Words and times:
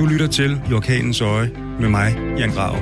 Du 0.00 0.06
lytter 0.06 0.26
til 0.26 0.62
I 0.70 0.74
Orkanens 0.74 1.20
Øje 1.20 1.50
med 1.80 1.88
mig, 1.88 2.16
Jan 2.38 2.50
Grav. 2.50 2.74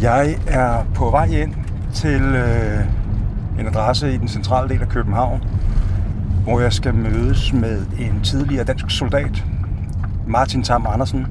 Jeg 0.00 0.38
er 0.46 0.84
på 0.94 1.10
vej 1.10 1.24
ind 1.24 1.54
til 1.94 2.22
øh, 2.22 2.80
en 3.60 3.66
adresse 3.66 4.14
i 4.14 4.16
den 4.16 4.28
centrale 4.28 4.68
del 4.68 4.82
af 4.82 4.88
København, 4.88 5.44
hvor 6.44 6.60
jeg 6.60 6.72
skal 6.72 6.94
mødes 6.94 7.52
med 7.52 7.86
en 8.00 8.20
tidligere 8.24 8.64
dansk 8.64 8.90
soldat, 8.90 9.44
Martin 10.26 10.62
Tam 10.62 10.86
Andersen, 10.86 11.26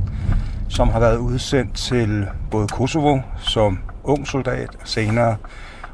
som 0.70 0.90
har 0.90 1.00
været 1.00 1.18
udsendt 1.18 1.74
til 1.74 2.28
både 2.52 2.68
Kosovo 2.68 3.20
som 3.38 3.80
ung 4.04 4.28
soldat, 4.28 4.70
og 4.82 4.88
senere 4.88 5.36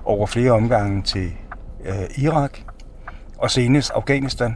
over 0.06 0.28
flere 0.28 0.52
omgange 0.52 1.02
til 1.02 1.32
øh, 1.86 2.24
Irak, 2.24 2.57
og 3.38 3.52
senest 3.52 3.92
Afghanistan. 3.96 4.56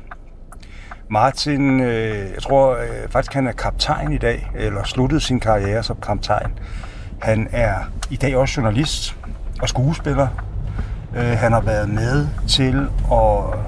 Martin, 1.09 1.79
øh, 1.79 2.31
jeg 2.33 2.41
tror 2.41 2.71
øh, 2.71 3.09
faktisk, 3.09 3.33
han 3.33 3.47
er 3.47 3.51
kaptajn 3.51 4.11
i 4.11 4.17
dag, 4.17 4.51
eller 4.55 4.83
sluttede 4.83 5.21
sin 5.21 5.39
karriere 5.39 5.83
som 5.83 5.97
kaptajn. 6.03 6.51
Han 7.21 7.47
er 7.51 7.73
i 8.09 8.15
dag 8.15 8.35
også 8.35 8.61
journalist 8.61 9.17
og 9.61 9.69
skuespiller. 9.69 10.27
Øh, 11.15 11.23
han 11.23 11.51
har 11.51 11.61
været 11.61 11.89
med 11.89 12.27
til 12.47 12.87
at 13.11 13.59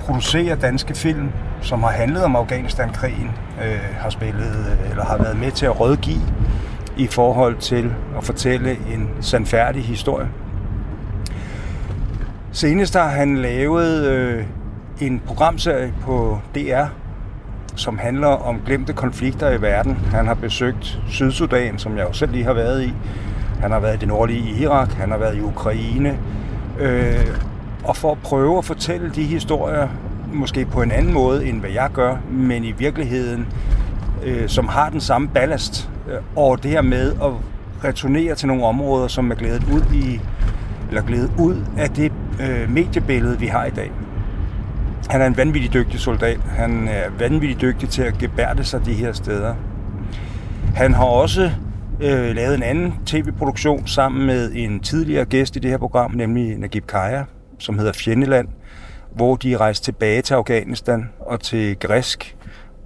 producere 0.00 0.56
danske 0.56 0.94
film, 0.94 1.30
som 1.60 1.82
har 1.82 1.90
handlet 1.90 2.24
om 2.24 2.36
Afghanistan-krigen, 2.36 3.30
øh, 3.64 3.80
har 3.98 4.10
spillet 4.10 4.78
øh, 4.82 4.90
eller 4.90 5.04
har 5.04 5.16
været 5.16 5.36
med 5.36 5.50
til 5.52 5.66
at 5.66 5.80
rådgive 5.80 6.22
i 6.96 7.06
forhold 7.06 7.56
til 7.56 7.92
at 8.16 8.24
fortælle 8.24 8.70
en 8.70 9.10
sandfærdig 9.20 9.84
historie. 9.84 10.28
Senest 12.52 12.94
har 12.94 13.08
han 13.08 13.36
lavet 13.36 14.06
øh, 14.06 14.44
en 15.00 15.22
programserie 15.26 15.94
på 16.02 16.38
DR, 16.54 16.84
som 17.76 17.98
handler 17.98 18.28
om 18.28 18.60
glemte 18.66 18.92
konflikter 18.92 19.50
i 19.50 19.62
verden. 19.62 19.94
Han 19.94 20.26
har 20.26 20.34
besøgt 20.34 21.00
Sydsudan, 21.08 21.78
som 21.78 21.96
jeg 21.96 22.06
jo 22.08 22.12
selv 22.12 22.32
lige 22.32 22.44
har 22.44 22.52
været 22.52 22.82
i. 22.84 22.94
Han 23.60 23.70
har 23.70 23.80
været 23.80 23.94
i 23.94 23.98
det 23.98 24.08
nordlige 24.08 24.60
Irak, 24.60 24.92
han 24.92 25.10
har 25.10 25.18
været 25.18 25.36
i 25.36 25.40
Ukraine. 25.40 26.18
Øh, 26.78 27.26
og 27.84 27.96
for 27.96 28.12
at 28.12 28.18
prøve 28.18 28.58
at 28.58 28.64
fortælle 28.64 29.10
de 29.10 29.24
historier, 29.24 29.88
måske 30.32 30.64
på 30.64 30.82
en 30.82 30.90
anden 30.90 31.12
måde, 31.12 31.46
end 31.46 31.60
hvad 31.60 31.70
jeg 31.70 31.90
gør, 31.92 32.16
men 32.30 32.64
i 32.64 32.72
virkeligheden, 32.72 33.46
øh, 34.24 34.48
som 34.48 34.68
har 34.68 34.90
den 34.90 35.00
samme 35.00 35.28
ballast, 35.28 35.90
øh, 36.08 36.18
og 36.36 36.62
det 36.62 36.70
her 36.70 36.82
med 36.82 37.12
at 37.12 37.32
returnere 37.84 38.34
til 38.34 38.48
nogle 38.48 38.64
områder, 38.64 39.08
som 39.08 39.30
er 39.30 39.34
glædet 39.34 39.64
ud 39.72 39.94
i 39.94 40.20
eller 40.88 41.02
glædet 41.02 41.30
ud 41.38 41.56
af 41.78 41.90
det 41.90 42.12
øh, 42.40 42.70
mediebillede, 42.70 43.38
vi 43.38 43.46
har 43.46 43.64
i 43.64 43.70
dag. 43.70 43.92
Han 45.10 45.20
er 45.20 45.26
en 45.26 45.36
vanvittig 45.36 45.72
dygtig 45.72 46.00
soldat. 46.00 46.40
Han 46.40 46.88
er 46.88 47.10
vanvittig 47.18 47.60
dygtig 47.60 47.88
til 47.88 48.02
at 48.02 48.18
gebærde 48.18 48.64
sig 48.64 48.86
de 48.86 48.92
her 48.92 49.12
steder. 49.12 49.54
Han 50.74 50.94
har 50.94 51.04
også 51.04 51.50
øh, 52.00 52.34
lavet 52.34 52.54
en 52.54 52.62
anden 52.62 52.94
tv-produktion 53.06 53.86
sammen 53.86 54.26
med 54.26 54.52
en 54.54 54.80
tidligere 54.80 55.24
gæst 55.24 55.56
i 55.56 55.58
det 55.58 55.70
her 55.70 55.78
program, 55.78 56.10
nemlig 56.10 56.58
Nagib 56.58 56.86
Kaya, 56.86 57.24
som 57.58 57.78
hedder 57.78 57.92
Fjendeland, 57.92 58.48
hvor 59.14 59.36
de 59.36 59.56
rejste 59.56 59.84
tilbage 59.84 60.22
til 60.22 60.34
Afghanistan 60.34 61.08
og 61.20 61.40
til 61.40 61.78
Græsk, 61.78 62.36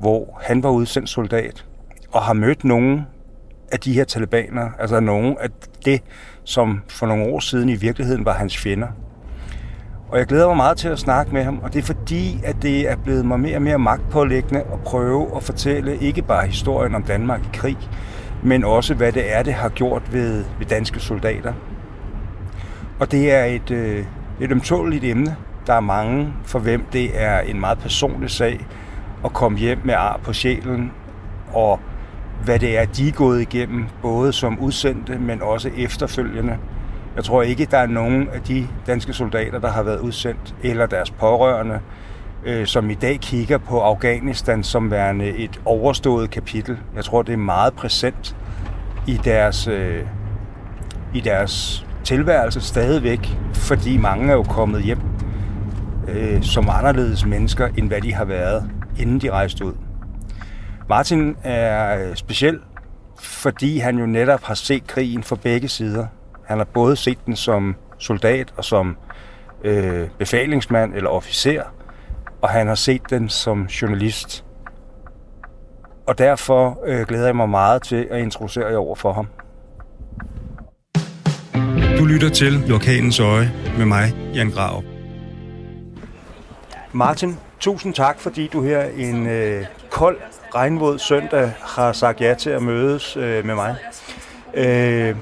hvor 0.00 0.40
han 0.42 0.62
var 0.62 0.70
udsendt 0.70 1.08
soldat 1.08 1.64
og 2.12 2.22
har 2.22 2.32
mødt 2.32 2.64
nogle 2.64 3.06
af 3.72 3.80
de 3.80 3.92
her 3.92 4.04
talibaner, 4.04 4.70
altså 4.78 5.00
nogle 5.00 5.42
af 5.42 5.48
det, 5.84 6.02
som 6.44 6.80
for 6.88 7.06
nogle 7.06 7.24
år 7.24 7.40
siden 7.40 7.68
i 7.68 7.74
virkeligheden 7.74 8.24
var 8.24 8.34
hans 8.34 8.58
fjender. 8.58 8.88
Og 10.12 10.18
jeg 10.18 10.26
glæder 10.26 10.46
mig 10.46 10.56
meget 10.56 10.76
til 10.76 10.88
at 10.88 10.98
snakke 10.98 11.32
med 11.32 11.44
ham, 11.44 11.60
og 11.62 11.72
det 11.72 11.78
er 11.78 11.82
fordi, 11.82 12.40
at 12.44 12.56
det 12.62 12.90
er 12.90 12.96
blevet 12.96 13.26
mig 13.26 13.40
mere 13.40 13.56
og 13.56 13.62
mere 13.62 13.78
magtpålæggende 13.78 14.60
at 14.60 14.80
prøve 14.84 15.36
at 15.36 15.42
fortælle 15.42 15.96
ikke 15.96 16.22
bare 16.22 16.46
historien 16.46 16.94
om 16.94 17.02
Danmark 17.02 17.40
i 17.40 17.48
krig, 17.52 17.76
men 18.42 18.64
også 18.64 18.94
hvad 18.94 19.12
det 19.12 19.36
er, 19.36 19.42
det 19.42 19.54
har 19.54 19.68
gjort 19.68 20.12
ved, 20.12 20.44
ved 20.58 20.66
danske 20.66 21.00
soldater. 21.00 21.52
Og 23.00 23.12
det 23.12 23.32
er 23.32 23.44
et, 23.44 23.70
øh, 23.70 24.04
et 24.40 24.50
ømtåligt 24.50 25.04
emne. 25.04 25.36
Der 25.66 25.74
er 25.74 25.80
mange, 25.80 26.32
for 26.44 26.58
hvem 26.58 26.84
det 26.92 27.22
er 27.22 27.40
en 27.40 27.60
meget 27.60 27.78
personlig 27.78 28.30
sag 28.30 28.66
at 29.24 29.32
komme 29.32 29.58
hjem 29.58 29.78
med 29.84 29.94
ar 29.94 30.20
på 30.24 30.32
sjælen, 30.32 30.92
og 31.52 31.80
hvad 32.44 32.58
det 32.58 32.78
er, 32.78 32.84
de 32.84 33.08
er 33.08 33.12
gået 33.12 33.40
igennem, 33.40 33.84
både 34.02 34.32
som 34.32 34.58
udsendte, 34.58 35.18
men 35.18 35.42
også 35.42 35.70
efterfølgende. 35.76 36.58
Jeg 37.16 37.24
tror 37.24 37.42
ikke, 37.42 37.64
der 37.70 37.78
er 37.78 37.86
nogen 37.86 38.28
af 38.28 38.40
de 38.40 38.66
danske 38.86 39.12
soldater, 39.12 39.58
der 39.58 39.70
har 39.70 39.82
været 39.82 39.98
udsendt, 39.98 40.54
eller 40.62 40.86
deres 40.86 41.10
pårørende, 41.10 41.80
øh, 42.44 42.66
som 42.66 42.90
i 42.90 42.94
dag 42.94 43.20
kigger 43.20 43.58
på 43.58 43.80
Afghanistan 43.80 44.62
som 44.62 44.90
værende 44.90 45.28
et 45.28 45.60
overstået 45.64 46.30
kapitel. 46.30 46.78
Jeg 46.96 47.04
tror, 47.04 47.22
det 47.22 47.32
er 47.32 47.36
meget 47.36 47.74
præsent 47.74 48.36
i 49.06 49.20
deres, 49.24 49.68
øh, 49.68 50.06
i 51.14 51.20
deres 51.20 51.86
tilværelse 52.04 52.60
stadigvæk, 52.60 53.38
fordi 53.54 53.96
mange 53.96 54.30
er 54.30 54.34
jo 54.34 54.42
kommet 54.42 54.82
hjem 54.82 55.00
øh, 56.08 56.42
som 56.42 56.68
anderledes 56.68 57.26
mennesker, 57.26 57.68
end 57.78 57.88
hvad 57.88 58.00
de 58.00 58.14
har 58.14 58.24
været, 58.24 58.70
inden 58.98 59.20
de 59.20 59.30
rejste 59.30 59.64
ud. 59.64 59.72
Martin 60.88 61.36
er 61.42 62.08
øh, 62.08 62.16
speciel, 62.16 62.58
fordi 63.18 63.78
han 63.78 63.98
jo 63.98 64.06
netop 64.06 64.42
har 64.42 64.54
set 64.54 64.86
krigen 64.86 65.22
fra 65.22 65.36
begge 65.42 65.68
sider. 65.68 66.06
Han 66.50 66.58
har 66.58 66.64
både 66.64 66.96
set 66.96 67.18
den 67.26 67.36
som 67.36 67.76
soldat 67.98 68.54
og 68.56 68.64
som 68.64 68.96
øh, 69.64 70.08
befalingsmand 70.18 70.94
eller 70.94 71.10
officer, 71.10 71.62
og 72.42 72.48
han 72.48 72.66
har 72.66 72.74
set 72.74 73.02
den 73.10 73.28
som 73.28 73.64
journalist. 73.64 74.44
Og 76.06 76.18
derfor 76.18 76.80
øh, 76.86 77.06
glæder 77.06 77.26
jeg 77.26 77.36
mig 77.36 77.48
meget 77.48 77.82
til 77.82 78.08
at 78.10 78.20
introducere 78.20 78.66
jer 78.66 78.76
over 78.76 78.94
for 78.94 79.12
ham. 79.12 79.26
Du 81.98 82.04
lytter 82.04 82.28
til 82.28 82.68
I 82.68 82.72
Orkanens 82.72 83.20
Øje 83.20 83.52
med 83.78 83.86
mig, 83.86 84.14
Jan 84.34 84.50
Grav. 84.50 84.82
Martin, 86.92 87.36
tusind 87.60 87.94
tak, 87.94 88.20
fordi 88.20 88.46
du 88.52 88.62
her 88.62 88.82
en 88.96 89.26
øh, 89.26 89.64
kold, 89.90 90.18
regnvåd 90.54 90.98
søndag 90.98 91.52
har 91.60 91.92
sagt 91.92 92.20
ja 92.20 92.34
til 92.34 92.50
at 92.50 92.62
mødes 92.62 93.16
øh, 93.16 93.46
med 93.46 93.54
mig. 93.54 93.76
Øh, 94.54 95.16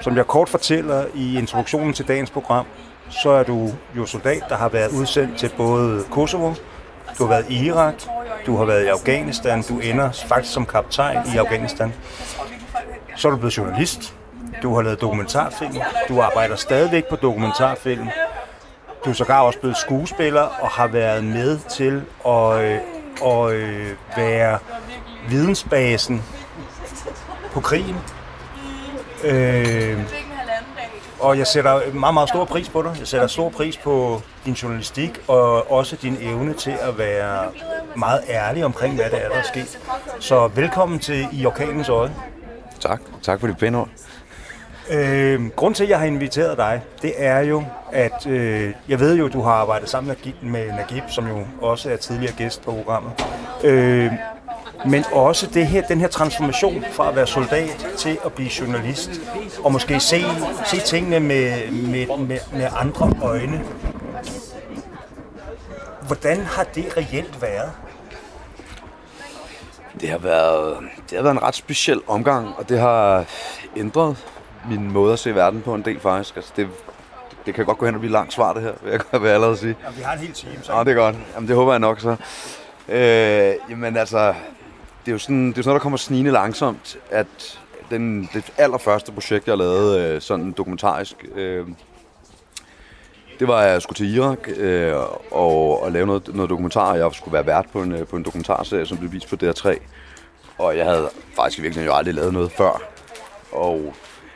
som 0.00 0.16
jeg 0.16 0.26
kort 0.26 0.48
fortæller 0.48 1.04
i 1.14 1.38
introduktionen 1.38 1.92
til 1.92 2.08
dagens 2.08 2.30
program, 2.30 2.66
så 3.10 3.30
er 3.30 3.42
du 3.42 3.70
jo 3.96 4.06
soldat, 4.06 4.42
der 4.48 4.56
har 4.56 4.68
været 4.68 4.92
udsendt 4.92 5.38
til 5.38 5.50
både 5.56 6.04
Kosovo, 6.10 6.54
du 7.18 7.24
har 7.24 7.28
været 7.28 7.46
i 7.48 7.66
Irak, 7.66 7.94
du 8.46 8.56
har 8.56 8.64
været 8.64 8.84
i 8.84 8.88
Afghanistan, 8.88 9.62
du 9.62 9.78
ender 9.78 10.12
faktisk 10.12 10.54
som 10.54 10.66
kaptajn 10.66 11.18
i 11.34 11.36
Afghanistan. 11.36 11.92
Så 13.16 13.28
er 13.28 13.32
du 13.32 13.38
blevet 13.38 13.56
journalist, 13.56 14.14
du 14.62 14.74
har 14.74 14.82
lavet 14.82 15.00
dokumentarfilm, 15.00 15.74
du 16.08 16.20
arbejder 16.20 16.56
stadigvæk 16.56 17.04
på 17.08 17.16
dokumentarfilm, 17.16 18.08
du 19.04 19.10
er 19.10 19.14
sågar 19.14 19.40
også 19.40 19.58
blevet 19.58 19.76
skuespiller 19.76 20.42
og 20.42 20.68
har 20.68 20.86
været 20.86 21.24
med 21.24 21.58
til 21.58 22.02
at, 22.26 22.60
øh, 22.64 22.78
at 23.26 23.52
øh, 23.52 23.96
være 24.16 24.58
vidensbasen 25.28 26.22
på 27.52 27.60
krigen. 27.60 27.96
Øh, 29.24 29.98
og 31.20 31.38
jeg 31.38 31.46
sætter 31.46 31.92
meget, 31.92 32.14
meget 32.14 32.28
stor 32.28 32.44
pris 32.44 32.68
på 32.68 32.82
dig. 32.82 32.96
Jeg 32.98 33.06
sætter 33.06 33.26
stor 33.26 33.48
pris 33.48 33.76
på 33.76 34.22
din 34.44 34.54
journalistik 34.54 35.20
og 35.28 35.70
også 35.70 35.96
din 35.96 36.16
evne 36.20 36.54
til 36.54 36.74
at 36.80 36.98
være 36.98 37.44
meget 37.96 38.20
ærlig 38.28 38.64
omkring, 38.64 38.94
hvad 38.94 39.04
det 39.10 39.24
er, 39.24 39.28
der 39.28 39.36
er 39.36 39.42
sket. 39.42 39.78
Så 40.20 40.48
velkommen 40.48 40.98
til 40.98 41.28
I 41.32 41.46
Orkanens 41.46 41.88
Øje. 41.88 42.12
Tak. 42.80 43.00
Tak 43.22 43.40
for 43.40 43.46
det 43.46 43.58
pæne 43.58 43.78
ord. 43.78 43.88
Øh, 44.90 45.50
grund 45.56 45.74
til, 45.74 45.84
at 45.84 45.90
jeg 45.90 45.98
har 45.98 46.06
inviteret 46.06 46.56
dig, 46.56 46.82
det 47.02 47.12
er 47.16 47.38
jo, 47.40 47.64
at 47.92 48.26
øh, 48.26 48.74
jeg 48.88 49.00
ved 49.00 49.16
jo, 49.16 49.26
at 49.26 49.32
du 49.32 49.42
har 49.42 49.52
arbejdet 49.52 49.88
sammen 49.88 50.16
med 50.42 50.66
Nagib, 50.72 51.04
som 51.08 51.28
jo 51.28 51.44
også 51.62 51.90
er 51.90 51.96
tidligere 51.96 52.32
gæst 52.32 52.62
på 52.62 52.72
programmet. 52.72 53.12
Øh, 53.64 54.12
men 54.86 55.04
også 55.12 55.46
det 55.46 55.66
her, 55.66 55.86
den 55.86 56.00
her 56.00 56.08
transformation 56.08 56.84
fra 56.92 57.08
at 57.08 57.16
være 57.16 57.26
soldat 57.26 57.86
til 57.96 58.18
at 58.24 58.32
blive 58.32 58.50
journalist, 58.60 59.10
og 59.64 59.72
måske 59.72 60.00
se, 60.00 60.24
se 60.66 60.80
tingene 60.80 61.20
med, 61.20 61.70
med, 61.70 62.18
med, 62.18 62.38
med 62.52 62.68
andre 62.78 63.12
øjne. 63.22 63.64
Hvordan 66.06 66.40
har 66.40 66.64
det 66.64 66.96
reelt 66.96 67.42
været? 67.42 67.72
Det 70.00 70.08
har 70.08 70.18
været, 70.18 70.76
det 71.10 71.16
har 71.18 71.22
været 71.22 71.34
en 71.34 71.42
ret 71.42 71.54
speciel 71.54 72.00
omgang, 72.06 72.48
og 72.58 72.68
det 72.68 72.78
har 72.78 73.24
ændret 73.76 74.16
min 74.68 74.92
måde 74.92 75.12
at 75.12 75.18
se 75.18 75.34
verden 75.34 75.62
på 75.62 75.74
en 75.74 75.82
del 75.82 76.00
faktisk. 76.00 76.36
Altså, 76.36 76.52
det, 76.56 76.68
det 77.46 77.54
kan 77.54 77.64
godt 77.64 77.78
gå 77.78 77.86
hen 77.86 77.94
og 77.94 78.00
blive 78.00 78.12
langt 78.12 78.32
svar 78.32 78.52
det 78.52 78.62
her, 78.62 78.72
vil 78.82 78.90
jeg, 78.92 79.20
vil 79.20 79.26
jeg 79.26 79.34
allerede 79.34 79.56
sige. 79.56 79.76
Jamen, 79.84 79.98
vi 79.98 80.02
har 80.02 80.12
en 80.12 80.18
hel 80.18 80.32
time, 80.32 80.58
så. 80.62 80.72
Ja, 80.72 80.84
det 80.84 80.88
er 80.88 80.94
godt. 80.94 81.16
Jamen, 81.34 81.48
det 81.48 81.56
håber 81.56 81.72
jeg 81.72 81.80
nok 81.80 82.00
så. 82.00 82.16
Øh, 82.88 83.54
jamen 83.70 83.96
altså, 83.96 84.34
det 85.00 85.08
er 85.08 85.12
jo 85.12 85.18
sådan, 85.18 85.48
det 85.48 85.58
er 85.58 85.62
sådan 85.62 85.68
noget, 85.68 85.80
der 85.80 85.82
kommer 85.82 85.96
snigende 85.96 86.30
langsomt, 86.30 86.98
at 87.10 87.58
den, 87.90 88.28
det 88.34 88.52
allerførste 88.58 89.12
projekt, 89.12 89.48
jeg 89.48 89.58
lavede 89.58 90.14
øh, 90.14 90.20
sådan 90.20 90.52
dokumentarisk, 90.52 91.16
øh, 91.34 91.66
det 93.40 93.48
var, 93.48 93.60
at 93.60 93.72
jeg 93.72 93.82
skulle 93.82 93.96
til 93.96 94.14
Irak 94.14 94.48
øh, 94.56 94.94
og, 95.30 95.82
og 95.82 95.92
lave 95.92 96.06
noget, 96.06 96.34
noget 96.34 96.50
dokumentar. 96.50 96.94
Jeg 96.94 97.10
skulle 97.12 97.32
være 97.32 97.46
vært 97.46 97.66
på 97.72 97.82
en, 97.82 97.92
øh, 97.92 98.06
på 98.06 98.16
en 98.16 98.22
dokumentarserie, 98.22 98.86
som 98.86 98.98
blev 98.98 99.12
vist 99.12 99.28
på 99.28 99.36
DR3. 99.42 99.78
Og 100.58 100.76
jeg 100.76 100.86
havde 100.86 101.08
faktisk 101.36 101.58
i 101.58 101.62
virkeligheden 101.62 101.92
jo 101.92 101.98
aldrig 101.98 102.14
lavet 102.14 102.32
noget 102.32 102.52
før. 102.52 102.82
Og 103.52 103.94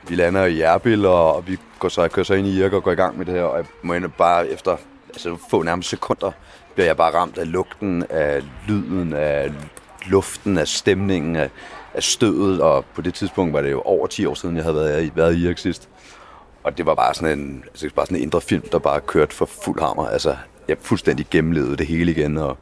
vi 0.08 0.14
lander 0.14 0.44
i 0.44 0.61
Erbil, 0.61 1.06
og 1.06 1.46
vi 1.46 1.58
går 1.78 1.88
så, 1.88 2.08
kører 2.08 2.25
så 2.25 2.34
ind 2.34 2.46
i 2.46 2.58
Irak 2.58 2.72
og 2.72 2.82
går 2.82 2.93
i 2.93 2.94
gang 2.94 3.19
med 3.19 3.26
det 3.26 3.34
her. 3.34 3.43
Og 3.43 3.56
jeg 3.58 3.66
må 3.82 4.08
bare 4.08 4.49
efter 4.49 4.76
altså, 5.08 5.37
få 5.50 5.62
nærmest 5.62 5.88
sekunder, 5.88 6.31
bliver 6.75 6.87
jeg 6.87 6.96
bare 6.96 7.14
ramt 7.14 7.38
af 7.38 7.52
lugten, 7.52 8.05
af 8.11 8.43
lyden, 8.69 9.12
af 9.12 9.52
luften, 10.06 10.59
af 10.59 10.69
stemningen, 10.69 11.37
af, 11.37 11.51
af 11.95 12.03
stødet. 12.03 12.61
Og 12.61 12.85
på 12.95 13.03
det 13.03 13.15
tidspunkt 13.15 13.53
var 13.53 13.62
det 13.62 13.71
jo 13.71 13.83
over 13.83 14.06
10 14.06 14.27
år 14.27 14.35
siden, 14.35 14.56
jeg 14.56 14.65
havde 14.65 14.77
været 14.77 15.05
i, 15.05 15.11
været 15.15 15.37
i 15.37 15.45
Irak 15.45 15.59
sidst. 15.59 15.89
Og 16.65 16.79
det 16.79 16.87
var 16.87 16.95
bare 16.95 17.15
sådan 17.15 17.39
en, 17.39 17.65
altså 17.69 17.91
bare 17.97 18.06
sådan 18.06 18.19
en 18.19 18.23
indre 18.23 18.41
film, 18.41 18.69
der 18.73 18.79
bare 18.79 19.01
kørte 19.01 19.35
for 19.35 19.47
fuld 19.65 19.81
hammer. 19.81 20.06
Altså, 20.06 20.37
jeg 20.69 20.77
fuldstændig 20.81 21.27
gennemlevede 21.31 21.77
det 21.77 21.87
hele 21.87 22.11
igen, 22.11 22.39
og 22.39 22.59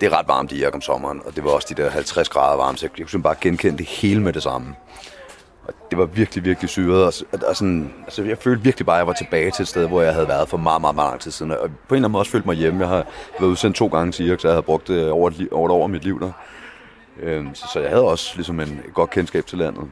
det 0.00 0.06
er 0.06 0.18
ret 0.18 0.28
varmt 0.28 0.52
i 0.52 0.60
Irak 0.60 0.74
om 0.74 0.80
sommeren, 0.80 1.20
og 1.24 1.36
det 1.36 1.44
var 1.44 1.50
også 1.50 1.74
de 1.76 1.82
der 1.82 1.90
50 1.90 2.28
grader 2.28 2.56
varmt, 2.56 2.80
så 2.80 2.88
jeg 2.98 3.06
kunne 3.06 3.22
bare 3.22 3.34
genkende 3.40 3.78
det 3.78 3.86
hele 3.86 4.22
med 4.22 4.32
det 4.32 4.42
samme. 4.42 4.74
Og 5.68 5.74
det 5.90 5.98
var 5.98 6.04
virkelig, 6.04 6.44
virkelig 6.44 6.70
syret. 6.70 7.02
Og, 7.02 7.40
og 7.48 7.56
sådan, 7.56 7.92
altså, 8.04 8.22
jeg 8.22 8.38
følte 8.38 8.62
virkelig 8.62 8.86
bare, 8.86 8.96
at 8.96 8.98
jeg 8.98 9.06
var 9.06 9.12
tilbage 9.12 9.50
til 9.50 9.62
et 9.62 9.68
sted, 9.68 9.88
hvor 9.88 10.02
jeg 10.02 10.14
havde 10.14 10.28
været 10.28 10.48
for 10.48 10.56
meget, 10.56 10.80
meget, 10.80 10.96
meget 10.96 11.10
lang 11.10 11.20
tid 11.20 11.30
siden. 11.30 11.52
Og 11.52 11.58
på 11.58 11.64
en 11.66 11.70
eller 11.70 11.96
anden 11.96 12.12
måde 12.12 12.20
også 12.20 12.32
følte 12.32 12.48
mig 12.48 12.56
hjemme. 12.56 12.80
Jeg 12.80 12.88
har 12.88 13.06
været 13.40 13.50
udsendt 13.50 13.76
to 13.76 13.86
gange 13.86 14.12
til 14.12 14.26
Irak, 14.26 14.40
så 14.40 14.48
jeg 14.48 14.54
havde 14.54 14.62
brugt 14.62 14.88
det 14.88 15.10
over 15.10 15.30
et, 15.30 15.48
over 15.52 15.68
et 15.68 15.72
år 15.72 15.82
af 15.82 15.88
mit 15.88 16.04
liv 16.04 16.20
der. 16.20 16.32
Øhm, 17.20 17.54
så, 17.54 17.66
så 17.72 17.80
jeg 17.80 17.90
havde 17.90 18.04
også 18.04 18.32
ligesom 18.34 18.60
en, 18.60 18.80
et 18.88 18.94
godt 18.94 19.10
kendskab 19.10 19.46
til 19.46 19.58
landet. 19.58 19.84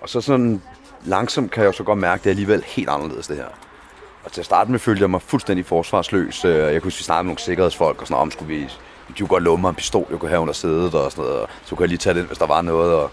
Og 0.00 0.08
så 0.08 0.20
sådan 0.20 0.62
langsomt 1.04 1.50
kan 1.50 1.64
jeg 1.64 1.74
så 1.74 1.82
godt 1.82 1.98
mærke, 1.98 2.20
at 2.20 2.24
det 2.24 2.30
er 2.30 2.32
alligevel 2.32 2.64
helt 2.66 2.88
anderledes 2.88 3.26
det 3.26 3.36
her. 3.36 3.48
Og 4.24 4.32
til 4.32 4.40
at 4.40 4.44
starte 4.44 4.70
med 4.70 4.78
følte 4.78 5.02
jeg 5.02 5.10
mig 5.10 5.22
fuldstændig 5.22 5.66
forsvarsløs. 5.66 6.44
Øh, 6.44 6.56
jeg 6.56 6.82
kunne 6.82 6.92
sige, 6.92 7.14
vi 7.14 7.16
med 7.16 7.24
nogle 7.24 7.38
sikkerhedsfolk 7.38 8.00
og 8.00 8.06
sådan 8.06 8.20
om 8.20 8.30
skulle 8.30 8.54
vi 8.54 8.68
de 9.08 9.14
kunne 9.18 9.28
godt 9.28 9.42
låne 9.42 9.60
mig 9.60 9.68
en 9.68 9.74
pistol, 9.74 10.06
jeg 10.10 10.18
kunne 10.18 10.28
have 10.28 10.40
under 10.40 10.54
sædet 10.54 10.94
og 10.94 11.12
sådan 11.12 11.24
noget, 11.24 11.40
og 11.40 11.48
så 11.64 11.74
kunne 11.74 11.82
jeg 11.82 11.88
lige 11.88 11.98
tage 11.98 12.18
den, 12.18 12.26
hvis 12.26 12.38
der 12.38 12.46
var 12.46 12.62
noget, 12.62 12.94
og, 12.94 13.10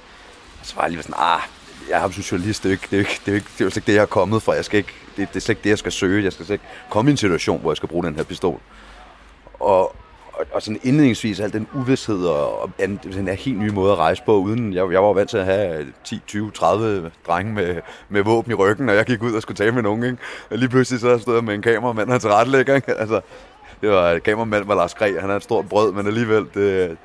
så 0.63 0.75
var 0.75 0.81
jeg 0.81 0.91
lige 0.91 1.03
sådan, 1.03 1.15
ah, 1.19 1.41
jeg 1.89 2.03
er 2.03 2.11
som 2.11 2.23
journalist, 2.23 2.63
det 2.63 2.69
er 2.69 2.73
jo 2.73 2.73
ikke, 2.73 2.87
det 2.91 2.95
er 2.95 2.99
ikke, 2.99 3.21
det 3.25 3.31
er 3.31 3.35
ikke, 3.35 3.49
det 3.57 3.65
er 3.65 3.69
slet 3.69 3.77
ikke 3.77 3.87
det, 3.87 3.95
jeg 3.95 4.01
er 4.01 4.05
kommet 4.05 4.43
fra, 4.43 4.53
jeg 4.53 4.65
skal 4.65 4.77
ikke, 4.77 4.93
det, 5.17 5.27
det 5.29 5.35
er 5.35 5.39
slet 5.39 5.49
ikke 5.49 5.63
det, 5.63 5.69
jeg 5.69 5.77
skal 5.77 5.91
søge, 5.91 6.23
jeg 6.23 6.33
skal 6.33 6.45
slet 6.45 6.53
ikke 6.53 6.65
komme 6.89 7.11
i 7.11 7.13
en 7.13 7.17
situation, 7.17 7.61
hvor 7.61 7.71
jeg 7.71 7.77
skal 7.77 7.89
bruge 7.89 8.05
den 8.05 8.15
her 8.15 8.23
pistol. 8.23 8.59
Og, 9.59 9.95
og, 10.33 10.45
og 10.51 10.61
sådan 10.61 10.79
indledningsvis 10.83 11.39
al 11.39 11.53
den 11.53 11.67
uvidshed 11.73 12.25
og, 12.25 12.61
og 12.61 12.69
an, 12.79 12.99
den 13.03 13.27
her 13.27 13.33
helt 13.33 13.59
nye 13.59 13.71
måde 13.71 13.91
at 13.91 13.97
rejse 13.97 14.23
på, 14.25 14.35
uden 14.37 14.73
jeg, 14.73 14.91
jeg 14.91 15.03
var 15.03 15.13
vant 15.13 15.29
til 15.29 15.37
at 15.37 15.45
have 15.45 15.87
10, 16.03 16.21
20, 16.27 16.51
30 16.51 17.11
drenge 17.27 17.53
med, 17.53 17.81
med 18.09 18.23
våben 18.23 18.51
i 18.51 18.55
ryggen, 18.55 18.89
og 18.89 18.95
jeg 18.95 19.05
gik 19.05 19.23
ud 19.23 19.33
og 19.33 19.41
skulle 19.41 19.57
tale 19.57 19.71
med 19.71 19.83
nogen, 19.83 20.03
ikke? 20.03 20.17
Og 20.49 20.57
lige 20.57 20.69
pludselig 20.69 20.99
så 20.99 21.17
stod 21.17 21.35
jeg 21.35 21.43
med 21.43 21.53
en 21.53 21.61
kameramand 21.61 22.11
og 22.11 22.21
tilrettelægger, 22.21 22.75
ikke? 22.75 22.93
Altså, 22.93 23.21
det 23.81 23.89
var 23.89 24.19
kameramand 24.19 24.65
var 24.65 24.75
Lars 24.75 24.93
Græ, 24.93 25.19
han 25.19 25.29
er 25.29 25.35
et 25.35 25.43
stort 25.43 25.69
brød, 25.69 25.93
men 25.93 26.07
alligevel, 26.07 26.45
det, 26.53 26.97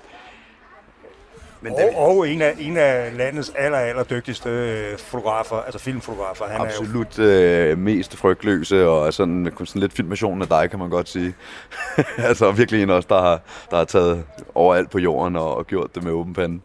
men 1.71 1.95
og, 1.97 2.17
og 2.17 2.29
en, 2.29 2.43
af, 2.43 2.55
en 2.59 2.77
af 2.77 3.17
landets 3.17 3.53
aller, 3.57 3.79
aller 3.79 4.05
dygtigste 4.05 4.49
øh, 4.49 4.99
fotografer, 4.99 5.57
altså 5.57 5.79
filmfotografer. 5.79 6.45
Han 6.45 6.61
Absolut 6.61 7.19
er 7.19 7.25
jo... 7.25 7.71
øh, 7.71 7.79
mest 7.79 8.17
frygtløse, 8.17 8.89
og 8.89 9.15
sådan, 9.15 9.53
sådan 9.65 9.81
lidt 9.81 9.93
filmation 9.93 10.43
af 10.43 10.49
dig, 10.49 10.71
kan 10.71 10.79
man 10.79 10.91
godt 10.91 11.09
sige. 11.09 11.35
altså 12.29 12.51
virkelig 12.51 12.83
en 12.83 12.91
også, 12.91 13.07
der 13.09 13.21
har, 13.21 13.41
der 13.71 13.77
har 13.77 13.85
taget 13.85 14.25
overalt 14.55 14.91
på 14.91 14.99
jorden 14.99 15.37
og, 15.37 15.57
og 15.57 15.67
gjort 15.67 15.95
det 15.95 16.05
med 16.05 16.13
åben 16.13 16.35
pande. 16.35 16.61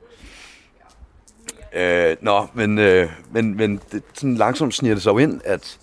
Øh, 1.74 2.16
nå, 2.22 2.48
men, 2.54 2.78
øh, 2.80 3.10
men, 3.32 3.58
men 3.58 3.82
det, 3.92 4.04
sådan 4.14 4.36
langsomt 4.36 4.74
sniger 4.74 4.96
det 4.96 5.04
sig 5.04 5.12
jo 5.12 5.18
ind, 5.18 5.42
at 5.46 5.78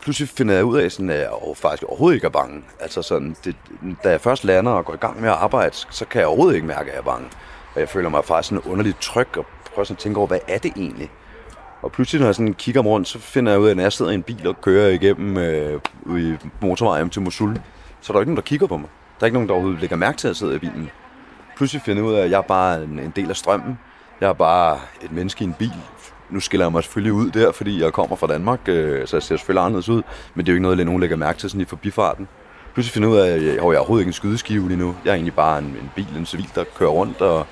pludselig 0.00 0.28
finder 0.28 0.54
jeg 0.54 0.64
ud 0.64 0.78
af, 0.78 0.92
sådan, 0.92 1.10
at 1.10 1.18
jeg 1.18 1.30
faktisk 1.54 1.82
overhovedet 1.82 2.14
ikke 2.14 2.26
er 2.26 2.30
bange. 2.30 2.62
Altså 2.80 3.02
sådan, 3.02 3.36
det, 3.44 3.56
da 4.04 4.10
jeg 4.10 4.20
først 4.20 4.44
lander 4.44 4.72
og 4.72 4.84
går 4.84 4.94
i 4.94 4.96
gang 4.96 5.20
med 5.20 5.28
at 5.28 5.34
arbejde, 5.34 5.76
så 5.90 6.04
kan 6.10 6.18
jeg 6.18 6.28
overhovedet 6.28 6.54
ikke 6.54 6.66
mærke, 6.66 6.90
at 6.90 6.94
jeg 6.94 6.98
er 6.98 7.04
bange. 7.04 7.28
Og 7.74 7.80
jeg 7.80 7.88
føler 7.88 8.08
mig 8.08 8.24
faktisk 8.24 8.48
sådan 8.48 8.70
underligt 8.70 9.00
tryg 9.00 9.38
og 9.38 9.46
prøver 9.74 9.84
sådan 9.84 9.94
at 9.94 9.98
tænke 9.98 10.18
over, 10.18 10.26
hvad 10.26 10.38
er 10.48 10.58
det 10.58 10.72
egentlig? 10.76 11.10
Og 11.82 11.92
pludselig, 11.92 12.20
når 12.20 12.26
jeg 12.26 12.34
sådan 12.34 12.54
kigger 12.54 12.80
rundt, 12.80 13.08
så 13.08 13.18
finder 13.18 13.52
jeg 13.52 13.60
ud 13.60 13.66
af, 13.66 13.70
at 13.70 13.76
når 13.76 13.82
jeg 13.82 13.92
sidder 13.92 14.10
i 14.10 14.14
en 14.14 14.22
bil 14.22 14.46
og 14.48 14.60
kører 14.60 14.88
igennem 14.88 15.36
øh, 15.36 15.80
i 16.18 16.36
motorvejen 16.60 17.10
til 17.10 17.22
Mosul, 17.22 17.60
så 18.00 18.12
er 18.12 18.14
der 18.14 18.20
ikke 18.20 18.30
nogen, 18.30 18.36
der 18.36 18.42
kigger 18.42 18.66
på 18.66 18.76
mig. 18.76 18.88
Der 19.20 19.24
er 19.24 19.26
ikke 19.26 19.34
nogen, 19.34 19.48
der 19.48 19.54
overhovedet 19.54 19.80
lægger 19.80 19.96
mærke 19.96 20.18
til, 20.18 20.28
at 20.28 20.30
jeg 20.30 20.36
sidder 20.36 20.54
i 20.54 20.58
bilen. 20.58 20.90
Pludselig 21.56 21.82
finder 21.82 22.02
jeg 22.02 22.10
ud 22.10 22.14
af, 22.14 22.24
at 22.24 22.30
jeg 22.30 22.38
er 22.38 22.42
bare 22.42 22.84
en, 22.84 22.98
en 22.98 23.12
del 23.16 23.30
af 23.30 23.36
strømmen. 23.36 23.78
Jeg 24.20 24.28
er 24.28 24.32
bare 24.32 24.78
et 25.02 25.12
menneske 25.12 25.44
i 25.44 25.46
en 25.46 25.54
bil. 25.58 25.72
Nu 26.30 26.40
skiller 26.40 26.66
jeg 26.66 26.72
mig 26.72 26.82
selvfølgelig 26.82 27.12
ud 27.12 27.30
der, 27.30 27.52
fordi 27.52 27.82
jeg 27.82 27.92
kommer 27.92 28.16
fra 28.16 28.26
Danmark, 28.26 28.60
øh, 28.66 29.06
så 29.06 29.16
jeg 29.16 29.22
ser 29.22 29.36
selvfølgelig 29.36 29.64
anderledes 29.64 29.88
ud. 29.88 30.02
Men 30.34 30.46
det 30.46 30.52
er 30.52 30.52
jo 30.52 30.56
ikke 30.56 30.62
noget, 30.62 30.86
nogen 30.86 31.00
lægger 31.00 31.16
mærke 31.16 31.38
til 31.38 31.50
sådan 31.50 31.60
i 31.60 31.64
forbifarten. 31.64 32.28
Pludselig 32.74 32.92
finder 32.92 33.08
ud 33.08 33.16
af, 33.16 33.28
at 33.28 33.42
jeg, 33.42 33.46
jeg 33.46 33.56
er 33.56 33.62
overhovedet 33.62 34.02
ikke 34.02 34.08
en 34.08 34.12
skydeskive 34.12 34.68
lige 34.68 34.78
nu. 34.78 34.96
Jeg 35.04 35.10
er 35.10 35.14
egentlig 35.14 35.34
bare 35.34 35.58
en, 35.58 35.64
en 35.64 35.90
bil, 35.94 36.16
en 36.16 36.26
civil, 36.26 36.48
der 36.54 36.64
kører 36.78 36.90
rundt 36.90 37.20
og 37.20 37.46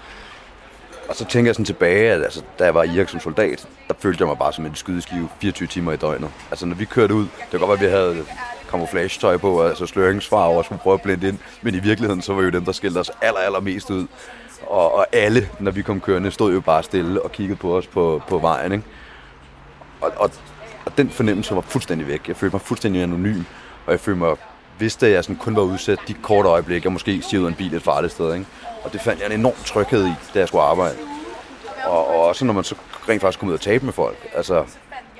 og 1.09 1.17
så 1.17 1.25
tænker 1.25 1.49
jeg 1.49 1.55
sådan 1.55 1.65
tilbage, 1.65 2.13
at 2.13 2.23
altså, 2.23 2.43
da 2.59 2.65
jeg 2.65 2.75
var 2.75 2.83
i 2.83 2.91
Irak 2.95 3.09
som 3.09 3.21
soldat, 3.21 3.69
der 3.89 3.95
følte 3.99 4.23
jeg 4.23 4.29
mig 4.29 4.39
bare 4.39 4.53
som 4.53 4.67
en 4.67 4.75
skydeskive 4.75 5.29
24 5.41 5.69
timer 5.69 5.93
i 5.93 5.97
døgnet. 5.97 6.31
Altså 6.51 6.67
når 6.67 6.77
vi 6.77 6.85
kørte 6.85 7.15
ud, 7.15 7.27
det 7.53 7.61
var 7.61 7.67
godt 7.67 7.81
at 7.81 7.87
vi 7.87 7.91
havde 7.91 8.25
camouflage-tøj 8.71 9.37
på, 9.37 9.63
altså 9.63 9.87
sløringsfarver 9.87 10.59
og 10.59 10.65
skulle 10.65 10.81
prøve 10.81 10.95
at 10.95 11.03
blende 11.03 11.29
ind, 11.29 11.39
men 11.63 11.75
i 11.75 11.79
virkeligheden 11.79 12.23
så 12.23 12.35
var 12.35 12.43
jo 12.43 12.51
dem, 12.51 12.65
der 12.65 12.73
skilte 12.73 12.99
os 12.99 13.11
aller, 13.23 13.41
aller 13.41 13.61
mest 13.61 13.91
ud. 13.91 14.07
Og, 14.67 14.95
og 14.95 15.07
alle, 15.13 15.49
når 15.61 15.71
vi 15.71 15.83
kom 15.83 16.01
kørende, 16.01 16.31
stod 16.31 16.53
jo 16.53 16.61
bare 16.61 16.83
stille 16.83 17.23
og 17.23 17.33
kiggede 17.33 17.59
på 17.59 17.77
os 17.77 17.87
på, 17.87 18.23
på 18.29 18.39
vejen. 18.39 18.73
Ikke? 18.73 18.85
Og, 20.01 20.13
og, 20.17 20.31
og 20.85 20.99
den 20.99 21.11
fornemmelse 21.11 21.55
var 21.55 21.61
fuldstændig 21.61 22.07
væk. 22.07 22.29
Jeg 22.29 22.37
følte 22.37 22.55
mig 22.55 22.61
fuldstændig 22.61 23.03
anonym, 23.03 23.43
og 23.87 23.93
jeg 23.93 24.01
følte 24.01 24.19
mig 24.19 24.37
vidste, 24.79 25.07
at 25.07 25.13
jeg 25.13 25.25
sådan 25.25 25.37
kun 25.37 25.57
var 25.57 25.63
udsat 25.63 25.99
de 26.09 26.15
korte 26.15 26.49
øjeblikke, 26.49 26.87
jeg 26.87 26.93
måske 26.93 27.23
stiger 27.23 27.41
ud 27.41 27.47
af 27.47 27.51
en 27.51 27.57
bil 27.57 27.75
et 27.75 27.83
farligt 27.83 28.13
sted. 28.13 28.35
Ikke? 28.35 28.47
Og 28.85 28.93
det 28.93 29.01
fandt 29.01 29.21
jeg 29.21 29.27
en 29.27 29.41
enorm 29.41 29.55
tryghed 29.65 30.07
i, 30.07 30.13
da 30.35 30.39
jeg 30.39 30.49
skulle 30.49 30.63
arbejde. 30.63 30.97
Og, 31.85 32.09
og 32.09 32.21
også 32.27 32.45
når 32.45 32.53
man 32.53 32.65
så 32.65 32.75
rent 33.09 33.21
faktisk 33.21 33.39
kommer 33.39 33.53
ud 33.53 33.59
og 33.59 33.61
tabe 33.61 33.85
med 33.85 33.93
folk. 33.93 34.17
Altså, 34.35 34.65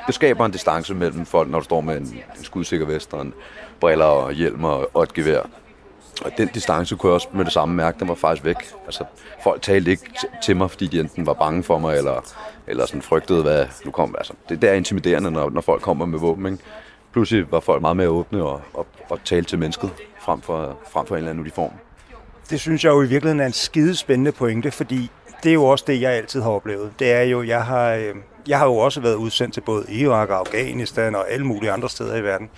det 0.07 0.15
skaber 0.15 0.47
en 0.47 0.53
distance 0.53 0.95
mellem 0.95 1.27
folk, 1.27 1.51
når 1.51 1.59
du 1.59 1.65
står 1.65 1.81
med 1.81 1.97
en, 1.97 2.03
en 2.39 2.45
skudsikker 2.45 2.87
vest 2.87 3.15
og 3.15 3.23
en 3.23 3.35
briller 3.81 4.05
og 4.05 4.33
hjelm 4.33 4.65
og, 4.65 4.91
og 4.95 5.03
et 5.03 5.15
gevær. 5.15 5.41
Og 6.25 6.31
den 6.39 6.49
distance 6.49 6.97
kunne 6.97 7.11
jeg 7.11 7.15
også 7.15 7.29
med 7.33 7.45
det 7.45 7.53
samme 7.53 7.75
mærke, 7.75 7.99
den 7.99 8.09
var 8.09 8.15
faktisk 8.15 8.45
væk. 8.45 8.57
Altså, 8.87 9.05
folk 9.43 9.63
talte 9.63 9.91
ikke 9.91 10.05
til 10.43 10.57
mig, 10.57 10.71
fordi 10.71 10.87
de 10.87 11.01
enten 11.01 11.27
var 11.27 11.33
bange 11.33 11.63
for 11.63 11.79
mig, 11.79 11.97
eller, 11.97 12.35
eller 12.67 12.87
sådan 12.87 13.03
frygtede, 13.03 13.43
hvad 13.43 13.67
nu 13.85 13.91
kom. 13.91 14.15
Altså, 14.19 14.33
det 14.49 14.63
der 14.63 14.71
er 14.71 14.75
intimiderende, 14.75 15.31
når, 15.31 15.51
når 15.51 15.61
folk 15.61 15.83
kommer 15.83 16.07
med 16.07 16.19
våben. 16.19 16.47
Ikke? 16.47 16.59
Pludselig 17.13 17.53
var 17.53 17.61
folk 17.61 17.83
meget 17.83 17.97
mere 17.97 18.09
åbne 18.09 18.43
og, 18.45 18.61
og, 18.75 18.87
og 19.11 19.21
talte 19.25 19.49
til 19.51 19.59
mennesket, 19.59 19.91
frem 20.21 20.41
for, 20.41 20.79
frem 20.91 21.07
for 21.07 21.15
en 21.15 21.19
eller 21.19 21.31
anden 21.31 21.41
uniform. 21.41 21.73
Det 22.51 22.61
synes 22.61 22.85
jeg 22.85 22.91
jo 22.91 23.03
i 23.03 23.07
virkeligheden 23.07 23.41
er 23.41 23.47
en 23.47 23.53
skide 23.53 23.97
spændende 23.97 24.33
pointe, 24.33 24.71
fordi 24.71 25.11
det 25.43 25.49
er 25.49 25.55
jo 25.55 25.65
også 25.65 25.85
det, 25.89 26.01
jeg 26.01 26.13
altid 26.13 26.43
har 26.43 26.51
oplevet. 26.51 26.93
Det 26.99 27.13
er 27.13 27.23
jo, 27.23 27.43
jeg 27.43 27.65
har, 27.65 27.95
øh, 27.95 28.15
jeg 28.49 28.59
har 28.59 28.67
jo 28.67 28.77
også 28.77 29.01
været 29.01 29.15
udsendt 29.15 29.55
til 29.55 29.61
både 29.61 29.85
Irak 29.89 30.29
og 30.29 30.39
Afghanistan 30.39 31.15
og 31.15 31.31
alle 31.31 31.47
mulige 31.47 31.71
andre 31.73 31.89
steder 31.89 32.17
i 32.17 32.23
verden. 32.23 32.51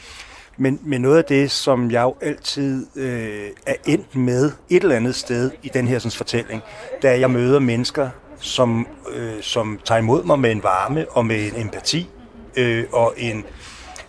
Men, 0.57 0.81
men 0.83 1.01
noget 1.01 1.19
af 1.19 1.25
det, 1.25 1.51
som 1.51 1.91
jeg 1.91 2.03
jo 2.03 2.15
altid 2.21 2.87
øh, 2.97 3.49
er 3.67 3.75
endt 3.87 4.17
med 4.17 4.53
et 4.71 4.83
eller 4.83 4.97
andet 4.97 5.15
sted 5.15 5.51
i 5.63 5.69
den 5.69 5.89
her 5.89 5.99
sådan, 5.99 6.11
fortælling, 6.11 6.63
da 7.03 7.21
jeg 7.21 7.31
møder 7.31 7.59
mennesker, 7.59 8.11
som, 8.41 8.87
øh, 9.15 9.43
som 9.43 9.81
tager 9.85 9.99
imod 9.99 10.25
mig 10.25 10.39
med 10.39 10.51
en 10.51 10.63
varme 10.63 11.07
og 11.11 11.27
med 11.27 11.47
en 11.47 11.61
empati 11.61 12.09
øh, 12.57 12.85
og 12.93 13.15
en, 13.17 13.45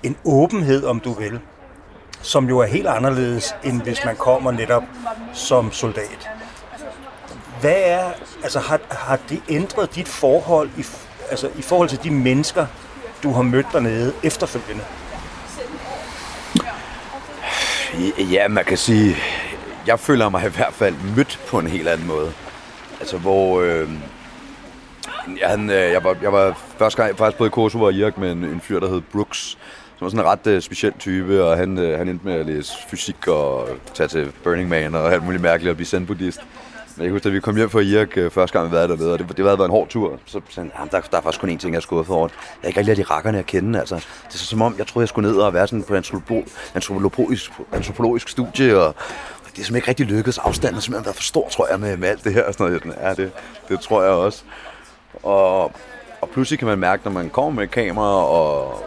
en 0.03 0.17
åbenhed, 0.25 0.83
om 0.83 0.99
du 0.99 1.13
vil, 1.13 1.39
som 2.21 2.49
jo 2.49 2.59
er 2.59 2.65
helt 2.65 2.87
anderledes, 2.87 3.55
end 3.63 3.81
hvis 3.81 4.05
man 4.05 4.15
kommer 4.15 4.51
netop 4.51 4.83
som 5.33 5.71
soldat. 5.71 6.29
Hvad 7.61 7.75
er, 7.77 8.11
altså 8.43 8.59
har, 8.59 8.79
har 8.89 9.19
det 9.29 9.41
ændret 9.49 9.95
dit 9.95 10.07
forhold 10.07 10.69
i, 10.77 10.85
altså 11.29 11.49
i 11.57 11.61
forhold 11.61 11.89
til 11.89 12.03
de 12.03 12.11
mennesker, 12.11 12.65
du 13.23 13.31
har 13.31 13.41
mødt 13.41 13.65
dernede 13.73 14.13
efterfølgende? 14.23 14.83
Ja, 18.17 18.47
man 18.47 18.65
kan 18.65 18.77
sige, 18.77 19.15
jeg 19.87 19.99
føler 19.99 20.29
mig 20.29 20.45
i 20.45 20.49
hvert 20.49 20.73
fald 20.73 20.95
mødt 21.15 21.39
på 21.47 21.59
en 21.59 21.67
helt 21.67 21.87
anden 21.87 22.07
måde. 22.07 22.33
Altså, 22.99 23.17
hvor... 23.17 23.61
Øh, 23.61 23.89
jeg, 25.39 25.59
øh, 25.59 25.69
jeg, 25.69 26.03
var, 26.03 26.17
jeg 26.21 26.33
var 26.33 26.59
første 26.77 27.03
gang 27.03 27.17
faktisk 27.17 27.37
både 27.37 27.47
i 27.47 27.51
Kosovo 27.51 27.83
og 27.83 27.93
Irak 27.93 28.17
med 28.17 28.31
en, 28.31 28.43
en 28.43 28.61
fyr, 28.61 28.79
der 28.79 28.89
hed 28.89 29.01
Brooks, 29.01 29.57
var 30.01 30.09
sådan 30.09 30.25
en 30.25 30.31
ret 30.31 30.47
øh, 30.47 30.61
speciel 30.61 30.93
type, 30.99 31.43
og 31.43 31.57
han, 31.57 31.77
øh, 31.77 31.97
han 31.97 32.07
endte 32.07 32.25
med 32.25 32.33
at 32.33 32.45
læse 32.45 32.73
fysik 32.89 33.27
og 33.27 33.67
tage 33.93 34.07
til 34.07 34.31
Burning 34.43 34.69
Man 34.69 34.95
og 34.95 35.13
alt 35.13 35.23
muligt 35.23 35.41
mærkeligt 35.41 35.69
og 35.69 35.75
blive 35.75 35.87
zen-buddhist. 35.87 36.41
Men 36.97 37.05
jeg 37.05 37.11
husker, 37.11 37.29
at 37.29 37.33
vi 37.33 37.39
kom 37.39 37.55
hjem 37.55 37.69
fra 37.69 37.79
Irak 37.79 38.17
øh, 38.17 38.31
første 38.31 38.59
gang, 38.59 38.71
vi 38.71 38.77
var 38.77 38.87
dernede, 38.87 39.13
og 39.13 39.19
det, 39.19 39.27
det 39.29 39.45
havde 39.45 39.57
været 39.57 39.67
en 39.67 39.71
hård 39.71 39.87
tur. 39.87 40.19
Så 40.25 40.41
sagde 40.49 40.69
han, 40.73 40.87
der, 40.91 41.01
der 41.01 41.17
er 41.17 41.21
faktisk 41.21 41.41
kun 41.41 41.49
én 41.49 41.57
ting, 41.57 41.73
jeg 41.73 41.77
er 41.77 41.81
skuffet 41.81 42.15
over. 42.15 42.27
Jeg 42.27 42.59
har 42.61 42.67
ikke 42.67 42.79
rigtig 42.79 42.97
de 42.97 43.03
rakkerne 43.03 43.39
at 43.39 43.45
kende. 43.45 43.79
Altså. 43.79 43.95
Det 43.95 44.33
er 44.33 44.37
så, 44.37 44.45
som 44.45 44.61
om, 44.61 44.75
jeg 44.77 44.87
troede, 44.87 45.03
jeg 45.03 45.09
skulle 45.09 45.29
ned 45.29 45.37
og 45.37 45.53
være 45.53 45.67
sådan 45.67 45.83
på 45.83 45.95
antropolog, 45.95 46.45
antropologisk, 46.75 47.51
antropologisk 47.73 48.29
studie, 48.29 48.79
og, 48.79 48.95
det 49.55 49.61
er 49.61 49.65
simpelthen 49.65 49.75
ikke 49.75 49.87
rigtig 49.87 50.05
lykkedes. 50.05 50.37
Afstanden 50.37 50.73
har 50.73 50.81
simpelthen 50.81 51.05
været 51.05 51.15
for 51.15 51.23
stor, 51.23 51.49
tror 51.49 51.67
jeg, 51.69 51.79
med, 51.79 51.97
med 51.97 52.09
alt 52.09 52.23
det 52.23 52.33
her. 52.33 52.43
Og 52.43 52.53
sådan 52.53 52.81
noget. 52.85 52.97
Ja, 53.01 53.13
det, 53.13 53.31
det 53.69 53.79
tror 53.79 54.03
jeg 54.03 54.11
også. 54.11 54.43
Og, 55.23 55.63
og 56.21 56.29
pludselig 56.33 56.59
kan 56.59 56.67
man 56.67 56.79
mærke, 56.79 57.01
når 57.05 57.11
man 57.11 57.29
kommer 57.29 57.51
med 57.51 57.63
et 57.63 57.71
kamera, 57.71 58.25
og 58.25 58.83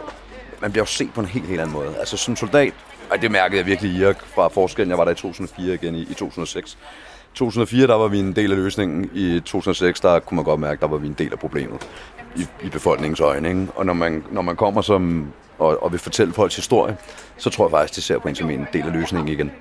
man 0.61 0.71
bliver 0.71 0.81
jo 0.81 0.87
set 0.87 1.13
på 1.13 1.21
en 1.21 1.27
helt, 1.27 1.45
helt 1.45 1.61
anden 1.61 1.73
måde. 1.73 1.95
Altså 1.99 2.17
som 2.17 2.35
soldat 2.35 2.73
Og 3.09 3.21
det 3.21 3.31
mærkede 3.31 3.57
jeg 3.57 3.65
virkelig 3.65 3.91
i 3.91 4.01
Irak 4.01 4.25
fra 4.35 4.47
forskellen. 4.47 4.89
Jeg 4.89 4.97
var 4.97 5.03
der 5.03 5.11
i 5.11 5.15
2004 5.15 5.73
igen 5.73 5.95
i, 5.95 6.01
i 6.01 6.13
2006. 6.13 6.77
2004, 7.33 7.87
der 7.87 7.95
var 7.95 8.07
vi 8.07 8.19
en 8.19 8.35
del 8.35 8.51
af 8.51 8.57
løsningen. 8.57 9.09
I 9.13 9.39
2006, 9.39 9.99
der 9.99 10.19
kunne 10.19 10.35
man 10.35 10.45
godt 10.45 10.59
mærke, 10.59 10.81
der 10.81 10.87
var 10.87 10.97
vi 10.97 11.07
en 11.07 11.15
del 11.17 11.31
af 11.31 11.39
problemet 11.39 11.87
i, 12.35 12.47
i 12.63 12.69
befolkningens 12.69 13.19
øjne. 13.19 13.49
Ikke? 13.49 13.67
Og 13.75 13.85
når 13.85 13.93
man, 13.93 14.23
når 14.31 14.41
man 14.41 14.55
kommer 14.55 14.81
som, 14.81 15.27
og, 15.57 15.83
og 15.83 15.91
vil 15.91 15.99
fortælle 15.99 16.33
folks 16.33 16.55
historie, 16.55 16.97
så 17.37 17.49
tror 17.49 17.65
jeg 17.65 17.71
faktisk, 17.71 17.95
de 17.95 18.01
ser 18.01 18.19
på 18.19 18.27
en 18.27 18.35
som 18.35 18.49
en 18.49 18.67
del 18.73 18.83
af 18.83 18.93
løsningen 18.93 19.27
igen. 19.27 19.51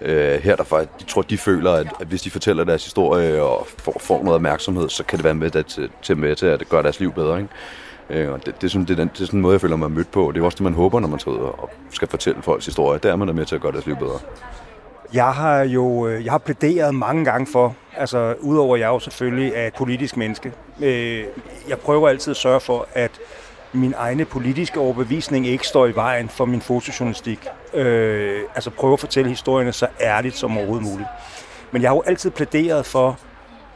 Øh, 0.00 0.42
her 0.42 0.56
der 0.56 0.64
faktisk, 0.64 0.90
de 1.00 1.12
tror, 1.12 1.22
de 1.22 1.38
føler, 1.38 1.72
at, 1.72 1.86
at 2.00 2.06
hvis 2.06 2.22
de 2.22 2.30
fortæller 2.30 2.64
deres 2.64 2.84
historie 2.84 3.42
og 3.42 3.66
får, 3.78 3.96
får 4.00 4.18
noget 4.18 4.34
opmærksomhed, 4.34 4.88
så 4.88 5.04
kan 5.04 5.16
det 5.18 5.24
være 5.24 5.34
med 5.34 5.64
til, 5.64 5.90
til, 6.02 6.16
med 6.16 6.36
til 6.36 6.46
at 6.46 6.68
gøre 6.68 6.82
deres 6.82 7.00
liv 7.00 7.12
bedre. 7.12 7.38
Ikke? 7.38 7.50
Øh, 8.10 8.32
og 8.32 8.46
det, 8.46 8.54
det, 8.60 8.64
er 8.64 8.68
sådan, 8.68 8.84
det, 8.84 8.90
er 8.90 8.96
den, 8.96 9.08
det 9.08 9.20
er 9.20 9.24
sådan 9.26 9.38
en 9.38 9.42
måde, 9.42 9.52
jeg 9.52 9.60
føler 9.60 9.76
mig 9.76 9.90
mødt 9.90 10.10
på. 10.10 10.32
Det 10.34 10.40
er 10.40 10.44
også 10.44 10.56
det, 10.56 10.64
man 10.64 10.74
håber, 10.74 11.00
når 11.00 11.08
man 11.08 11.18
tager 11.18 11.36
ud 11.36 11.42
og 11.42 11.70
skal 11.90 12.08
fortælle 12.08 12.42
folks 12.42 12.66
historie. 12.66 12.98
Der 13.02 13.12
er 13.12 13.16
man 13.16 13.28
der 13.28 13.34
med 13.34 13.46
til 13.46 13.54
at 13.54 13.60
gøre 13.60 13.72
deres 13.72 13.86
liv 13.86 13.96
bedre. 13.96 14.18
Jeg 15.14 15.32
har 15.32 15.62
jo 15.62 16.06
øh, 16.06 16.24
jeg 16.24 16.32
har 16.32 16.38
plæderet 16.38 16.94
mange 16.94 17.24
gange 17.24 17.46
for, 17.52 17.76
altså 17.96 18.34
udover 18.40 18.74
at 18.74 18.80
jeg 18.80 18.88
jo 18.88 18.98
selvfølgelig 18.98 19.52
er 19.54 19.66
et 19.66 19.74
politisk 19.74 20.16
menneske, 20.16 20.52
øh, 20.80 21.24
jeg 21.68 21.78
prøver 21.78 22.08
altid 22.08 22.30
at 22.30 22.36
sørge 22.36 22.60
for, 22.60 22.86
at 22.94 23.10
min 23.72 23.94
egne 23.96 24.24
politiske 24.24 24.80
overbevisning 24.80 25.46
ikke 25.46 25.66
står 25.66 25.86
i 25.86 25.94
vejen 25.94 26.28
for 26.28 26.44
min 26.44 26.60
fotojournalistik. 26.60 27.46
Øh, 27.74 28.40
altså 28.54 28.70
prøve 28.70 28.92
at 28.92 29.00
fortælle 29.00 29.30
historierne 29.30 29.72
så 29.72 29.86
ærligt 30.00 30.36
som 30.36 30.56
overhovedet 30.56 30.88
muligt. 30.88 31.08
Men 31.72 31.82
jeg 31.82 31.90
har 31.90 31.94
jo 31.94 32.02
altid 32.06 32.30
plæderet 32.30 32.86
for, 32.86 33.18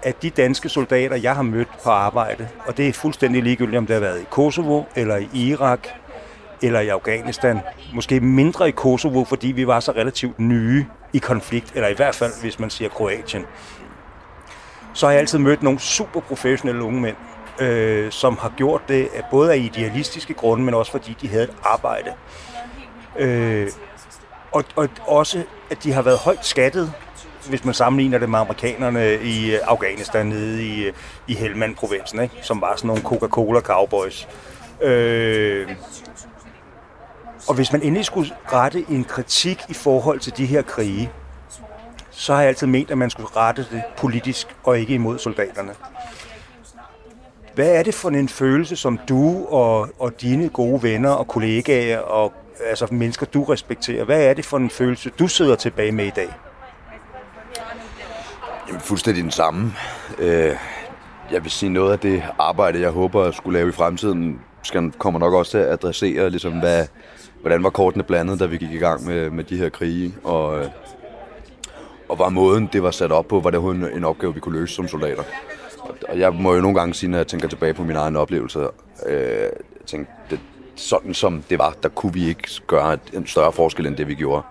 at 0.04 0.22
de 0.22 0.30
danske 0.30 0.68
soldater, 0.68 1.16
jeg 1.16 1.34
har 1.34 1.42
mødt 1.42 1.68
på 1.84 1.90
arbejde, 1.90 2.48
og 2.66 2.76
det 2.76 2.88
er 2.88 2.92
fuldstændig 2.92 3.42
ligegyldigt, 3.42 3.78
om 3.78 3.86
det 3.86 3.94
har 3.94 4.00
været 4.00 4.20
i 4.20 4.26
Kosovo, 4.30 4.82
eller 4.96 5.16
i 5.16 5.28
Irak, 5.34 5.88
eller 6.62 6.80
i 6.80 6.88
Afghanistan. 6.88 7.60
Måske 7.94 8.20
mindre 8.20 8.68
i 8.68 8.70
Kosovo, 8.70 9.24
fordi 9.24 9.46
vi 9.48 9.66
var 9.66 9.80
så 9.80 9.92
relativt 9.92 10.38
nye 10.38 10.86
i 11.12 11.18
konflikt, 11.18 11.72
eller 11.74 11.88
i 11.88 11.94
hvert 11.94 12.14
fald, 12.14 12.32
hvis 12.40 12.58
man 12.58 12.70
siger 12.70 12.88
Kroatien. 12.88 13.44
Så 14.92 15.06
har 15.06 15.12
jeg 15.12 15.20
altid 15.20 15.38
mødt 15.38 15.62
nogle 15.62 15.78
super 15.78 16.20
professionelle 16.20 16.82
unge 16.82 17.00
mænd, 17.00 17.16
øh, 17.60 18.10
som 18.12 18.38
har 18.38 18.52
gjort 18.56 18.82
det 18.88 19.08
både 19.30 19.52
af 19.52 19.56
idealistiske 19.56 20.34
grunde, 20.34 20.64
men 20.64 20.74
også 20.74 20.92
fordi 20.92 21.16
de 21.20 21.28
havde 21.28 21.44
et 21.44 21.52
arbejde. 21.64 22.12
Øh, 23.18 23.68
og, 24.52 24.64
og 24.76 24.88
også, 25.06 25.42
at 25.70 25.84
de 25.84 25.92
har 25.92 26.02
været 26.02 26.18
højt 26.18 26.46
skattet, 26.46 26.92
hvis 27.48 27.64
man 27.64 27.74
sammenligner 27.74 28.18
det 28.18 28.30
med 28.30 28.38
amerikanerne 28.38 29.14
i 29.22 29.54
øh, 29.54 29.60
Afghanistan 29.62 30.26
nede 30.26 30.66
i, 30.66 30.84
øh, 30.84 30.92
i 31.28 31.34
Helmand-provinsen, 31.34 32.20
ikke? 32.20 32.34
som 32.42 32.60
var 32.60 32.76
sådan 32.76 32.88
nogle 32.88 33.02
Coca-Cola-cowboys. 33.02 34.28
Øh, 34.82 35.68
og 37.48 37.54
hvis 37.54 37.72
man 37.72 37.82
endelig 37.82 38.04
skulle 38.04 38.30
rette 38.52 38.84
en 38.90 39.04
kritik 39.04 39.58
i 39.68 39.74
forhold 39.74 40.20
til 40.20 40.36
de 40.36 40.46
her 40.46 40.62
krige, 40.62 41.10
så 42.10 42.34
har 42.34 42.40
jeg 42.40 42.48
altid 42.48 42.66
ment, 42.66 42.90
at 42.90 42.98
man 42.98 43.10
skulle 43.10 43.28
rette 43.36 43.66
det 43.72 43.82
politisk 43.96 44.56
og 44.64 44.78
ikke 44.78 44.94
imod 44.94 45.18
soldaterne. 45.18 45.74
Hvad 47.54 47.68
er 47.68 47.82
det 47.82 47.94
for 47.94 48.10
en 48.10 48.28
følelse, 48.28 48.76
som 48.76 48.98
du 49.08 49.46
og, 49.46 49.88
og 49.98 50.20
dine 50.20 50.48
gode 50.48 50.82
venner 50.82 51.10
og 51.10 51.28
kollegaer 51.28 51.98
og 51.98 52.32
altså 52.60 52.86
mennesker, 52.90 53.26
du 53.26 53.44
respekterer, 53.44 54.04
hvad 54.04 54.22
er 54.24 54.34
det 54.34 54.44
for 54.44 54.56
en 54.56 54.70
følelse, 54.70 55.10
du 55.18 55.28
sidder 55.28 55.56
tilbage 55.56 55.92
med 55.92 56.06
i 56.06 56.10
dag? 56.10 56.28
Jamen, 58.68 58.80
fuldstændig 58.80 59.22
den 59.22 59.30
samme. 59.30 59.72
Øh, 60.18 60.56
jeg 61.30 61.42
vil 61.42 61.50
sige 61.50 61.70
noget 61.70 61.92
af 61.92 61.98
det 61.98 62.22
arbejde, 62.38 62.80
jeg 62.80 62.90
håber 62.90 63.22
at 63.22 63.34
skulle 63.34 63.58
lave 63.58 63.68
i 63.68 63.72
fremtiden, 63.72 64.40
skal, 64.62 64.92
kommer 64.98 65.20
nok 65.20 65.34
også 65.34 65.50
til 65.50 65.58
at 65.58 65.72
adressere, 65.72 66.30
ligesom, 66.30 66.52
hvad, 66.52 66.86
hvordan 67.40 67.62
var 67.62 67.70
kortene 67.70 68.04
blandet, 68.04 68.40
da 68.40 68.46
vi 68.46 68.56
gik 68.56 68.70
i 68.72 68.78
gang 68.78 69.06
med, 69.06 69.30
med 69.30 69.44
de 69.44 69.56
her 69.56 69.68
krige, 69.68 70.14
og, 70.24 70.58
øh, 70.58 70.68
og 72.08 72.18
var 72.18 72.28
måden, 72.28 72.68
det 72.72 72.82
var 72.82 72.90
sat 72.90 73.12
op 73.12 73.28
på, 73.28 73.40
var 73.40 73.50
det 73.50 73.60
en, 73.60 73.84
en 73.96 74.04
opgave, 74.04 74.34
vi 74.34 74.40
kunne 74.40 74.58
løse 74.60 74.74
som 74.74 74.88
soldater. 74.88 75.22
Og 76.08 76.18
jeg 76.18 76.32
må 76.32 76.54
jo 76.54 76.60
nogle 76.60 76.78
gange 76.78 76.94
sige, 76.94 77.10
når 77.10 77.18
jeg 77.18 77.26
tænker 77.26 77.48
tilbage 77.48 77.74
på 77.74 77.82
mine 77.82 77.98
egne 77.98 78.18
oplevelser, 78.18 78.68
øh, 79.06 79.16
tænke, 79.16 79.50
tænkte, 79.86 80.12
det, 80.30 80.40
sådan 80.76 81.14
som 81.14 81.42
det 81.50 81.58
var, 81.58 81.74
der 81.82 81.88
kunne 81.88 82.12
vi 82.12 82.28
ikke 82.28 82.48
gøre 82.66 82.98
en 83.12 83.26
større 83.26 83.52
forskel 83.52 83.86
end 83.86 83.96
det, 83.96 84.08
vi 84.08 84.14
gjorde. 84.14 84.42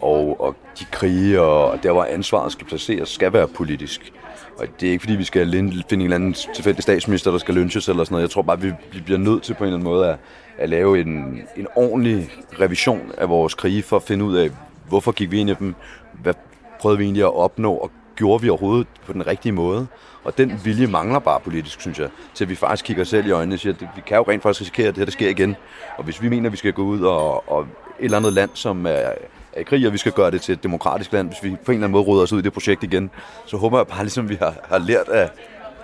Og, 0.00 0.40
og 0.40 0.56
de 0.78 0.84
krige, 0.84 1.40
og 1.40 1.82
der 1.82 1.92
hvor 1.92 2.04
ansvaret 2.04 2.52
skal 2.52 2.66
placeres, 2.66 3.08
skal 3.08 3.32
være 3.32 3.48
politisk. 3.48 4.12
Og 4.58 4.66
det 4.80 4.88
er 4.88 4.92
ikke 4.92 5.02
fordi, 5.02 5.16
vi 5.16 5.24
skal 5.24 5.50
finde 5.50 5.74
en 5.92 6.00
eller 6.00 6.14
anden 6.14 6.34
tilfældig 6.54 6.82
statsminister, 6.82 7.30
der 7.30 7.38
skal 7.38 7.54
lynches 7.54 7.88
eller 7.88 8.04
sådan 8.04 8.14
noget. 8.14 8.22
Jeg 8.22 8.30
tror 8.30 8.42
bare, 8.42 8.60
vi, 8.60 8.72
vi 8.92 9.00
bliver 9.00 9.18
nødt 9.18 9.42
til 9.42 9.54
på 9.54 9.64
en 9.64 9.66
eller 9.66 9.76
anden 9.76 9.90
måde 9.90 10.08
at, 10.08 10.16
at 10.58 10.68
lave 10.68 11.00
en, 11.00 11.42
en 11.56 11.66
ordentlig 11.74 12.30
revision 12.60 13.12
af 13.18 13.28
vores 13.28 13.54
krige, 13.54 13.82
for 13.82 13.96
at 13.96 14.02
finde 14.02 14.24
ud 14.24 14.36
af, 14.36 14.50
hvorfor 14.88 15.12
gik 15.12 15.30
vi 15.30 15.40
ind 15.40 15.50
i 15.50 15.54
dem, 15.54 15.74
hvad 16.22 16.34
prøvede 16.80 16.98
vi 16.98 17.04
egentlig 17.04 17.24
at 17.24 17.34
opnå, 17.34 17.74
og 17.74 17.90
gjorde 18.16 18.42
vi 18.42 18.48
overhovedet 18.48 18.86
på 19.06 19.12
den 19.12 19.26
rigtige 19.26 19.52
måde. 19.52 19.86
Og 20.24 20.38
den 20.38 20.60
vilje 20.64 20.86
mangler 20.86 21.18
bare 21.18 21.40
politisk, 21.40 21.80
synes 21.80 21.98
jeg, 21.98 22.08
til 22.34 22.44
at 22.44 22.50
vi 22.50 22.54
faktisk 22.54 22.84
kigger 22.84 23.02
os 23.02 23.08
selv 23.08 23.26
i 23.26 23.30
øjnene 23.30 23.54
og 23.54 23.58
siger, 23.58 23.72
at 23.72 23.80
vi 23.80 24.02
kan 24.06 24.16
jo 24.16 24.22
rent 24.22 24.42
faktisk 24.42 24.60
risikere, 24.60 24.88
at 24.88 24.94
det 24.94 25.00
her 25.00 25.04
det 25.04 25.12
sker 25.12 25.28
igen. 25.28 25.56
Og 25.96 26.04
hvis 26.04 26.22
vi 26.22 26.28
mener, 26.28 26.48
at 26.48 26.52
vi 26.52 26.56
skal 26.56 26.72
gå 26.72 26.82
ud 26.82 27.00
og, 27.00 27.50
og 27.50 27.60
et 27.60 28.04
eller 28.04 28.16
andet 28.16 28.32
land, 28.32 28.50
som 28.54 28.86
er, 28.86 29.12
af 29.56 29.66
krig, 29.66 29.86
og 29.86 29.92
vi 29.92 29.98
skal 29.98 30.12
gøre 30.12 30.30
det 30.30 30.42
til 30.42 30.52
et 30.52 30.62
demokratisk 30.62 31.12
land, 31.12 31.28
hvis 31.28 31.42
vi 31.42 31.50
på 31.50 31.72
en 31.72 31.74
eller 31.74 31.86
anden 31.86 31.92
måde 31.92 32.04
råder 32.04 32.22
os 32.22 32.32
ud 32.32 32.38
i 32.38 32.42
det 32.42 32.52
projekt 32.52 32.82
igen, 32.82 33.10
så 33.46 33.56
håber 33.56 33.78
jeg 33.78 33.86
bare, 33.86 34.02
ligesom 34.02 34.28
vi 34.28 34.34
har, 34.34 34.54
har 34.64 34.78
lært 34.78 35.08
af, 35.08 35.30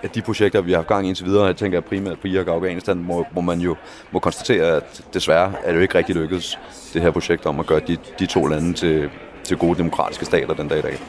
af 0.03 0.09
de 0.09 0.21
projekter, 0.21 0.61
vi 0.61 0.71
har 0.71 0.77
haft 0.77 0.87
gang 0.87 1.05
i 1.05 1.07
indtil 1.09 1.25
videre, 1.25 1.45
jeg 1.45 1.55
tænker 1.55 1.81
primært 1.81 2.19
på 2.19 2.27
Irak 2.27 2.47
og 2.47 2.55
Afghanistan, 2.55 2.97
hvor, 2.97 3.27
hvor 3.31 3.41
man 3.41 3.59
jo 3.59 3.75
må 4.11 4.19
konstatere, 4.19 4.65
at 4.65 5.01
desværre 5.13 5.53
er 5.63 5.67
det 5.67 5.75
jo 5.75 5.81
ikke 5.81 5.97
rigtig 5.97 6.15
lykkedes, 6.15 6.59
det 6.93 7.01
her 7.01 7.11
projekt 7.11 7.45
om 7.45 7.59
at 7.59 7.65
gøre 7.65 7.81
de, 7.87 7.97
de 8.19 8.25
to 8.25 8.45
lande 8.45 8.73
til, 8.73 9.09
til 9.43 9.57
gode 9.57 9.77
demokratiske 9.77 10.25
stater 10.25 10.53
den 10.53 10.67
dag 10.67 10.79
i 10.79 10.81
dag 10.81 10.99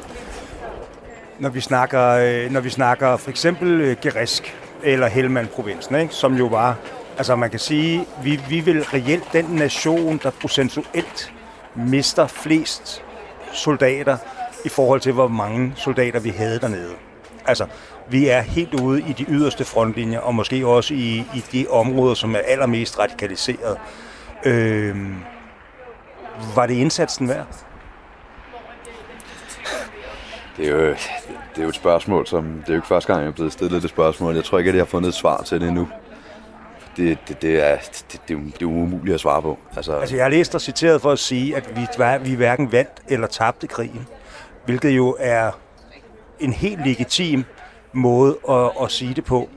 når 1.38 1.48
vi 1.48 1.60
snakker, 1.60 2.08
øh, 2.08 2.50
når 2.50 2.60
vi 2.60 2.70
snakker 2.70 3.16
for 3.16 3.30
eksempel 3.30 3.80
øh, 3.80 3.96
Gerisk 4.02 4.56
eller 4.82 5.08
Helmand-provinsen, 5.08 5.96
ikke? 5.96 6.14
som 6.14 6.34
jo 6.34 6.46
var, 6.46 6.76
altså 7.18 7.36
man 7.36 7.50
kan 7.50 7.58
sige, 7.58 8.04
vi, 8.22 8.40
vi 8.48 8.60
vil 8.60 8.84
reelt 8.84 9.32
den 9.32 9.44
nation, 9.44 10.20
der 10.22 10.30
procentuelt 10.30 11.32
mister 11.86 12.26
flest 12.26 13.04
soldater 13.52 14.16
i 14.64 14.68
forhold 14.68 15.00
til, 15.00 15.12
hvor 15.12 15.28
mange 15.28 15.72
soldater 15.76 16.20
vi 16.20 16.28
havde 16.28 16.58
dernede. 16.58 16.92
Altså, 17.46 17.66
vi 18.08 18.28
er 18.28 18.40
helt 18.40 18.80
ude 18.80 19.00
i 19.00 19.12
de 19.12 19.24
yderste 19.28 19.64
frontlinjer, 19.64 20.20
og 20.20 20.34
måske 20.34 20.66
også 20.66 20.94
i, 20.94 21.24
i 21.34 21.44
de 21.52 21.66
områder, 21.70 22.14
som 22.14 22.34
er 22.34 22.38
allermest 22.38 22.98
radikaliseret. 22.98 23.78
Øh, 24.44 24.96
var 26.54 26.66
det 26.66 26.74
indsatsen 26.74 27.28
værd? 27.28 27.46
Det 30.56 30.68
er, 30.68 30.70
jo, 30.70 30.80
det 30.88 31.58
er 31.58 31.62
jo 31.62 31.68
et 31.68 31.74
spørgsmål, 31.74 32.26
som... 32.26 32.44
Det 32.44 32.68
er 32.68 32.72
jo 32.72 32.74
ikke 32.74 32.86
første 32.86 33.12
gang, 33.12 33.22
jeg 33.22 33.28
er 33.28 33.34
blevet 33.34 33.52
stillet 33.52 33.82
det 33.82 33.90
spørgsmål. 33.90 34.34
Jeg 34.34 34.44
tror 34.44 34.58
ikke, 34.58 34.68
at 34.68 34.74
jeg 34.74 34.80
har 34.80 34.86
fundet 34.86 35.08
et 35.08 35.14
svar 35.14 35.42
til 35.42 35.60
det 35.60 35.68
endnu. 35.68 35.88
Det, 36.98 37.18
det, 37.28 37.42
det, 37.42 37.66
er, 37.66 37.76
det, 37.76 38.20
det, 38.28 38.38
det 38.54 38.62
er 38.62 38.66
umuligt 38.66 39.14
at 39.14 39.20
svare 39.20 39.42
på. 39.42 39.58
Altså, 39.76 39.92
altså 39.92 40.16
jeg 40.16 40.24
har 40.24 40.30
læst 40.30 40.54
og 40.54 40.60
citeret 40.60 41.02
for 41.02 41.10
at 41.12 41.18
sige, 41.18 41.56
at 41.56 41.70
vi, 41.76 41.86
vi 42.30 42.34
hverken 42.34 42.72
vandt 42.72 43.02
eller 43.08 43.26
tabte 43.26 43.66
krigen. 43.66 44.06
Hvilket 44.64 44.90
jo 44.90 45.16
er 45.18 45.50
en 46.40 46.52
helt 46.52 46.86
legitim 46.86 47.44
måde 47.92 48.36
at, 48.50 48.70
at 48.82 48.90
sige 48.90 49.14
det 49.14 49.24
på. 49.24 49.48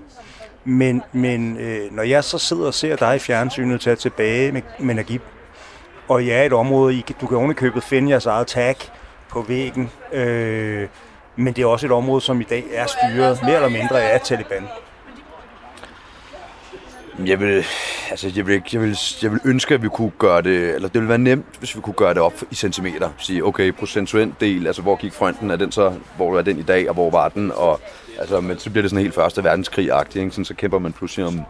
Men, 0.64 1.04
men 1.12 1.58
øh, 1.58 1.96
når 1.96 2.04
jeg 2.04 2.24
så 2.24 2.38
sidder 2.38 2.68
og 2.68 2.74
ser 2.74 2.96
dig 2.96 3.16
i 3.16 3.20
fjernsynet 3.20 3.82
tage 3.82 3.96
tilbage 3.96 4.52
med, 4.52 4.62
med 4.80 4.96
Nagib, 4.96 5.22
og 6.08 6.28
jeg 6.28 6.40
er 6.40 6.44
et 6.44 6.54
område, 6.54 6.96
I, 6.96 7.06
du 7.22 7.28
kan 7.28 7.38
ovenikøbet 7.38 7.84
finde 7.84 8.10
jeres 8.10 8.26
eget 8.26 8.48
tag, 8.48 8.76
på 9.32 9.42
væggen. 9.42 9.92
Øh, 10.12 10.88
men 11.36 11.54
det 11.54 11.62
er 11.62 11.66
også 11.66 11.86
et 11.86 11.92
område, 11.92 12.22
som 12.22 12.42
i 12.42 12.44
dag 12.44 12.64
er 12.74 12.86
styret 12.86 13.40
mere 13.44 13.56
eller 13.56 13.70
mindre 13.70 14.02
af 14.04 14.22
Taliban. 14.22 14.68
Jeg 17.26 17.40
vil, 17.40 17.66
altså 18.10 18.32
jeg 18.36 18.48
vil, 18.48 18.62
jeg 18.74 18.82
vil, 18.82 18.98
jeg 19.22 19.32
vil 19.32 19.40
ønske, 19.46 19.74
at 19.74 19.84
vi 19.84 19.90
kunne 19.90 20.12
gøre 20.20 20.42
det, 20.42 20.76
eller 20.76 20.88
det 20.88 20.94
ville 20.94 21.10
være 21.10 21.18
nemt, 21.18 21.46
hvis 21.60 21.76
vi 21.76 21.82
kunne 21.82 21.94
gøre 21.94 22.14
det 22.14 22.22
op 22.22 22.34
i 22.52 22.56
centimeter. 22.56 23.10
Sige, 23.18 23.46
okay, 23.46 23.72
procentuelt 23.72 24.42
del, 24.42 24.68
altså 24.68 24.82
hvor 24.82 24.96
gik 24.96 25.14
fronten, 25.14 25.52
er 25.52 25.56
den 25.56 25.72
så, 25.72 25.94
hvor 26.18 26.38
er 26.38 26.42
den 26.42 26.60
i 26.60 26.62
dag, 26.62 26.88
og 26.90 26.94
hvor 26.94 27.10
var 27.10 27.30
den, 27.30 27.52
og 27.56 27.80
altså, 28.20 28.42
men 28.42 28.60
så 28.60 28.70
bliver 28.70 28.82
det 28.82 28.90
sådan 28.92 29.02
helt 29.02 29.16
første 29.16 29.44
verdenskrig-agtigt, 29.44 30.16
ikke? 30.16 30.32
Sådan, 30.32 30.46
så 30.46 30.54
kæmper 30.54 30.80
man 30.80 30.94
pludselig 30.94 31.26
om, 31.26 31.42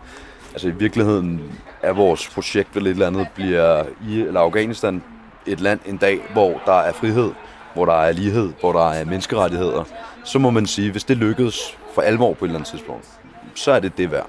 altså 0.52 0.68
i 0.68 0.72
virkeligheden 0.72 1.42
er 1.82 1.94
vores 1.94 2.30
projekt 2.30 2.76
vel 2.76 2.88
et 2.88 2.92
eller 2.92 3.08
andet, 3.08 3.28
bliver 3.36 3.84
i 4.10 4.22
eller 4.22 4.40
Afghanistan 4.40 5.04
et 5.46 5.60
land 5.60 5.80
en 5.86 5.98
dag, 5.98 6.20
hvor 6.34 6.62
der 6.66 6.80
er 6.80 6.94
frihed, 6.94 7.32
hvor 7.74 7.86
der 7.86 8.02
er 8.02 8.12
lighed, 8.12 8.54
hvor 8.60 8.72
der 8.72 8.92
er 8.92 9.06
menneskerettigheder, 9.06 9.84
så 10.24 10.40
må 10.40 10.50
man 10.50 10.66
sige, 10.66 10.92
hvis 10.92 11.04
det 11.04 11.18
lykkedes 11.18 11.78
for 11.94 12.02
alvor 12.02 12.34
på 12.34 12.46
et 12.46 12.50
eller 12.50 12.60
andet 12.60 12.70
tidspunkt, 12.72 13.06
så 13.56 13.72
er 13.72 13.80
det 13.80 13.98
det 13.98 14.12
værd. 14.12 14.28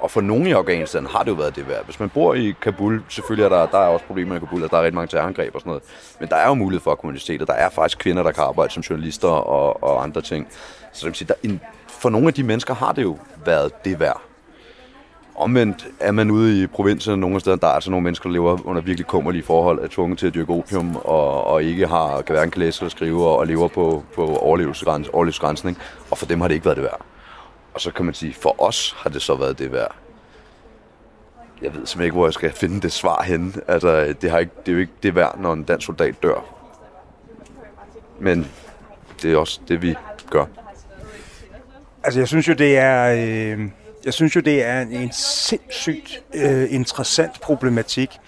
Og 0.00 0.10
for 0.10 0.20
nogle 0.20 0.48
i 0.48 0.52
Afghanistan 0.52 1.06
har 1.06 1.22
det 1.22 1.30
jo 1.30 1.34
været 1.34 1.56
det 1.56 1.68
værd. 1.68 1.84
Hvis 1.84 2.00
man 2.00 2.08
bor 2.08 2.34
i 2.34 2.54
Kabul, 2.62 3.02
selvfølgelig 3.08 3.44
er 3.44 3.48
der, 3.48 3.66
der 3.66 3.78
er 3.78 3.86
også 3.86 4.04
problemer 4.06 4.36
i 4.36 4.38
Kabul, 4.38 4.64
at 4.64 4.70
der 4.70 4.76
er 4.76 4.82
rigtig 4.82 4.94
mange 4.94 5.08
terrorangreb 5.08 5.54
og 5.54 5.60
sådan 5.60 5.70
noget. 5.70 5.82
Men 6.20 6.28
der 6.28 6.36
er 6.36 6.48
jo 6.48 6.54
mulighed 6.54 6.82
for 6.82 6.94
kommuniteter. 6.94 7.46
Der 7.46 7.52
er 7.52 7.70
faktisk 7.70 7.98
kvinder, 7.98 8.22
der 8.22 8.32
kan 8.32 8.44
arbejde 8.44 8.72
som 8.72 8.82
journalister 8.82 9.28
og, 9.28 9.82
og 9.82 10.02
andre 10.02 10.20
ting. 10.20 10.48
Så 10.92 11.00
det 11.00 11.06
vil 11.06 11.14
sige, 11.14 11.28
der, 11.28 11.34
en, 11.42 11.60
for 11.88 12.10
nogle 12.10 12.26
af 12.26 12.34
de 12.34 12.42
mennesker 12.42 12.74
har 12.74 12.92
det 12.92 13.02
jo 13.02 13.18
været 13.44 13.84
det 13.84 14.00
værd. 14.00 14.20
Omvendt 15.34 15.86
er 16.00 16.12
man 16.12 16.30
ude 16.30 16.62
i 16.62 16.66
provinsen 16.66 17.18
nogle 17.18 17.40
steder, 17.40 17.56
der 17.56 17.66
er 17.66 17.72
altså 17.72 17.90
nogle 17.90 18.04
mennesker, 18.04 18.28
der 18.28 18.32
lever 18.32 18.58
under 18.64 18.82
virkelig 18.82 19.06
kummerlige 19.06 19.42
forhold, 19.42 19.78
er 19.78 19.86
tvunget 19.86 20.18
til 20.18 20.26
at 20.26 20.34
dyrke 20.34 20.52
opium, 20.52 20.96
og, 20.96 21.44
og 21.44 21.62
ikke 21.62 21.86
har, 21.86 22.22
kan 22.22 22.34
hverken 22.34 22.60
læse 22.60 22.82
eller 22.82 22.90
skrive, 22.90 23.28
og 23.28 23.46
lever 23.46 23.68
på, 23.68 24.04
på 24.14 24.36
overlevelsesgrænsen. 24.36 25.14
overlevelsesgrænsning, 25.14 25.78
og 26.10 26.18
for 26.18 26.26
dem 26.26 26.40
har 26.40 26.48
det 26.48 26.54
ikke 26.54 26.66
været 26.66 26.76
det 26.76 26.84
værd. 26.84 27.09
Og 27.74 27.80
så 27.80 27.90
kan 27.90 28.04
man 28.04 28.14
sige, 28.14 28.34
for 28.34 28.62
os 28.62 28.94
har 28.98 29.10
det 29.10 29.22
så 29.22 29.34
været 29.34 29.58
det 29.58 29.72
værd. 29.72 29.94
Jeg 31.62 31.74
ved 31.74 31.86
simpelthen 31.86 32.04
ikke, 32.04 32.14
hvor 32.14 32.26
jeg 32.26 32.32
skal 32.32 32.52
finde 32.52 32.80
det 32.80 32.92
svar 32.92 33.22
henne. 33.22 33.52
Altså, 33.68 34.14
det, 34.20 34.30
har 34.30 34.38
ikke, 34.38 34.52
det 34.66 34.68
er 34.68 34.72
jo 34.72 34.78
ikke 34.78 34.92
det 35.02 35.14
værd, 35.14 35.38
når 35.38 35.52
en 35.52 35.64
dansk 35.64 35.86
soldat 35.86 36.22
dør. 36.22 36.44
Men 38.20 38.50
det 39.22 39.32
er 39.32 39.36
også 39.36 39.60
det, 39.68 39.82
vi 39.82 39.94
gør. 40.30 40.44
Altså, 42.04 42.20
jeg 42.20 42.28
synes 42.28 42.48
jo, 42.48 42.52
det 42.52 42.78
er... 42.78 43.14
Øh 43.16 43.70
jeg 44.04 44.14
synes 44.14 44.36
jo, 44.36 44.40
det 44.40 44.64
er 44.64 44.80
en 44.80 45.12
sindssygt 45.12 46.22
øh, 46.34 46.74
interessant 46.74 47.40
problematik, 47.40 48.18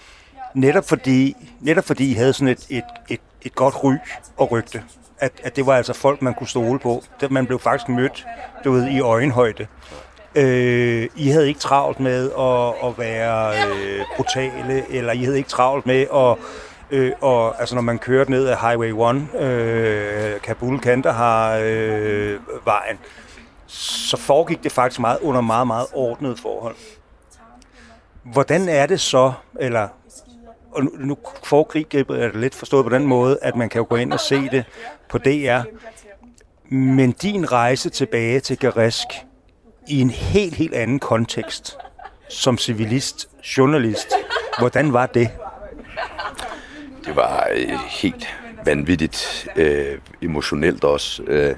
netop 0.53 0.89
fordi, 0.89 1.35
netop 1.61 1.85
fordi 1.85 2.11
I 2.11 2.13
havde 2.13 2.33
sådan 2.33 2.47
et, 2.47 2.65
et, 2.69 2.83
et, 3.09 3.19
et 3.41 3.55
godt 3.55 3.83
ry 3.83 3.93
og 4.37 4.51
rygte. 4.51 4.83
At, 5.23 5.31
at 5.43 5.55
det 5.55 5.65
var 5.65 5.75
altså 5.75 5.93
folk, 5.93 6.21
man 6.21 6.33
kunne 6.33 6.47
stole 6.47 6.79
på. 6.79 7.03
Det, 7.19 7.31
man 7.31 7.45
blev 7.45 7.59
faktisk 7.59 7.89
mødt 7.89 8.25
du 8.63 8.71
ved, 8.71 8.87
i 8.87 8.99
øjenhøjde. 8.99 9.67
Øh, 10.35 11.09
I 11.15 11.29
havde 11.29 11.47
ikke 11.47 11.59
travlt 11.59 11.99
med 11.99 12.31
at, 12.31 12.89
at 12.89 12.97
være 12.97 13.53
øh, 13.67 14.01
brutale, 14.15 14.91
eller 14.91 15.13
I 15.13 15.23
havde 15.23 15.37
ikke 15.37 15.49
travlt 15.49 15.85
med 15.85 16.01
at 16.13 16.37
Øh, 16.91 17.11
og 17.21 17.59
altså 17.59 17.75
når 17.75 17.81
man 17.81 17.99
kørte 17.99 18.31
ned 18.31 18.47
ad 18.47 18.55
Highway 18.55 19.15
1, 19.35 19.41
øh, 19.41 20.41
Kabul 20.41 20.79
Kandahar 20.79 21.59
øh, 21.63 22.39
vejen, 22.65 22.97
så 23.67 24.17
foregik 24.17 24.63
det 24.63 24.71
faktisk 24.71 24.99
meget 24.99 25.19
under 25.21 25.41
meget, 25.41 25.67
meget 25.67 25.87
ordnet 25.93 26.39
forhold. 26.39 26.75
Hvordan 28.23 28.69
er 28.69 28.85
det 28.85 29.01
så, 29.01 29.33
eller 29.59 29.87
og 30.75 30.83
nu, 30.83 30.91
nu 30.99 31.17
foregriber 31.43 32.15
jeg 32.15 32.33
det 32.33 32.41
lidt 32.41 32.55
forstået 32.55 32.85
på 32.85 32.89
den 32.89 33.05
måde, 33.05 33.39
at 33.41 33.55
man 33.55 33.69
kan 33.69 33.79
jo 33.79 33.85
gå 33.89 33.95
ind 33.95 34.13
og 34.13 34.19
se 34.19 34.49
det 34.49 34.65
på 35.09 35.17
DR, 35.17 35.61
men 36.69 37.11
din 37.11 37.51
rejse 37.51 37.89
tilbage 37.89 38.39
til 38.39 38.57
Garesk 38.57 39.07
i 39.87 40.01
en 40.01 40.09
helt, 40.09 40.55
helt 40.55 40.73
anden 40.73 40.99
kontekst, 40.99 41.77
som 42.29 42.57
civilist, 42.57 43.29
journalist, 43.57 44.07
hvordan 44.59 44.93
var 44.93 45.05
det? 45.05 45.29
Det 47.05 47.15
var 47.15 47.47
øh, 47.51 47.79
helt 47.89 48.27
vanvittigt 48.65 49.47
øh, 49.55 49.97
emotionelt 50.21 50.83
også. 50.83 51.23
Øh, 51.23 51.55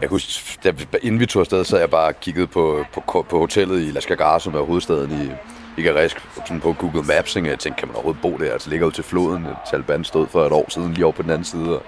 jeg 0.00 0.08
husker, 0.08 0.56
da, 0.64 0.98
inden 1.02 1.20
vi 1.20 1.26
tog 1.26 1.40
afsted, 1.40 1.64
så 1.64 1.78
jeg 1.78 1.90
bare 1.90 2.12
kigget 2.12 2.50
på, 2.50 2.84
på, 2.92 3.26
på 3.28 3.38
hotellet 3.38 3.80
i 3.80 3.90
Lashkar, 3.90 4.38
som 4.38 4.54
er 4.54 4.60
hovedstaden 4.60 5.10
i, 5.10 5.30
i 5.76 5.82
Garesk 5.82 6.28
sådan 6.34 6.60
på 6.60 6.72
Google 6.72 7.02
Maps, 7.02 7.36
og 7.36 7.46
jeg 7.46 7.58
tænkte, 7.58 7.78
kan 7.80 7.88
man 7.88 7.94
overhovedet 7.94 8.22
bo 8.22 8.36
der? 8.38 8.52
Altså 8.52 8.70
ligger 8.70 8.86
ud 8.86 8.92
til 8.92 9.04
floden, 9.04 9.46
Taliban 9.70 10.04
stod 10.04 10.26
for 10.26 10.46
et 10.46 10.52
år 10.52 10.66
siden, 10.68 10.92
lige 10.92 11.04
over 11.04 11.12
på 11.12 11.22
den 11.22 11.30
anden 11.30 11.44
side. 11.44 11.76
Og 11.78 11.82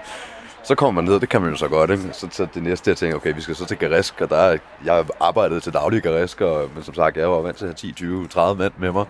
så 0.63 0.75
kommer 0.75 1.01
man 1.01 1.11
ned, 1.11 1.19
det 1.19 1.29
kan 1.29 1.41
man 1.41 1.49
jo 1.49 1.55
så 1.55 1.67
godt, 1.67 1.91
ikke? 1.91 2.03
Så, 2.11 2.27
så 2.31 2.47
det 2.53 2.63
næste, 2.63 2.89
jeg 2.89 2.97
tænker, 2.97 3.15
okay, 3.15 3.35
vi 3.35 3.41
skal 3.41 3.55
så 3.55 3.65
til 3.65 3.77
Garisk, 3.77 4.21
og 4.21 4.29
der 4.29 4.37
er, 4.37 4.57
jeg 4.85 5.05
arbejdede 5.19 5.59
til 5.59 5.73
daglig 5.73 5.97
i 5.97 6.01
Garisk, 6.01 6.41
og, 6.41 6.69
men 6.75 6.83
som 6.83 6.93
sagt, 6.93 7.17
jeg 7.17 7.31
var 7.31 7.41
vant 7.41 7.57
til 7.57 7.65
at 7.65 7.69
have 7.69 7.75
10, 7.75 7.91
20, 7.91 8.27
30 8.27 8.59
mand 8.59 8.73
med 8.77 8.91
mig, 8.91 9.05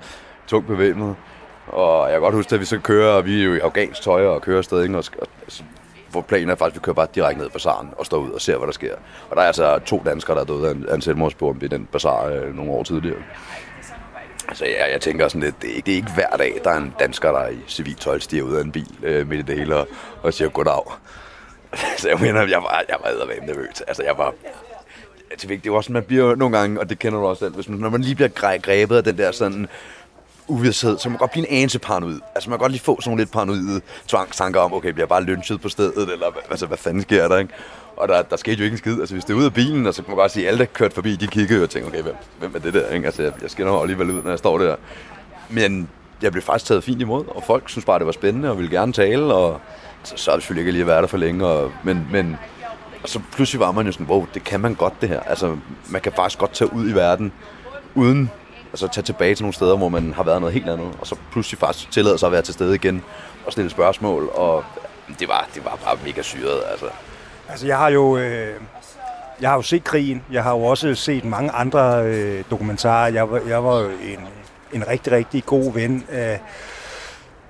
tungt 0.47 0.67
bevæbnet. 0.67 1.15
Og 1.67 2.05
jeg 2.05 2.13
kan 2.13 2.21
godt 2.21 2.35
huske, 2.35 2.55
at 2.55 2.59
vi 2.61 2.65
så 2.65 2.79
kører, 2.79 3.13
og 3.13 3.25
vi 3.25 3.39
er 3.41 3.45
jo 3.45 3.53
i 3.53 3.59
afghansk 3.59 4.01
tøj 4.01 4.25
og 4.25 4.41
kører 4.41 4.57
afsted, 4.57 4.83
ikke? 4.83 4.97
Og, 4.97 5.03
og, 5.21 5.27
altså, 5.41 5.63
hvor 6.13 6.21
planen 6.21 6.49
er 6.49 6.55
faktisk, 6.55 6.75
at 6.75 6.81
vi 6.81 6.85
kører 6.85 6.93
bare 6.93 7.07
direkte 7.15 7.39
ned 7.39 7.47
i 7.47 7.51
bazaren 7.51 7.89
og 7.97 8.05
står 8.05 8.17
ud 8.17 8.31
og 8.31 8.41
ser, 8.41 8.57
hvad 8.57 8.67
der 8.67 8.73
sker. 8.73 8.95
Og 9.29 9.35
der 9.35 9.41
er 9.41 9.47
altså 9.47 9.79
to 9.79 10.01
danskere, 10.05 10.35
der 10.35 10.41
er 10.41 10.45
døde 10.45 10.67
af 10.67 10.71
en, 10.71 10.85
en 10.93 11.01
selvmordsbombe 11.01 11.65
i 11.65 11.69
den 11.69 11.85
bazar 11.85 12.25
øh, 12.25 12.55
nogle 12.55 12.71
år 12.71 12.83
tidligere. 12.83 13.17
Altså 14.47 14.65
ja, 14.65 14.91
jeg 14.91 15.01
tænker 15.01 15.27
sådan 15.27 15.41
lidt, 15.41 15.61
det 15.61 15.71
er, 15.71 15.75
ikke, 15.75 15.85
det 15.85 15.91
er 15.91 15.95
ikke 15.95 16.11
hver 16.11 16.37
dag, 16.37 16.61
der 16.63 16.71
er 16.71 16.77
en 16.77 16.93
dansker, 16.99 17.31
der 17.31 17.39
er 17.39 17.49
i 17.49 17.57
civil 17.67 17.95
tøj, 17.95 18.19
stiger 18.19 18.43
ud 18.43 18.55
af 18.55 18.61
en 18.61 18.71
bil 18.71 18.95
øh, 19.03 19.27
midt 19.27 19.39
i 19.39 19.43
det 19.51 19.57
hele 19.57 19.75
og, 19.75 19.87
og 20.21 20.33
siger 20.33 20.49
goddag. 20.49 20.83
Så 21.97 22.09
jeg 22.09 22.19
mener, 22.19 22.41
jeg 22.47 22.63
var, 22.63 22.83
jeg 22.89 22.97
var 23.03 23.09
eddervæm 23.09 23.43
nervøs. 23.43 23.81
Altså 23.87 24.03
jeg 24.03 24.17
var, 24.17 24.33
det 25.41 25.51
er 25.51 25.59
jo 25.65 25.75
også 25.75 25.87
sådan, 25.87 25.93
man 25.93 26.03
bliver 26.03 26.35
nogle 26.35 26.57
gange, 26.57 26.79
og 26.79 26.89
det 26.89 26.99
kender 26.99 27.19
du 27.19 27.25
også 27.25 27.39
selv, 27.39 27.55
hvis 27.55 27.69
man, 27.69 27.79
når 27.79 27.89
man 27.89 28.01
lige 28.01 28.15
bliver 28.15 28.57
grebet 28.61 28.97
af 28.97 29.03
den 29.03 29.17
der 29.17 29.31
sådan 29.31 29.67
uvidshed, 30.47 30.97
så 30.97 31.09
man 31.09 31.17
godt 31.17 31.31
blive 31.31 31.47
en 31.49 31.57
anelse 31.57 31.79
paranoid. 31.79 32.19
Altså 32.35 32.49
man 32.49 32.59
kan 32.59 32.63
godt 32.63 32.71
lige 32.71 32.81
få 32.81 33.01
sådan 33.01 33.09
nogle 33.09 33.21
lidt 33.21 33.31
paranoide 33.31 33.81
tvangstanker 34.07 34.59
om, 34.59 34.73
okay, 34.73 34.89
bliver 34.89 35.03
jeg 35.03 35.09
bare 35.09 35.23
lynchet 35.23 35.61
på 35.61 35.69
stedet, 35.69 36.11
eller 36.11 36.31
altså, 36.49 36.65
hvad 36.65 36.77
fanden 36.77 37.01
sker 37.01 37.27
der, 37.27 37.37
ikke? 37.37 37.53
Og 37.97 38.07
der, 38.07 38.21
der 38.21 38.35
skete 38.35 38.57
jo 38.57 38.63
ikke 38.63 38.73
en 38.73 38.77
skid. 38.77 38.99
Altså 38.99 39.15
hvis 39.15 39.25
det 39.25 39.33
er 39.33 39.37
ude 39.37 39.45
af 39.45 39.53
bilen, 39.53 39.87
og 39.87 39.93
så 39.93 40.03
kan 40.03 40.11
man 40.11 40.17
godt 40.17 40.31
sige, 40.31 40.45
at 40.45 40.47
alle 40.47 40.59
der 40.59 40.65
kørte 40.65 40.95
forbi, 40.95 41.15
de 41.15 41.27
kiggede 41.27 41.63
og 41.63 41.69
tænkte, 41.69 41.87
okay, 41.87 42.01
hvem, 42.01 42.15
hvem 42.39 42.55
er 42.55 42.59
det 42.59 42.73
der, 42.73 42.89
ikke? 42.89 43.05
Altså 43.05 43.23
jeg, 43.23 43.33
jeg 43.41 43.51
skinner 43.51 43.81
alligevel 43.81 44.11
ud, 44.11 44.23
når 44.23 44.29
jeg 44.29 44.39
står 44.39 44.57
der. 44.57 44.75
Men 45.49 45.89
jeg 46.21 46.31
blev 46.31 46.43
faktisk 46.43 46.65
taget 46.65 46.83
fint 46.83 47.01
imod, 47.01 47.25
og 47.27 47.43
folk 47.43 47.69
synes 47.69 47.85
bare, 47.85 47.99
det 47.99 48.05
var 48.05 48.11
spændende, 48.11 48.49
og 48.49 48.57
ville 48.57 48.71
gerne 48.71 48.93
tale, 48.93 49.33
og 49.33 49.61
så, 50.03 50.13
så 50.17 50.31
er 50.31 50.35
det 50.35 50.43
selvfølgelig 50.43 50.61
ikke 50.61 50.71
lige 50.71 50.81
at 50.81 50.87
være 50.87 51.01
der 51.01 51.07
for 51.07 51.17
længe, 51.17 51.47
og, 51.47 51.71
men, 51.83 52.07
men 52.11 52.37
og 53.03 53.09
så 53.09 53.19
pludselig 53.31 53.59
var 53.59 53.71
man 53.71 53.85
jo 53.85 53.91
sådan, 53.91 54.07
wow, 54.07 54.27
det 54.33 54.43
kan 54.43 54.59
man 54.59 54.75
godt 54.75 54.93
det 55.01 55.09
her. 55.09 55.19
Altså, 55.19 55.57
man 55.89 56.01
kan 56.01 56.11
faktisk 56.15 56.39
godt 56.39 56.51
tage 56.51 56.73
ud 56.73 56.89
i 56.89 56.93
verden, 56.93 57.33
uden 57.95 58.31
altså 58.71 58.87
tage 58.87 59.03
tilbage 59.03 59.35
til 59.35 59.43
nogle 59.43 59.53
steder, 59.53 59.77
hvor 59.77 59.89
man 59.89 60.13
har 60.13 60.23
været 60.23 60.41
noget 60.41 60.53
helt 60.53 60.69
andet, 60.69 60.87
og 61.01 61.07
så 61.07 61.15
pludselig 61.31 61.59
faktisk 61.59 61.91
tillade 61.91 62.17
sig 62.17 62.27
at 62.27 62.31
være 62.31 62.41
til 62.41 62.53
stede 62.53 62.75
igen 62.75 63.03
og 63.45 63.51
stille 63.51 63.69
spørgsmål, 63.69 64.29
og 64.33 64.63
det 65.19 65.27
var, 65.27 65.47
det 65.55 65.65
var 65.65 65.79
bare 65.83 65.97
mega 66.05 66.21
syret, 66.21 66.61
altså. 66.71 66.85
Altså, 67.53 67.67
jeg 67.67 67.77
har 67.77 67.89
jo... 67.89 68.17
Øh 68.17 68.61
jeg 69.41 69.49
har 69.49 69.55
jo 69.55 69.61
set 69.61 69.83
krigen. 69.83 70.23
Jeg 70.31 70.43
har 70.43 70.51
jo 70.51 70.63
også 70.63 70.95
set 70.95 71.25
mange 71.25 71.51
andre 71.51 72.05
øh, 72.05 72.43
dokumentarer. 72.51 73.11
Jeg 73.11 73.31
var, 73.31 73.41
jeg 73.47 73.63
var 73.63 73.79
jo 73.79 73.89
en, 73.89 74.19
en 74.73 74.87
rigtig, 74.87 75.13
rigtig 75.13 75.45
god 75.45 75.73
ven 75.73 76.05
af, 76.09 76.41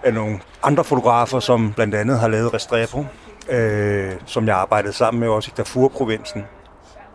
af 0.03 0.13
nogle 0.13 0.39
andre 0.63 0.83
fotografer, 0.83 1.39
som 1.39 1.73
blandt 1.73 1.95
andet 1.95 2.19
har 2.19 2.27
lavet 2.27 2.53
Restrepo, 2.53 3.05
øh, 3.49 4.11
som 4.25 4.47
jeg 4.47 4.55
arbejdede 4.55 4.93
sammen 4.93 5.19
med 5.19 5.29
også 5.29 5.51
i 5.53 5.53
Darfur-provinsen. 5.57 6.43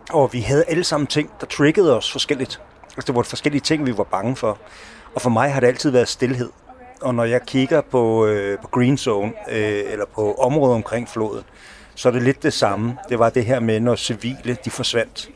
Og 0.09 0.33
vi 0.33 0.39
havde 0.39 0.63
alle 0.67 0.83
sammen 0.83 1.07
ting, 1.07 1.29
der 1.39 1.45
triggede 1.45 1.97
os 1.97 2.11
forskelligt. 2.11 2.61
Altså, 2.83 3.07
det 3.07 3.15
var 3.15 3.21
forskellige 3.21 3.61
ting, 3.61 3.85
vi 3.85 3.97
var 3.97 4.03
bange 4.03 4.35
for. 4.35 4.57
Og 5.15 5.21
for 5.21 5.29
mig 5.29 5.53
har 5.53 5.59
det 5.59 5.67
altid 5.67 5.91
været 5.91 6.07
stillhed. 6.07 6.49
Og 7.01 7.15
når 7.15 7.23
jeg 7.23 7.41
kigger 7.41 7.81
på, 7.81 8.25
øh, 8.25 8.59
på 8.59 8.67
Green 8.67 8.97
Zone, 8.97 9.33
øh, 9.51 9.83
eller 9.91 10.05
på 10.15 10.33
området 10.33 10.75
omkring 10.75 11.09
floden, 11.09 11.43
så 11.99 12.09
er 12.09 12.13
det 12.13 12.21
lidt 12.21 12.43
det 12.43 12.53
samme. 12.53 12.97
Det 13.09 13.19
var 13.19 13.29
det 13.29 13.45
her 13.45 13.59
med, 13.59 13.79
når 13.79 13.95
civile 13.95 14.57
de 14.65 14.69
forsvandt. 14.69 15.29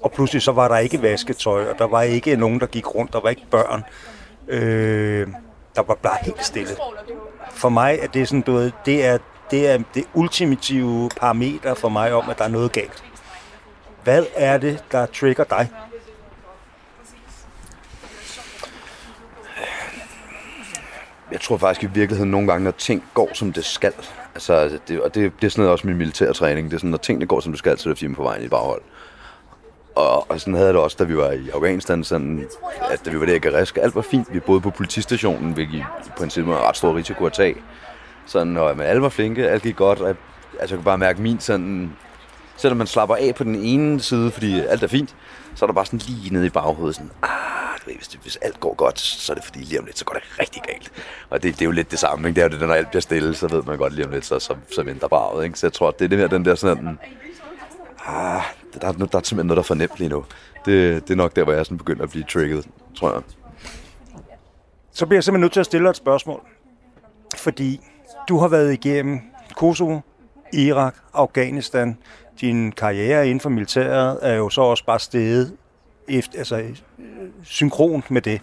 Og 0.00 0.12
pludselig 0.12 0.42
så 0.42 0.52
var 0.52 0.68
der 0.68 0.78
ikke 0.78 1.02
vasketøj, 1.02 1.70
og 1.70 1.78
der 1.78 1.84
var 1.84 2.02
ikke 2.02 2.36
nogen, 2.36 2.60
der 2.60 2.66
gik 2.66 2.94
rundt, 2.94 3.12
der 3.12 3.20
var 3.20 3.28
ikke 3.28 3.46
børn. 3.50 3.84
Øh, 4.48 5.26
der 5.76 5.82
var 5.82 5.94
bare 5.94 6.16
helt 6.22 6.44
stille. 6.44 6.76
For 7.50 7.68
mig 7.68 7.98
er 8.02 8.06
det 8.06 8.28
sådan, 8.28 8.40
du 8.40 8.52
ved, 8.52 8.72
det 8.86 9.06
er 9.06 9.18
det 9.50 9.70
er 9.70 9.78
det 9.94 10.04
ultimative 10.14 11.10
parameter 11.16 11.74
for 11.74 11.88
mig 11.88 12.12
om, 12.12 12.30
at 12.30 12.38
der 12.38 12.44
er 12.44 12.48
noget 12.48 12.72
galt. 12.72 13.04
Hvad 14.04 14.26
er 14.36 14.58
det, 14.58 14.84
der 14.92 15.06
trigger 15.06 15.44
dig? 15.44 15.70
Jeg 21.32 21.40
tror 21.40 21.56
faktisk 21.56 21.82
i 21.82 21.86
virkeligheden 21.94 22.30
nogle 22.30 22.46
gange, 22.46 22.64
når 22.64 22.70
ting 22.70 23.04
går, 23.14 23.30
som 23.34 23.52
det 23.52 23.64
skal. 23.64 23.94
Altså, 24.38 24.52
altså, 24.52 24.78
det, 24.88 25.00
og 25.00 25.14
det, 25.14 25.32
det 25.40 25.46
er 25.46 25.50
sådan 25.50 25.62
noget 25.62 25.72
også 25.72 25.86
min 25.86 25.96
militærtræning. 25.96 26.70
Det 26.70 26.74
er 26.74 26.78
sådan, 26.78 26.90
når 26.90 26.98
tingene 26.98 27.26
går, 27.26 27.40
som 27.40 27.52
du 27.52 27.58
skal, 27.58 27.78
så 27.78 27.90
er 27.90 27.94
det 27.94 28.16
på 28.16 28.22
vejen 28.22 28.44
i 28.44 28.48
baghold. 28.48 28.82
Og, 29.94 30.30
og 30.30 30.40
sådan 30.40 30.54
havde 30.54 30.68
det 30.68 30.76
også, 30.76 30.96
da 30.98 31.04
vi 31.04 31.16
var 31.16 31.30
i 31.30 31.48
Afghanistan, 31.54 32.04
sådan, 32.04 32.46
at 32.90 33.04
da 33.04 33.10
vi 33.10 33.20
var 33.20 33.26
der 33.26 33.34
i 33.34 33.38
Garisk, 33.38 33.78
alt 33.82 33.94
var 33.94 34.02
fint. 34.02 34.28
Vi 34.32 34.40
boede 34.40 34.60
på 34.60 34.70
politistationen, 34.70 35.52
hvilket 35.52 35.78
i 35.78 36.10
princippet 36.16 36.54
var 36.54 36.68
ret 36.68 36.76
stor 36.76 36.96
risiko 36.96 37.26
at 37.26 37.32
tage. 37.32 37.56
Sådan, 38.26 38.56
og 38.56 38.76
men 38.76 38.86
alle 38.86 39.02
var 39.02 39.08
flinke, 39.08 39.48
alt 39.48 39.62
gik 39.62 39.76
godt. 39.76 40.00
Og 40.00 40.08
jeg, 40.08 40.16
altså, 40.60 40.74
jeg 40.74 40.78
kunne 40.78 40.84
bare 40.84 40.98
mærke 40.98 41.22
min 41.22 41.40
sådan... 41.40 41.92
Selvom 42.56 42.78
man 42.78 42.86
slapper 42.86 43.16
af 43.16 43.34
på 43.36 43.44
den 43.44 43.54
ene 43.54 44.00
side, 44.00 44.30
fordi 44.30 44.60
alt 44.60 44.82
er 44.82 44.86
fint, 44.86 45.14
så 45.54 45.64
er 45.64 45.66
der 45.66 45.74
bare 45.74 45.86
sådan 45.86 46.00
lige 46.06 46.32
nede 46.32 46.46
i 46.46 46.50
baghovedet 46.50 46.94
sådan, 46.94 47.10
ah, 47.22 47.57
du 47.88 47.92
ved, 47.92 47.96
hvis, 47.96 48.08
det, 48.08 48.20
hvis 48.20 48.36
alt 48.36 48.60
går 48.60 48.74
godt, 48.74 48.98
så 48.98 49.32
er 49.32 49.34
det 49.34 49.44
fordi 49.44 49.58
lige 49.58 49.78
om 49.78 49.84
lidt, 49.84 49.98
så 49.98 50.04
går 50.04 50.14
det 50.14 50.22
rigtig 50.40 50.62
galt. 50.62 50.92
Og 51.30 51.42
det, 51.42 51.54
det 51.54 51.62
er 51.62 51.66
jo 51.66 51.70
lidt 51.70 51.90
det 51.90 51.98
samme, 51.98 52.28
ikke? 52.28 52.36
Det 52.40 52.44
er 52.44 52.54
jo 52.54 52.60
det, 52.60 52.68
når 52.68 52.74
alt 52.74 52.88
bliver 52.88 53.00
stille, 53.00 53.34
så 53.34 53.48
ved 53.48 53.62
man 53.62 53.78
godt 53.78 53.92
lige 53.94 54.06
om 54.06 54.12
lidt, 54.12 54.24
så, 54.24 54.38
så, 54.38 54.56
så 54.74 54.82
venter 54.82 55.08
baget, 55.08 55.44
ikke? 55.44 55.58
Så 55.58 55.66
jeg 55.66 55.72
tror, 55.72 55.90
det 55.90 56.04
er 56.04 56.08
det 56.08 56.18
her, 56.18 56.26
den 56.26 56.44
der 56.44 56.54
sådan, 56.54 56.98
ah, 58.06 58.42
der, 58.74 58.78
der, 58.78 58.92
der 58.92 59.18
er 59.18 59.22
simpelthen 59.22 59.46
noget, 59.46 59.56
der 59.56 59.62
er 59.62 59.62
for 59.62 59.74
nemt 59.74 59.98
lige 59.98 60.08
nu. 60.08 60.24
Det, 60.64 61.08
det 61.08 61.10
er 61.10 61.16
nok 61.16 61.36
der, 61.36 61.44
hvor 61.44 61.52
jeg 61.52 61.66
sådan 61.66 61.78
begynder 61.78 62.02
at 62.02 62.10
blive 62.10 62.24
trigget, 62.24 62.68
tror 62.96 63.12
jeg. 63.12 63.22
Så 64.92 65.06
bliver 65.06 65.16
jeg 65.16 65.24
simpelthen 65.24 65.40
nødt 65.40 65.52
til 65.52 65.60
at 65.60 65.66
stille 65.66 65.84
dig 65.84 65.90
et 65.90 65.96
spørgsmål. 65.96 66.40
Fordi 67.36 67.80
du 68.28 68.38
har 68.38 68.48
været 68.48 68.72
igennem 68.72 69.20
Kosovo, 69.56 70.00
Irak, 70.52 70.94
Afghanistan. 71.14 71.98
Din 72.40 72.72
karriere 72.72 73.26
inden 73.26 73.40
for 73.40 73.48
militæret 73.48 74.18
er 74.22 74.34
jo 74.34 74.48
så 74.48 74.60
også 74.60 74.84
bare 74.84 74.98
steget 74.98 75.56
efter, 76.08 76.38
altså, 76.38 76.56
øh, 76.56 76.76
synkront 77.44 78.10
med 78.10 78.22
det. 78.22 78.40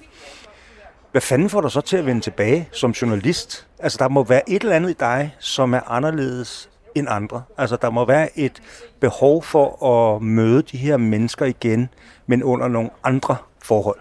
Hvad 1.11 1.21
fanden 1.21 1.49
får 1.49 1.61
dig 1.61 1.71
så 1.71 1.81
til 1.81 1.97
at 1.97 2.05
vende 2.05 2.21
tilbage 2.21 2.69
som 2.71 2.91
journalist? 2.91 3.67
Altså, 3.79 3.97
der 4.01 4.07
må 4.07 4.23
være 4.23 4.49
et 4.49 4.61
eller 4.61 4.75
andet 4.75 4.89
i 4.89 4.95
dig, 4.99 5.35
som 5.39 5.73
er 5.73 5.91
anderledes 5.91 6.69
end 6.95 7.07
andre. 7.09 7.43
Altså, 7.57 7.77
der 7.81 7.89
må 7.89 8.05
være 8.05 8.39
et 8.39 8.61
behov 8.99 9.43
for 9.43 9.85
at 9.85 10.21
møde 10.21 10.61
de 10.61 10.77
her 10.77 10.97
mennesker 10.97 11.45
igen, 11.45 11.89
men 12.27 12.43
under 12.43 12.67
nogle 12.67 12.89
andre 13.03 13.35
forhold. 13.63 13.99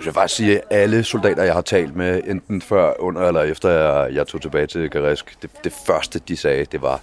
Jeg 0.00 0.04
vil 0.04 0.14
faktisk 0.14 0.36
sige, 0.36 0.56
at 0.56 0.64
alle 0.70 1.04
soldater, 1.04 1.42
jeg 1.42 1.54
har 1.54 1.60
talt 1.60 1.96
med, 1.96 2.22
enten 2.26 2.62
før, 2.62 2.92
under 2.98 3.22
eller 3.22 3.42
efter 3.42 3.70
jeg, 3.70 4.14
jeg 4.14 4.26
tog 4.26 4.42
tilbage 4.42 4.66
til 4.66 4.90
Garisk, 4.90 5.42
det, 5.42 5.50
det 5.64 5.72
første, 5.86 6.18
de 6.18 6.36
sagde, 6.36 6.64
det 6.64 6.82
var, 6.82 7.00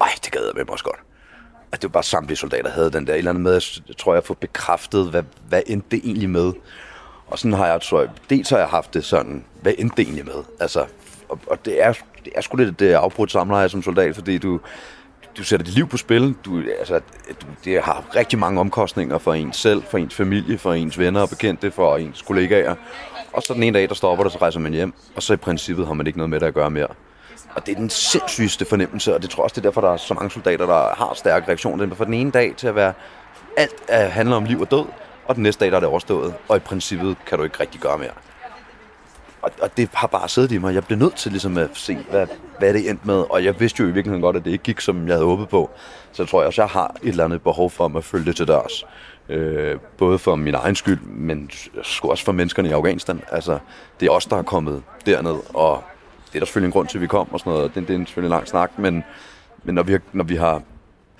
ej, 0.00 0.08
det 0.24 0.32
gad 0.32 0.40
jeg 0.44 0.52
med 0.54 0.64
mig 0.64 0.72
også 0.72 0.84
godt. 0.84 1.00
At 1.72 1.82
det 1.82 1.88
var 1.88 1.92
bare 1.92 2.02
samtlige 2.02 2.36
soldater, 2.36 2.70
havde 2.70 2.90
den 2.90 3.06
der 3.06 3.12
et 3.12 3.18
eller 3.18 3.30
andet 3.30 3.42
med, 3.42 3.80
jeg 3.88 3.96
tror, 3.96 4.14
jeg 4.14 4.24
får 4.24 4.34
bekræftet, 4.34 5.10
hvad, 5.10 5.22
hvad 5.48 5.62
endte 5.66 5.86
det 5.90 6.00
egentlig 6.04 6.30
med. 6.30 6.52
Og 7.26 7.38
sådan 7.38 7.52
har 7.52 7.66
jeg, 7.66 7.80
tror 7.80 8.00
jeg, 8.00 8.10
dels 8.30 8.50
har 8.50 8.58
jeg 8.58 8.68
haft 8.68 8.94
det 8.94 9.04
sådan, 9.04 9.44
hvad 9.62 9.72
endte 9.78 9.96
det 9.96 10.02
egentlig 10.02 10.24
med? 10.24 10.44
Altså, 10.60 10.86
og, 11.28 11.38
og 11.46 11.64
det 11.64 11.82
er, 11.82 11.92
det 12.24 12.32
er 12.34 12.40
sgu 12.40 12.56
lidt 12.56 12.80
det 12.80 12.92
afbrudt 12.92 13.32
samleje 13.32 13.68
som 13.68 13.82
soldat, 13.82 14.14
fordi 14.14 14.38
du, 14.38 14.60
du 15.36 15.44
sætter 15.44 15.64
dit 15.64 15.74
liv 15.74 15.88
på 15.88 15.96
spil. 15.96 16.34
Du, 16.44 16.62
altså, 16.78 17.00
du, 17.42 17.46
det 17.64 17.82
har 17.82 18.04
rigtig 18.16 18.38
mange 18.38 18.60
omkostninger 18.60 19.18
for 19.18 19.34
en 19.34 19.52
selv, 19.52 19.82
for 19.82 19.98
ens 19.98 20.14
familie, 20.14 20.58
for 20.58 20.72
ens 20.72 20.98
venner 20.98 21.20
og 21.20 21.28
bekendte, 21.28 21.70
for 21.70 21.96
ens 21.96 22.22
kollegaer. 22.22 22.74
Og 23.32 23.42
så 23.42 23.54
den 23.54 23.62
ene 23.62 23.78
dag, 23.78 23.88
der 23.88 23.94
stopper 23.94 24.24
det, 24.24 24.32
så 24.32 24.38
rejser 24.38 24.60
man 24.60 24.72
hjem, 24.72 24.92
og 25.16 25.22
så 25.22 25.32
i 25.32 25.36
princippet 25.36 25.86
har 25.86 25.94
man 25.94 26.06
ikke 26.06 26.18
noget 26.18 26.30
med 26.30 26.40
det 26.40 26.46
at 26.46 26.54
gøre 26.54 26.70
mere. 26.70 26.88
Og 27.54 27.66
det 27.66 27.72
er 27.72 27.76
den 27.76 27.90
sindssygeste 27.90 28.64
fornemmelse, 28.64 29.14
og 29.14 29.22
det 29.22 29.30
tror 29.30 29.42
jeg 29.42 29.44
også, 29.44 29.54
det 29.54 29.60
er 29.60 29.70
derfor, 29.70 29.80
der 29.80 29.92
er 29.92 29.96
så 29.96 30.14
mange 30.14 30.30
soldater, 30.30 30.66
der 30.66 30.94
har 30.94 31.12
stærke 31.14 31.48
reaktioner. 31.48 31.94
For 31.94 32.04
den 32.04 32.14
ene 32.14 32.30
dag 32.30 32.54
til 32.56 32.66
at 32.66 32.74
være, 32.74 32.92
alt 33.56 33.90
handler 33.90 34.36
om 34.36 34.44
liv 34.44 34.60
og 34.60 34.70
død, 34.70 34.84
og 35.26 35.34
den 35.34 35.42
næste 35.42 35.64
dag, 35.64 35.70
der 35.70 35.76
er 35.76 35.80
det 35.80 35.88
overstået. 35.88 36.34
Og 36.48 36.56
i 36.56 36.60
princippet 36.60 37.16
kan 37.26 37.38
du 37.38 37.44
ikke 37.44 37.60
rigtig 37.60 37.80
gøre 37.80 37.98
mere. 37.98 38.10
Og, 39.42 39.50
og 39.62 39.76
det 39.76 39.88
har 39.94 40.06
bare 40.06 40.28
siddet 40.28 40.52
i 40.52 40.58
mig. 40.58 40.74
Jeg 40.74 40.84
blev 40.84 40.98
nødt 40.98 41.16
til 41.16 41.32
ligesom 41.32 41.58
at 41.58 41.70
se, 41.74 41.98
hvad, 42.10 42.26
hvad 42.58 42.74
det 42.74 42.90
endte 42.90 43.06
med. 43.06 43.24
Og 43.30 43.44
jeg 43.44 43.60
vidste 43.60 43.82
jo 43.82 43.88
i 43.88 43.92
virkeligheden 43.92 44.22
godt, 44.22 44.36
at 44.36 44.44
det 44.44 44.50
ikke 44.50 44.64
gik, 44.64 44.80
som 44.80 45.06
jeg 45.08 45.14
havde 45.14 45.26
håbet 45.26 45.48
på. 45.48 45.70
Så 46.12 46.22
jeg 46.22 46.28
tror 46.28 46.40
jeg 46.40 46.46
også, 46.46 46.62
jeg 46.62 46.68
har 46.68 46.96
et 47.02 47.08
eller 47.08 47.24
andet 47.24 47.42
behov 47.42 47.70
for 47.70 47.96
at 47.98 48.04
følge 48.04 48.24
det 48.24 48.36
til 48.36 48.48
dørs. 48.48 48.86
Øh, 49.28 49.78
både 49.98 50.18
for 50.18 50.34
min 50.34 50.54
egen 50.54 50.74
skyld, 50.74 51.00
men 51.00 51.50
også 52.02 52.24
for 52.24 52.32
menneskerne 52.32 52.68
i 52.68 52.72
Afghanistan. 52.72 53.22
Altså, 53.32 53.58
det 54.00 54.06
er 54.06 54.10
os, 54.10 54.26
der 54.26 54.36
er 54.36 54.42
kommet 54.42 54.82
derned, 55.06 55.36
og 55.54 55.84
det 56.32 56.36
er 56.36 56.40
der 56.40 56.46
selvfølgelig 56.46 56.68
en 56.68 56.72
grund 56.72 56.88
til, 56.88 56.98
at 56.98 57.02
vi 57.02 57.06
kom 57.06 57.32
og 57.32 57.40
sådan 57.40 57.52
noget. 57.52 57.74
Det, 57.74 57.88
det 57.88 58.00
er 58.00 58.04
selvfølgelig 58.04 58.28
en 58.28 58.36
lang 58.36 58.48
snak, 58.48 58.78
men, 58.78 59.04
men 59.64 59.74
når, 59.74 59.82
vi 59.82 59.92
har, 59.92 60.00
når 60.12 60.24
vi 60.24 60.36
har 60.36 60.62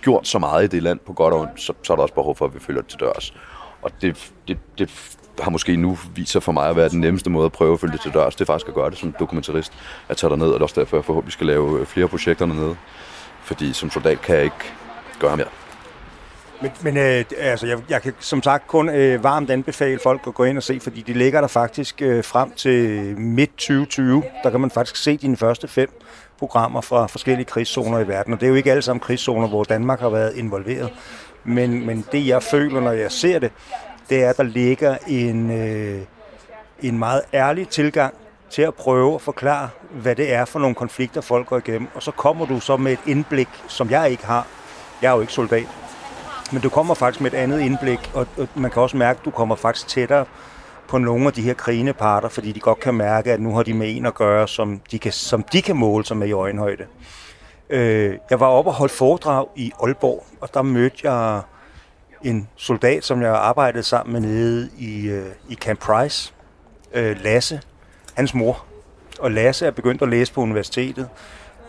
gjort 0.02 0.28
så 0.28 0.38
meget 0.38 0.64
i 0.64 0.66
det 0.66 0.82
land 0.82 0.98
på 0.98 1.12
godt 1.12 1.34
og 1.34 1.40
ondt, 1.40 1.60
så, 1.60 1.72
så 1.82 1.92
er 1.92 1.96
der 1.96 2.02
også 2.02 2.14
behov 2.14 2.36
for, 2.36 2.44
at 2.44 2.54
vi 2.54 2.60
følger 2.60 2.82
det 2.82 2.90
til 2.90 3.00
dørs. 3.00 3.34
Og 3.82 3.90
det, 4.02 4.32
det, 4.48 4.58
det 4.78 4.90
har 5.40 5.50
måske 5.50 5.76
nu 5.76 5.98
vist 6.14 6.32
sig 6.32 6.42
for 6.42 6.52
mig 6.52 6.68
at 6.68 6.76
være 6.76 6.88
den 6.88 7.00
nemmeste 7.00 7.30
måde 7.30 7.46
at 7.46 7.52
prøve 7.52 7.72
at 7.72 7.80
følge 7.80 7.92
det 7.92 8.00
til 8.00 8.12
dørs. 8.12 8.34
Det 8.34 8.40
er 8.40 8.46
faktisk 8.46 8.68
at 8.68 8.74
gøre 8.74 8.90
det 8.90 8.98
som 8.98 9.12
dokumentarist. 9.12 9.72
At 10.08 10.16
tage 10.16 10.36
ned, 10.36 10.46
og 10.46 10.52
det 10.52 10.60
er 10.60 10.62
også 10.62 10.80
derfor, 10.80 10.96
jeg 10.96 11.04
forhåbentlig 11.04 11.32
skal 11.32 11.46
lave 11.46 11.80
øh, 11.80 11.86
flere 11.86 12.08
projekter 12.08 12.46
dernede. 12.46 12.76
Fordi 13.42 13.72
som 13.72 13.90
soldat 13.90 14.20
kan 14.20 14.36
jeg 14.36 14.44
ikke 14.44 14.72
gøre 15.20 15.36
mere. 15.36 15.46
Men, 16.62 16.70
men 16.82 16.96
øh, 16.96 17.24
altså, 17.38 17.66
jeg, 17.66 17.78
jeg 17.88 18.02
kan 18.02 18.12
som 18.20 18.42
sagt 18.42 18.66
kun 18.66 18.88
øh, 18.88 19.24
varmt 19.24 19.50
anbefale 19.50 19.98
folk 20.02 20.20
at 20.26 20.34
gå 20.34 20.44
ind 20.44 20.56
og 20.56 20.62
se, 20.62 20.80
fordi 20.80 21.02
de 21.02 21.12
ligger 21.12 21.40
der 21.40 21.48
faktisk 21.48 22.02
øh, 22.02 22.24
frem 22.24 22.52
til 22.52 23.00
midt 23.18 23.50
2020. 23.50 24.22
Der 24.44 24.50
kan 24.50 24.60
man 24.60 24.70
faktisk 24.70 25.02
se 25.02 25.16
dine 25.16 25.36
første 25.36 25.68
fem 25.68 26.00
programmer 26.38 26.80
fra 26.80 27.06
forskellige 27.06 27.44
krigszoner 27.44 27.98
i 27.98 28.08
verden. 28.08 28.32
Og 28.32 28.40
det 28.40 28.46
er 28.46 28.50
jo 28.50 28.56
ikke 28.56 28.70
alle 28.70 28.82
sammen 28.82 29.00
krigszoner, 29.00 29.48
hvor 29.48 29.64
Danmark 29.64 30.00
har 30.00 30.08
været 30.08 30.36
involveret. 30.36 30.92
Men, 31.44 31.86
men 31.86 32.04
det 32.12 32.26
jeg 32.26 32.42
føler, 32.42 32.80
når 32.80 32.92
jeg 32.92 33.12
ser 33.12 33.38
det, 33.38 33.52
det 34.10 34.24
er, 34.24 34.30
at 34.30 34.36
der 34.36 34.42
ligger 34.42 34.96
en, 35.06 35.50
øh, 35.50 36.02
en 36.82 36.98
meget 36.98 37.22
ærlig 37.34 37.68
tilgang 37.68 38.14
til 38.50 38.62
at 38.62 38.74
prøve 38.74 39.14
at 39.14 39.20
forklare, 39.20 39.68
hvad 39.90 40.16
det 40.16 40.32
er 40.32 40.44
for 40.44 40.58
nogle 40.58 40.74
konflikter, 40.74 41.20
folk 41.20 41.46
går 41.46 41.58
igennem. 41.58 41.88
Og 41.94 42.02
så 42.02 42.10
kommer 42.10 42.46
du 42.46 42.60
så 42.60 42.76
med 42.76 42.92
et 42.92 42.98
indblik, 43.06 43.48
som 43.68 43.90
jeg 43.90 44.10
ikke 44.10 44.26
har. 44.26 44.46
Jeg 45.02 45.10
er 45.10 45.14
jo 45.14 45.20
ikke 45.20 45.32
soldat. 45.32 45.66
Men 46.52 46.62
du 46.62 46.68
kommer 46.68 46.94
faktisk 46.94 47.20
med 47.20 47.32
et 47.32 47.36
andet 47.36 47.60
indblik, 47.60 48.10
og, 48.14 48.26
og 48.38 48.48
man 48.54 48.70
kan 48.70 48.82
også 48.82 48.96
mærke, 48.96 49.18
at 49.18 49.24
du 49.24 49.30
kommer 49.30 49.56
faktisk 49.56 49.88
tættere 49.88 50.24
på 50.88 50.98
nogle 50.98 51.26
af 51.26 51.32
de 51.32 51.42
her 51.42 51.54
krigende 51.54 51.92
parter, 51.92 52.28
fordi 52.28 52.52
de 52.52 52.60
godt 52.60 52.80
kan 52.80 52.94
mærke, 52.94 53.32
at 53.32 53.40
nu 53.40 53.54
har 53.54 53.62
de 53.62 53.74
med 53.74 53.96
en 53.96 54.06
at 54.06 54.14
gøre, 54.14 54.48
som 54.48 54.80
de 54.90 54.98
kan, 54.98 55.12
som 55.12 55.42
de 55.42 55.62
kan 55.62 55.76
måle 55.76 56.04
sig 56.04 56.16
med 56.16 56.28
i 56.28 56.32
øjenhøjde. 56.32 56.84
Øh, 57.70 58.18
jeg 58.30 58.40
var 58.40 58.46
oppe 58.46 58.70
og 58.70 58.74
holdt 58.74 58.92
foredrag 58.92 59.46
i 59.56 59.72
Aalborg, 59.82 60.26
og 60.40 60.54
der 60.54 60.62
mødte 60.62 61.10
jeg 61.10 61.42
en 62.22 62.48
soldat, 62.56 63.04
som 63.04 63.22
jeg 63.22 63.30
arbejdede 63.30 63.82
sammen 63.82 64.12
med 64.12 64.20
nede 64.20 64.70
i, 64.78 65.08
øh, 65.08 65.26
i 65.48 65.54
Camp 65.54 65.80
Price, 65.80 66.32
øh, 66.94 67.16
Lasse, 67.22 67.60
hans 68.14 68.34
mor. 68.34 68.64
Og 69.20 69.30
Lasse 69.30 69.66
er 69.66 69.70
begyndt 69.70 70.02
at 70.02 70.08
læse 70.08 70.32
på 70.32 70.40
universitetet, 70.40 71.08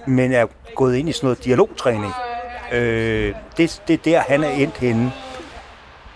men 0.07 0.31
er 0.31 0.45
gået 0.75 0.95
ind 0.95 1.09
i 1.09 1.11
sådan 1.11 1.25
noget 1.25 1.43
dialogtræning. 1.45 2.13
Øh, 2.71 3.35
det, 3.57 3.81
det 3.87 3.93
er 3.93 3.97
der, 3.97 4.19
han 4.19 4.43
er 4.43 4.49
endt 4.49 4.77
henne. 4.77 5.11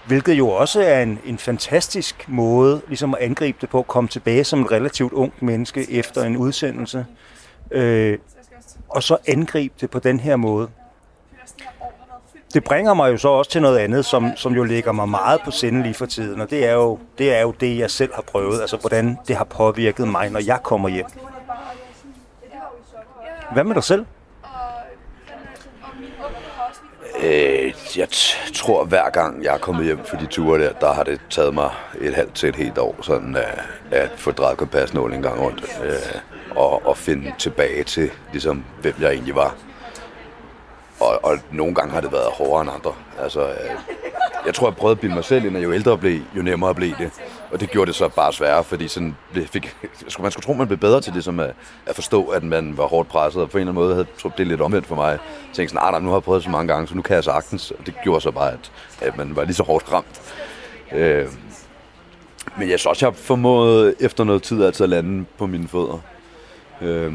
Hvilket 0.07 0.33
jo 0.33 0.49
også 0.49 0.81
er 0.81 1.01
en, 1.01 1.19
en 1.25 1.37
fantastisk 1.37 2.25
måde 2.29 2.81
ligesom 2.87 3.13
at 3.13 3.21
angribe 3.21 3.57
det 3.61 3.69
på, 3.69 3.79
at 3.79 3.87
komme 3.87 4.07
tilbage 4.07 4.43
som 4.43 4.61
et 4.61 4.71
relativt 4.71 5.13
ungt 5.13 5.41
menneske 5.41 5.91
efter 5.91 6.23
en 6.23 6.37
udsendelse. 6.37 7.05
Øh, 7.71 8.17
og 8.89 9.03
så 9.03 9.17
angribe 9.27 9.73
det 9.81 9.89
på 9.89 9.99
den 9.99 10.19
her 10.19 10.35
måde 10.35 10.69
det 12.55 12.63
bringer 12.63 12.93
mig 12.93 13.11
jo 13.11 13.17
så 13.17 13.27
også 13.27 13.51
til 13.51 13.61
noget 13.61 13.77
andet, 13.77 14.05
som, 14.05 14.31
som 14.35 14.53
jo 14.53 14.63
ligger 14.63 14.91
mig 14.91 15.09
meget 15.09 15.41
på 15.45 15.51
sinde 15.51 15.83
lige 15.83 15.93
for 15.93 16.05
tiden, 16.05 16.41
og 16.41 16.49
det 16.49 16.65
er, 16.65 16.73
jo, 16.73 16.99
det 17.17 17.33
er 17.33 17.41
jo 17.41 17.51
det, 17.51 17.77
jeg 17.77 17.91
selv 17.91 18.13
har 18.15 18.21
prøvet, 18.21 18.61
altså 18.61 18.77
hvordan 18.77 19.17
det 19.27 19.35
har 19.35 19.43
påvirket 19.43 20.07
mig, 20.07 20.29
når 20.29 20.39
jeg 20.39 20.59
kommer 20.63 20.89
hjem. 20.89 21.05
Hvad 23.53 23.63
med 23.63 23.75
dig 23.75 23.83
selv? 23.83 24.05
Øh, 27.25 27.73
jeg 27.97 28.07
tror, 28.53 28.85
hver 28.85 29.09
gang 29.09 29.43
jeg 29.43 29.53
er 29.53 29.57
kommet 29.57 29.85
hjem 29.85 30.05
for 30.05 30.17
de 30.17 30.25
ture 30.25 30.59
der, 30.59 30.71
der 30.73 30.93
har 30.93 31.03
det 31.03 31.21
taget 31.29 31.53
mig 31.53 31.69
et 32.01 32.13
halvt 32.13 32.33
til 32.33 32.49
et 32.49 32.55
helt 32.55 32.77
år, 32.77 32.95
sådan 33.01 33.35
at, 33.35 33.61
at 33.91 34.09
få 34.15 34.31
drejet 34.31 34.57
kompasnål 34.57 35.13
en 35.13 35.21
gang 35.21 35.41
rundt, 35.41 35.63
øh, 35.83 36.19
og, 36.55 36.87
og 36.87 36.97
finde 36.97 37.33
tilbage 37.37 37.83
til, 37.83 38.11
ligesom, 38.31 38.65
hvem 38.81 38.93
jeg 38.99 39.11
egentlig 39.11 39.35
var. 39.35 39.55
Og, 40.99 41.19
og 41.23 41.37
nogle 41.51 41.75
gange 41.75 41.93
har 41.93 42.01
det 42.01 42.11
været 42.11 42.27
hårdere 42.31 42.61
end 42.61 42.71
andre. 42.75 42.93
Altså, 43.19 43.41
øh, 43.41 43.69
jeg 44.45 44.53
tror, 44.53 44.67
jeg 44.67 44.75
prøvede 44.75 44.91
at 44.95 44.99
bilde 44.99 45.15
mig 45.15 45.25
selv 45.25 45.45
ind, 45.45 45.57
at 45.57 45.63
jo 45.63 45.73
ældre 45.73 45.91
jeg 45.91 45.99
blev, 45.99 46.19
jo 46.37 46.41
nemmere 46.41 46.75
blev 46.75 46.93
det. 46.99 47.11
Og 47.55 47.61
det 47.61 47.69
gjorde 47.71 47.87
det 47.87 47.95
så 47.95 48.09
bare 48.09 48.33
sværere, 48.33 48.63
fordi 48.63 48.87
sådan 48.87 49.15
fik, 49.45 49.75
man 50.19 50.31
skulle 50.31 50.43
tro, 50.45 50.53
man 50.53 50.67
blev 50.67 50.79
bedre 50.79 51.01
til 51.01 51.13
ligesom 51.13 51.39
at, 51.39 51.53
at 51.85 51.95
forstå, 51.95 52.25
at 52.25 52.43
man 52.43 52.77
var 52.77 52.85
hårdt 52.85 53.09
presset. 53.09 53.41
Og 53.41 53.49
på 53.49 53.57
en 53.57 53.61
eller 53.61 53.71
anden 53.71 53.83
måde 53.83 53.95
havde 53.95 54.07
jeg 54.23 54.31
det 54.37 54.47
lidt 54.47 54.61
omvendt 54.61 54.87
for 54.87 54.95
mig. 54.95 55.11
Jeg 55.11 55.19
tænkte 55.53 55.73
sådan, 55.73 55.87
ah, 55.87 55.91
nej, 55.91 56.01
nu 56.01 56.09
har 56.09 56.15
jeg 56.15 56.23
prøvet 56.23 56.43
så 56.43 56.49
mange 56.49 56.73
gange, 56.73 56.87
så 56.87 56.95
nu 56.95 57.01
kan 57.01 57.15
jeg 57.15 57.23
sagtens. 57.23 57.71
Og 57.71 57.85
det 57.85 57.93
gjorde 58.03 58.21
så 58.21 58.31
bare, 58.31 58.51
at, 58.51 58.71
at 59.01 59.17
man 59.17 59.35
var 59.35 59.43
lige 59.43 59.55
så 59.55 59.63
hårdt 59.63 59.91
ramt. 59.91 60.21
Øh, 60.91 61.27
men 62.57 62.69
jeg 62.69 62.79
synes 62.79 62.85
også, 62.85 63.05
jeg 63.05 63.11
har 63.13 63.17
formået 63.17 63.95
efter 63.99 64.23
noget 64.23 64.43
tid 64.43 64.63
altså 64.63 64.83
at 64.83 64.89
lande 64.89 65.25
på 65.37 65.45
mine 65.45 65.67
fødder. 65.67 65.99
Øh, 66.81 67.13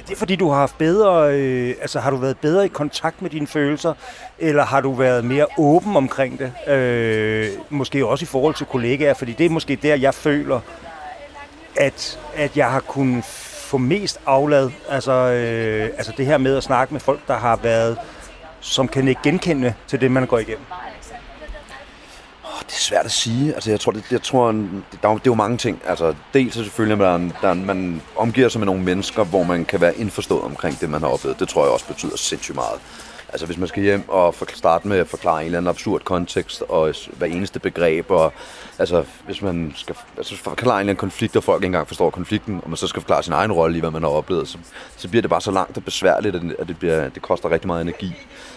er 0.00 0.06
det 0.08 0.18
fordi, 0.18 0.36
du 0.36 0.48
har 0.48 0.56
haft 0.56 0.78
bedre, 0.78 1.34
øh, 1.34 1.74
altså 1.80 2.00
har 2.00 2.10
du 2.10 2.16
været 2.16 2.38
bedre 2.38 2.64
i 2.64 2.68
kontakt 2.68 3.22
med 3.22 3.30
dine 3.30 3.46
følelser, 3.46 3.94
eller 4.38 4.64
har 4.64 4.80
du 4.80 4.92
været 4.92 5.24
mere 5.24 5.46
åben 5.58 5.96
omkring 5.96 6.38
det? 6.38 6.68
Øh, 6.72 7.48
måske 7.70 8.06
også 8.06 8.22
i 8.22 8.26
forhold 8.26 8.54
til 8.54 8.66
kollegaer, 8.66 9.14
fordi 9.14 9.32
det 9.32 9.46
er 9.46 9.50
måske 9.50 9.76
der, 9.76 9.94
jeg 9.94 10.14
føler, 10.14 10.60
at, 11.76 12.18
at 12.36 12.56
jeg 12.56 12.70
har 12.70 12.80
kunnet 12.80 13.24
få 13.24 13.78
mest 13.78 14.20
aflad. 14.26 14.70
Altså, 14.88 15.12
øh, 15.12 15.84
altså 15.84 16.12
det 16.16 16.26
her 16.26 16.38
med 16.38 16.56
at 16.56 16.62
snakke 16.62 16.94
med 16.94 17.00
folk, 17.00 17.20
der 17.28 17.36
har 17.36 17.56
været, 17.56 17.98
som 18.60 18.88
kan 18.88 19.08
ikke 19.08 19.20
genkende 19.22 19.74
til 19.86 20.00
det, 20.00 20.10
man 20.10 20.26
går 20.26 20.38
igennem 20.38 20.64
det 22.70 22.76
er 22.76 22.80
svært 22.80 23.04
at 23.04 23.12
sige. 23.12 23.54
Altså, 23.54 23.70
jeg 23.70 23.80
tror, 23.80 23.92
det, 23.92 24.04
jeg 24.10 24.22
tror, 24.22 24.52
der, 24.52 24.58
det 25.02 25.04
er 25.04 25.20
jo 25.26 25.34
mange 25.34 25.56
ting. 25.56 25.82
Altså, 25.86 26.14
dels 26.34 26.56
er 26.56 26.62
selvfølgelig, 26.62 27.06
at 27.06 27.20
man, 27.20 27.32
der, 27.42 27.54
man 27.54 28.02
omgiver 28.16 28.48
sig 28.48 28.58
med 28.58 28.66
nogle 28.66 28.82
mennesker, 28.82 29.24
hvor 29.24 29.42
man 29.42 29.64
kan 29.64 29.80
være 29.80 29.96
indforstået 29.96 30.42
omkring 30.42 30.80
det, 30.80 30.90
man 30.90 31.00
har 31.00 31.08
oplevet. 31.08 31.40
Det 31.40 31.48
tror 31.48 31.64
jeg 31.64 31.72
også 31.72 31.86
betyder 31.86 32.16
sindssygt 32.16 32.54
meget. 32.54 32.80
Altså 33.32 33.46
hvis 33.46 33.58
man 33.58 33.68
skal 33.68 33.82
hjem 33.82 34.08
og 34.08 34.34
starte 34.54 34.88
med 34.88 34.98
at 34.98 35.08
forklare 35.08 35.40
en 35.40 35.46
eller 35.46 35.58
anden 35.58 35.68
absurd 35.68 36.00
kontekst 36.00 36.62
og 36.68 36.94
hver 37.12 37.26
eneste 37.26 37.60
begreb, 37.60 38.10
og 38.10 38.32
altså 38.78 39.04
hvis 39.26 39.42
man 39.42 39.72
skal 39.76 39.96
altså, 40.16 40.36
forklare 40.36 40.76
en 40.76 40.80
eller 40.80 40.90
anden 40.90 41.00
konflikt, 41.00 41.36
og 41.36 41.44
folk 41.44 41.62
ikke 41.62 41.66
engang 41.66 41.88
forstår 41.88 42.10
konflikten, 42.10 42.60
og 42.64 42.70
man 42.70 42.76
så 42.76 42.86
skal 42.86 43.02
forklare 43.02 43.22
sin 43.22 43.32
egen 43.32 43.52
rolle 43.52 43.76
i, 43.76 43.80
hvad 43.80 43.90
man 43.90 44.02
har 44.02 44.10
oplevet, 44.10 44.48
så, 44.48 44.58
så 44.96 45.08
bliver 45.08 45.22
det 45.22 45.30
bare 45.30 45.40
så 45.40 45.50
langt 45.50 45.76
og 45.76 45.84
besværligt, 45.84 46.36
at 46.36 46.68
det, 46.68 46.78
bliver, 46.78 47.08
det 47.08 47.22
koster 47.22 47.50
rigtig 47.50 47.66
meget 47.66 47.82
energi. 47.82 48.12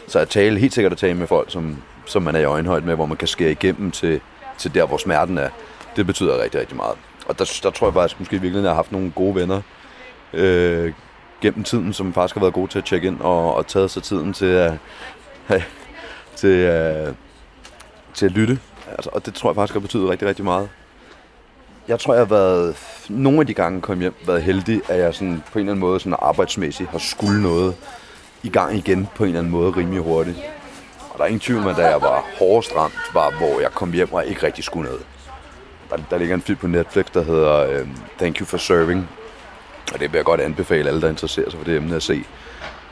Så 0.07 0.19
at 0.19 0.29
tale, 0.29 0.59
helt 0.59 0.73
sikkert 0.73 0.91
at 0.91 0.97
tale 0.97 1.13
med 1.13 1.27
folk, 1.27 1.51
som, 1.51 1.77
som 2.05 2.23
man 2.23 2.35
er 2.35 2.39
i 2.39 2.45
øjenhøjde 2.45 2.85
med, 2.85 2.95
hvor 2.95 3.05
man 3.05 3.17
kan 3.17 3.27
skære 3.27 3.51
igennem 3.51 3.91
til, 3.91 4.21
til 4.57 4.73
der, 4.73 4.85
hvor 4.85 4.97
smerten 4.97 5.37
er, 5.37 5.49
det 5.95 6.05
betyder 6.05 6.43
rigtig, 6.43 6.59
rigtig 6.59 6.77
meget. 6.77 6.97
Og 7.25 7.39
der, 7.39 7.59
der 7.63 7.69
tror 7.69 7.87
jeg 7.87 7.93
faktisk 7.93 8.19
måske 8.19 8.41
virkelig, 8.41 8.59
at 8.59 8.63
jeg 8.63 8.69
har 8.69 8.75
haft 8.75 8.91
nogle 8.91 9.11
gode 9.11 9.35
venner 9.35 9.61
øh, 10.33 10.93
gennem 11.43 11.63
tiden, 11.63 11.93
som 11.93 12.13
faktisk 12.13 12.35
har 12.35 12.41
været 12.41 12.53
gode 12.53 12.71
til 12.71 12.77
at 12.77 12.85
tjekke 12.85 13.07
ind 13.07 13.19
og, 13.19 13.55
og 13.55 13.67
taget 13.67 13.91
sig 13.91 14.03
tiden 14.03 14.33
til 14.33 14.45
at, 14.45 14.73
til, 16.35 16.69
uh, 16.69 17.15
til 18.13 18.25
at 18.25 18.31
lytte. 18.31 18.59
Altså, 18.87 19.09
og 19.13 19.25
det 19.25 19.33
tror 19.33 19.49
jeg 19.49 19.55
faktisk 19.55 19.73
har 19.73 19.79
betydet 19.79 20.09
rigtig, 20.09 20.27
rigtig 20.27 20.45
meget. 20.45 20.69
Jeg 21.87 21.99
tror, 21.99 22.13
jeg 22.13 22.21
har 22.21 22.25
været, 22.25 22.75
nogle 23.09 23.39
af 23.39 23.47
de 23.47 23.53
gange 23.53 23.81
kom 23.81 23.99
hjem, 23.99 24.15
været 24.27 24.43
heldig, 24.43 24.81
at 24.89 24.99
jeg 24.99 25.13
sådan, 25.13 25.43
på 25.51 25.59
en 25.59 25.59
eller 25.59 25.71
anden 25.71 25.79
måde 25.79 25.99
sådan 25.99 26.17
arbejdsmæssigt 26.21 26.89
har 26.89 26.97
skulle 26.97 27.41
noget 27.41 27.75
i 28.43 28.49
gang 28.49 28.75
igen 28.75 29.07
på 29.15 29.23
en 29.23 29.27
eller 29.27 29.39
anden 29.39 29.51
måde 29.51 29.71
rimelig 29.71 30.01
hurtigt. 30.01 30.37
Og 31.09 31.17
der 31.17 31.23
er 31.23 31.27
ingen 31.27 31.39
tvivl 31.39 31.59
om, 31.61 31.67
at 31.67 31.77
da 31.77 31.87
jeg 31.87 32.01
var 32.01 32.25
hårdest 32.39 32.75
ramt, 32.75 32.93
var 33.13 33.37
hvor 33.37 33.61
jeg 33.61 33.71
kom 33.71 33.91
hjem 33.91 34.13
og 34.13 34.25
ikke 34.25 34.45
rigtig 34.45 34.63
skulle 34.63 34.89
noget. 34.89 35.05
der, 35.89 35.97
der 36.09 36.17
ligger 36.17 36.35
en 36.35 36.41
film 36.41 36.57
på 36.57 36.67
Netflix, 36.67 37.05
der 37.13 37.23
hedder 37.23 37.69
øh, 37.69 37.87
Thank 38.19 38.39
You 38.39 38.45
for 38.45 38.57
Serving. 38.57 39.09
Og 39.93 39.99
det 39.99 40.11
vil 40.11 40.17
jeg 40.17 40.25
godt 40.25 40.41
anbefale 40.41 40.89
alle, 40.89 41.01
der 41.01 41.09
interesserer 41.09 41.49
sig 41.49 41.57
for 41.57 41.65
det 41.65 41.75
emne 41.75 41.95
at 41.95 42.03
se. 42.03 42.23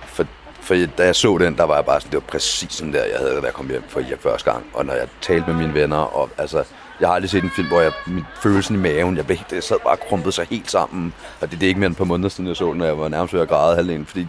For, 0.05 0.25
for 0.61 0.75
da 0.97 1.05
jeg 1.05 1.15
så 1.15 1.37
den, 1.37 1.57
der 1.57 1.63
var 1.63 1.75
jeg 1.75 1.85
bare 1.85 2.01
sådan, 2.01 2.11
det 2.11 2.21
var 2.21 2.27
præcis 2.27 2.73
sådan 2.73 2.93
der, 2.93 3.03
jeg 3.03 3.17
havde 3.17 3.33
det, 3.33 3.41
da 3.41 3.45
jeg 3.45 3.53
kom 3.53 3.67
hjem 3.67 3.83
for 3.89 4.01
første 4.23 4.51
gang. 4.51 4.65
Og 4.73 4.85
når 4.85 4.93
jeg 4.93 5.07
talte 5.21 5.47
med 5.47 5.55
mine 5.55 5.73
venner, 5.73 5.97
og 5.97 6.29
altså, 6.37 6.63
jeg 6.99 7.09
har 7.09 7.15
aldrig 7.15 7.29
set 7.29 7.43
en 7.43 7.49
film, 7.49 7.67
hvor 7.67 7.81
jeg, 7.81 7.91
min 8.07 8.23
følelsen 8.41 8.75
i 8.75 8.79
maven, 8.79 9.17
jeg, 9.17 9.25
blev, 9.25 9.37
jeg 9.51 9.63
sad 9.63 9.77
bare 9.85 9.97
krumpet 9.97 10.33
sig 10.33 10.47
helt 10.49 10.71
sammen. 10.71 11.13
Og 11.41 11.51
det, 11.51 11.59
det 11.59 11.65
er 11.65 11.67
ikke 11.67 11.79
mere 11.79 11.87
end 11.87 11.93
et 11.93 11.97
par 11.97 12.05
måneder 12.05 12.29
siden, 12.29 12.47
jeg 12.47 12.55
så 12.55 12.73
den, 12.73 12.81
og 12.81 12.87
jeg 12.87 12.97
var 12.97 13.07
nærmest 13.07 13.33
ved 13.33 13.41
at 13.41 13.47
græde 13.47 13.75
halvdelen. 13.75 14.05
Fordi 14.05 14.27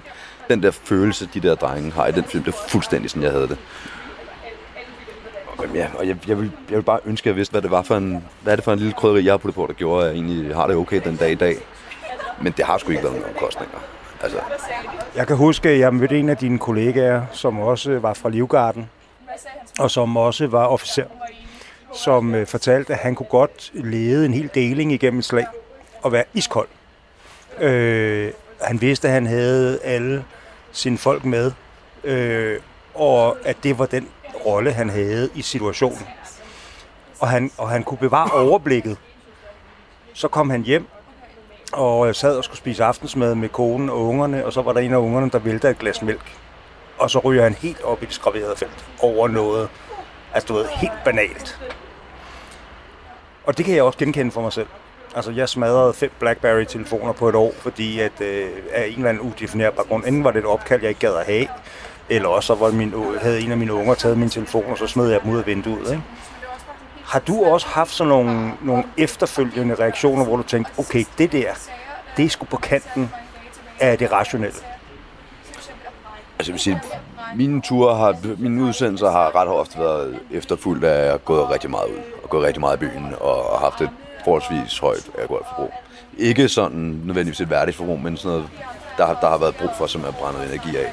den 0.48 0.62
der 0.62 0.70
følelse, 0.70 1.29
de 1.35 1.40
der 1.40 1.55
drenge 1.55 1.92
har 1.92 2.07
i 2.07 2.12
den 2.12 2.25
film, 2.25 2.44
det 2.44 2.55
er 2.55 2.68
fuldstændig 2.68 3.11
sådan, 3.11 3.22
jeg 3.22 3.33
havde 3.33 3.48
det. 3.48 3.59
Jamen, 5.62 5.77
ja, 5.77 5.87
og 5.98 6.09
jeg, 6.09 6.16
jeg, 6.29 6.38
vil, 6.38 6.53
jeg 6.68 6.77
vil 6.77 6.83
bare 6.83 7.01
ønske, 7.05 7.25
at 7.25 7.27
jeg 7.27 7.37
vidste, 7.37 7.53
hvad 7.53 7.62
det 7.62 7.70
var 7.70 7.83
for 7.83 7.96
en, 7.96 8.25
hvad 8.42 8.53
er 8.53 8.57
det 8.57 8.64
for 8.64 8.72
en 8.72 8.79
lille 8.79 8.92
krydderi, 8.92 9.25
jeg 9.25 9.33
har 9.33 9.38
puttet 9.38 9.55
på, 9.55 9.66
der 9.66 9.72
gjorde, 9.72 10.05
at 10.05 10.11
jeg 10.11 10.14
egentlig 10.14 10.55
har 10.55 10.66
det 10.66 10.77
okay 10.77 11.01
den 11.05 11.16
dag 11.16 11.31
i 11.31 11.35
dag. 11.35 11.57
Men 12.42 12.52
det 12.52 12.64
har 12.64 12.78
sgu 12.78 12.90
ikke 12.90 13.02
været 13.02 13.14
nogen 13.14 13.35
omkostninger. 13.35 13.78
Altså. 14.22 14.38
Jeg 15.16 15.26
kan 15.26 15.37
huske, 15.37 15.68
at 15.68 15.78
jeg 15.78 15.94
mødte 15.94 16.18
en 16.18 16.28
af 16.28 16.37
dine 16.37 16.59
kollegaer, 16.59 17.22
som 17.33 17.61
også 17.61 17.98
var 17.98 18.14
fra 18.14 18.28
Livgarden, 18.28 18.90
og 19.78 19.90
som 19.90 20.16
også 20.16 20.46
var 20.46 20.66
officer, 20.66 21.05
som 21.94 22.35
øh, 22.35 22.46
fortalte, 22.46 22.92
at 22.92 22.98
han 22.98 23.14
kunne 23.14 23.26
godt 23.26 23.70
lede 23.74 24.26
en 24.26 24.35
hel 24.35 24.50
deling 24.55 24.92
igennem 24.92 25.18
et 25.18 25.24
slag 25.24 25.46
og 26.02 26.12
være 26.12 26.24
iskold. 26.35 26.68
Øh, 27.59 28.33
han 28.61 28.81
vidste, 28.81 29.09
at 29.09 29.14
han 29.14 29.26
havde 29.26 29.81
alle 29.83 30.24
sine 30.72 30.98
folk 30.98 31.24
med, 31.24 31.52
øh, 32.05 32.61
og 32.94 33.37
at 33.44 33.57
det 33.62 33.78
var 33.78 33.87
den 33.87 34.09
rolle, 34.46 34.72
han 34.72 34.90
havde 34.90 35.31
i 35.35 35.42
situationen. 35.42 36.07
Og 37.20 37.28
han, 37.28 37.50
og 37.59 37.70
han 37.70 37.83
kunne 37.83 37.98
bevare 37.98 38.31
overblikket. 38.31 38.96
Så 40.14 40.28
kom 40.28 40.50
han 40.50 40.62
hjem 40.62 40.87
og 41.72 42.06
jeg 42.06 42.16
sad 42.16 42.37
og 42.37 42.44
skulle 42.44 42.58
spise 42.58 42.85
aftensmad 42.85 43.35
med 43.35 43.48
konen 43.48 43.90
og 43.90 44.00
ungerne, 44.00 44.46
og 44.46 44.52
så 44.52 44.62
var 44.62 44.72
der 44.72 44.80
en 44.80 44.92
af 44.92 44.98
ungerne, 44.98 45.30
der 45.30 45.38
væltede 45.38 45.72
et 45.72 45.78
glas 45.78 46.02
mælk. 46.02 46.37
Og 46.98 47.11
så 47.11 47.18
ryger 47.18 47.42
han 47.42 47.54
helt 47.54 47.82
op 47.85 48.02
i 48.02 48.06
det 48.06 48.14
skraverede 48.14 48.56
felt 48.56 48.85
over 49.00 49.28
noget, 49.28 49.68
altså 50.35 50.46
du 50.46 50.54
ved, 50.54 50.66
helt 50.66 51.04
banalt. 51.04 51.61
Og 53.44 53.58
det 53.58 53.64
kan 53.64 53.74
jeg 53.74 53.82
også 53.82 53.98
genkende 53.98 54.30
for 54.30 54.40
mig 54.40 54.52
selv. 54.52 54.66
Altså, 55.16 55.30
jeg 55.30 55.48
smadrede 55.48 55.92
fem 55.92 56.11
BlackBerry-telefoner 56.18 57.12
på 57.12 57.28
et 57.28 57.35
år, 57.35 57.52
fordi 57.58 58.00
at, 58.00 58.20
øh, 58.20 58.48
af 58.72 58.87
en 58.87 58.94
eller 58.94 59.08
anden 59.08 59.22
udefinerbar 59.22 59.82
grund, 59.82 60.04
enten 60.06 60.24
var 60.24 60.30
det 60.30 60.38
et 60.38 60.44
opkald, 60.44 60.80
jeg 60.80 60.88
ikke 60.88 61.00
gad 61.00 61.14
at 61.14 61.26
have, 61.26 61.46
eller 62.08 62.28
også 62.28 62.46
så 62.46 62.54
var 62.54 62.70
min, 62.70 62.94
havde 63.20 63.40
en 63.40 63.50
af 63.50 63.56
mine 63.56 63.74
unger 63.74 63.94
taget 63.94 64.18
min 64.18 64.30
telefon, 64.30 64.64
og 64.68 64.78
så 64.78 64.87
smed 64.87 65.11
jeg 65.11 65.20
dem 65.22 65.32
ud 65.32 65.38
af 65.38 65.46
vinduet. 65.46 65.90
Ikke? 65.90 66.02
Har 67.12 67.18
du 67.20 67.44
også 67.44 67.66
haft 67.66 67.90
sådan 67.90 68.09
nogle, 68.09 68.53
nogle 68.62 68.85
efterfølgende 68.98 69.75
reaktioner, 69.75 70.25
hvor 70.25 70.37
du 70.37 70.42
tænkte, 70.42 70.72
okay, 70.79 71.05
det 71.18 71.33
der, 71.33 71.48
det 72.16 72.25
er 72.25 72.29
sgu 72.29 72.44
på 72.44 72.57
kanten 72.57 73.11
af 73.81 73.98
det 73.98 74.12
rationelle? 74.12 74.57
Altså 76.38 76.51
jeg 76.51 76.53
vil 76.53 76.61
sige, 76.61 76.83
mine 77.37 77.62
ture 77.62 77.96
har, 77.96 78.16
mine 78.38 78.62
udsendelser 78.62 79.11
har 79.11 79.37
ret 79.37 79.48
ofte 79.48 79.79
været 79.79 80.18
efterfulgt 80.31 80.85
af, 80.85 81.01
at 81.01 81.07
jeg 81.07 81.25
gået 81.25 81.51
rigtig 81.51 81.70
meget 81.70 81.87
ud, 81.87 81.98
og 82.22 82.31
gået 82.31 82.46
rigtig 82.46 82.61
meget 82.61 82.77
i 82.77 82.79
byen, 82.79 83.14
og 83.20 83.61
haft 83.61 83.81
et 83.81 83.90
forholdsvis 84.25 84.79
højt 84.79 85.11
alkoholforbrug. 85.18 85.72
Ikke 86.18 86.48
sådan 86.48 87.01
nødvendigvis 87.05 87.40
et 87.40 87.51
værdigt 87.51 87.77
forbrug, 87.77 88.01
men 88.01 88.16
sådan 88.16 88.31
noget, 88.31 88.48
der, 88.96 89.20
der 89.20 89.29
har 89.29 89.38
været 89.38 89.57
brug 89.57 89.70
for, 89.79 89.87
som 89.87 90.05
er 90.05 90.11
brændet 90.11 90.46
energi 90.48 90.77
af. 90.77 90.92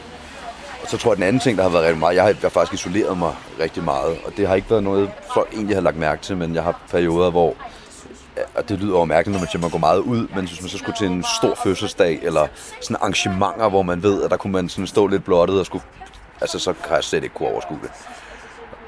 Og 0.81 0.87
så 0.89 0.97
tror 0.97 1.09
jeg, 1.09 1.13
at 1.13 1.17
den 1.17 1.27
anden 1.27 1.39
ting, 1.39 1.57
der 1.57 1.63
har 1.63 1.69
været 1.69 1.83
rigtig 1.83 1.99
meget, 1.99 2.15
jeg 2.15 2.23
har, 2.23 2.29
jeg 2.29 2.37
har 2.41 2.49
faktisk 2.49 2.73
isoleret 2.73 3.17
mig 3.17 3.33
rigtig 3.59 3.83
meget, 3.83 4.17
og 4.25 4.37
det 4.37 4.47
har 4.47 4.55
ikke 4.55 4.69
været 4.69 4.83
noget, 4.83 5.11
folk 5.33 5.53
egentlig 5.53 5.75
har 5.75 5.81
lagt 5.81 5.97
mærke 5.97 6.21
til, 6.21 6.37
men 6.37 6.55
jeg 6.55 6.63
har 6.63 6.81
perioder, 6.91 7.31
hvor 7.31 7.55
og 8.55 8.69
det 8.69 8.79
lyder 8.79 8.95
overmærkeligt, 8.95 9.33
når 9.35 9.39
man 9.39 9.49
siger, 9.49 9.61
man 9.61 9.69
går 9.69 9.79
meget 9.79 9.99
ud, 9.99 10.27
men 10.35 10.47
hvis 10.47 10.61
man 10.61 10.69
så 10.69 10.77
skulle 10.77 10.97
til 10.97 11.07
en 11.07 11.25
stor 11.39 11.55
fødselsdag, 11.63 12.19
eller 12.21 12.47
sådan 12.81 12.97
arrangementer, 13.01 13.69
hvor 13.69 13.81
man 13.81 14.03
ved, 14.03 14.23
at 14.23 14.31
der 14.31 14.37
kunne 14.37 14.53
man 14.53 14.69
sådan 14.69 14.87
stå 14.87 15.07
lidt 15.07 15.23
blottet 15.23 15.59
og 15.59 15.65
skulle, 15.65 15.83
altså 16.41 16.59
så 16.59 16.73
kan 16.73 16.95
jeg 16.95 17.03
slet 17.03 17.23
ikke 17.23 17.35
kunne 17.35 17.49
overskue 17.49 17.79
det. 17.81 17.91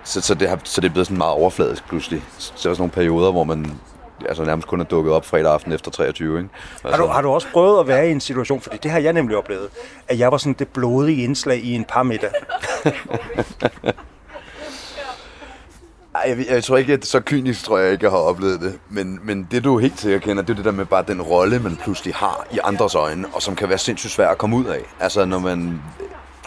Så, 0.03 0.21
så, 0.21 0.33
det, 0.33 0.49
har, 0.49 0.59
så 0.63 0.81
det 0.81 0.87
er 0.87 0.91
blevet 0.91 1.07
sådan 1.07 1.17
meget 1.17 1.33
overfladisk 1.33 1.87
pludselig. 1.87 2.23
Så 2.37 2.51
der 2.63 2.69
er 2.69 2.73
sådan 2.73 2.77
nogle 2.77 2.91
perioder, 2.91 3.31
hvor 3.31 3.43
man 3.43 3.79
altså 4.29 4.43
nærmest 4.43 4.67
kun 4.67 4.81
er 4.81 4.85
dukket 4.85 5.13
op 5.13 5.25
fredag 5.25 5.53
aften 5.53 5.71
efter 5.71 5.91
23. 5.91 6.37
Ikke? 6.37 6.49
Altså. 6.83 6.97
Har, 6.97 7.05
du, 7.05 7.11
har 7.11 7.21
du 7.21 7.29
også 7.29 7.47
prøvet 7.53 7.79
at 7.79 7.87
være 7.87 8.07
i 8.07 8.11
en 8.11 8.19
situation, 8.19 8.61
fordi 8.61 8.77
det 8.83 8.91
har 8.91 8.99
jeg 8.99 9.13
nemlig 9.13 9.37
oplevet, 9.37 9.69
at 10.07 10.19
jeg 10.19 10.31
var 10.31 10.37
sådan 10.37 10.55
det 10.59 10.67
blodige 10.67 11.23
indslag 11.23 11.57
i 11.57 11.73
en 11.75 11.85
par 11.85 12.03
middag. 12.03 12.31
Ej, 16.15 16.23
jeg, 16.27 16.45
jeg, 16.49 16.63
tror 16.63 16.77
ikke, 16.77 16.93
at 16.93 17.05
så 17.05 17.19
kynisk 17.19 17.63
tror 17.63 17.77
jeg 17.77 17.91
ikke, 17.91 18.03
jeg 18.03 18.11
har 18.11 18.17
oplevet 18.17 18.61
det. 18.61 18.79
Men, 18.89 19.19
men 19.23 19.47
det 19.51 19.63
du 19.63 19.77
helt 19.77 19.99
sikkert 19.99 20.21
kender, 20.21 20.43
det 20.43 20.49
er 20.49 20.55
det 20.55 20.65
der 20.65 20.71
med 20.71 20.85
bare 20.85 21.03
den 21.07 21.21
rolle, 21.21 21.59
man 21.59 21.75
pludselig 21.75 22.13
har 22.15 22.47
i 22.51 22.59
andres 22.63 22.95
øjne, 22.95 23.27
og 23.33 23.41
som 23.41 23.55
kan 23.55 23.69
være 23.69 23.77
sindssygt 23.77 24.13
svær 24.13 24.29
at 24.29 24.37
komme 24.37 24.55
ud 24.55 24.65
af. 24.65 24.81
Altså 24.99 25.25
når 25.25 25.39
man, 25.39 25.81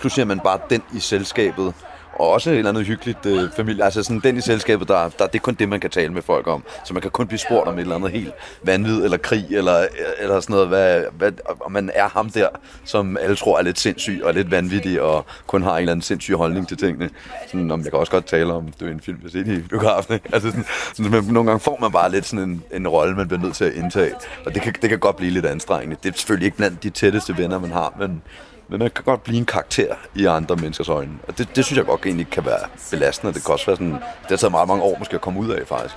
pludselig 0.01 0.23
er 0.23 0.27
man 0.27 0.41
bare 0.41 0.59
den 0.71 0.83
i 0.93 1.01
selskabet, 1.01 1.75
og 2.17 2.29
også 2.31 2.51
et 2.51 2.57
eller 2.59 2.71
andet 2.71 2.87
hyggeligt 2.87 3.27
øh, 3.27 3.51
familie. 3.57 3.85
Altså 3.85 4.03
sådan 4.03 4.21
den 4.21 4.37
i 4.37 4.41
selskabet, 4.41 4.89
der, 4.89 5.09
der, 5.09 5.27
det 5.27 5.35
er 5.35 5.43
kun 5.43 5.55
det, 5.55 5.69
man 5.69 5.81
kan 5.81 5.91
tale 5.91 6.13
med 6.13 6.23
folk 6.23 6.47
om. 6.47 6.65
Så 6.85 6.95
man 6.95 7.03
kan 7.03 7.11
kun 7.11 7.27
blive 7.27 7.39
spurgt 7.39 7.69
om 7.69 7.75
et 7.75 7.81
eller 7.81 7.95
andet 7.95 8.11
helt 8.11 8.33
vanvid 8.63 9.05
eller 9.05 9.17
krig, 9.17 9.47
eller, 9.51 9.87
eller 10.19 10.41
sådan 10.41 10.55
noget, 10.55 10.69
hvad, 10.69 11.05
hvad, 11.19 11.33
om 11.61 11.73
man 11.73 11.91
er 11.95 12.09
ham 12.09 12.31
der, 12.31 12.49
som 12.85 13.17
alle 13.17 13.37
tror 13.37 13.59
er 13.59 13.63
lidt 13.63 13.79
sindssyg 13.79 14.21
og 14.25 14.35
lidt 14.35 14.51
vanvittig, 14.51 15.01
og 15.01 15.27
kun 15.47 15.63
har 15.63 15.73
en 15.73 15.79
eller 15.79 15.93
anden 15.93 16.03
sindssyg 16.03 16.35
holdning 16.35 16.69
til 16.69 16.77
tingene. 16.77 17.11
Sådan, 17.47 17.71
om 17.71 17.81
jeg 17.81 17.91
kan 17.91 17.99
også 17.99 18.13
godt 18.13 18.27
tale 18.27 18.53
om, 18.53 18.73
det 18.81 18.89
er 18.89 18.93
en 18.93 19.01
film, 19.01 19.19
jeg 19.23 19.31
set 19.31 19.49
i 19.49 19.61
biografen. 19.61 20.15
Ikke? 20.15 20.29
Altså 20.33 20.49
sådan, 20.49 20.65
sådan, 20.95 21.11
men 21.11 21.25
nogle 21.25 21.51
gange 21.51 21.61
får 21.61 21.79
man 21.81 21.93
bare 21.93 22.11
lidt 22.11 22.27
sådan 22.27 22.49
en, 22.49 22.63
en 22.73 22.89
rolle, 22.89 23.17
man 23.17 23.29
bliver 23.29 23.41
nødt 23.41 23.55
til 23.55 23.65
at 23.65 23.73
indtage. 23.73 24.15
Og 24.47 24.55
det 24.55 24.63
kan, 24.63 24.75
det 24.83 24.91
kan 24.91 24.99
godt 24.99 25.17
blive 25.17 25.31
lidt 25.31 25.47
anstrengende. 25.47 25.97
Det 26.03 26.15
er 26.15 26.19
selvfølgelig 26.19 26.47
ikke 26.47 26.57
blandt 26.57 26.83
de 26.83 26.91
tætteste 26.91 27.39
venner, 27.39 27.59
man 27.59 27.71
har, 27.71 27.95
men 27.99 28.23
men 28.69 28.79
man 28.79 28.91
kan 28.91 29.05
godt 29.05 29.23
blive 29.23 29.39
en 29.39 29.47
karakter 29.47 29.95
i 30.15 30.25
andre 30.27 30.57
menneskers 30.57 30.89
øjne. 30.89 31.13
Og 31.29 31.39
det, 31.39 31.49
det 31.57 31.65
synes 31.65 31.77
jeg 31.79 31.87
godt 31.87 32.07
egentlig 32.07 32.31
kan 32.31 32.45
være 32.45 32.59
belastende. 32.91 33.35
Det 33.35 33.45
kan 33.45 33.53
også 33.53 33.67
være 33.67 33.77
sådan, 33.77 33.93
det 33.93 34.29
har 34.29 34.37
taget 34.37 34.51
meget 34.51 34.69
mange 34.69 34.83
år 34.83 34.97
måske 34.99 35.15
at 35.15 35.21
komme 35.21 35.41
ud 35.41 35.49
af 35.51 35.67
faktisk. 35.67 35.95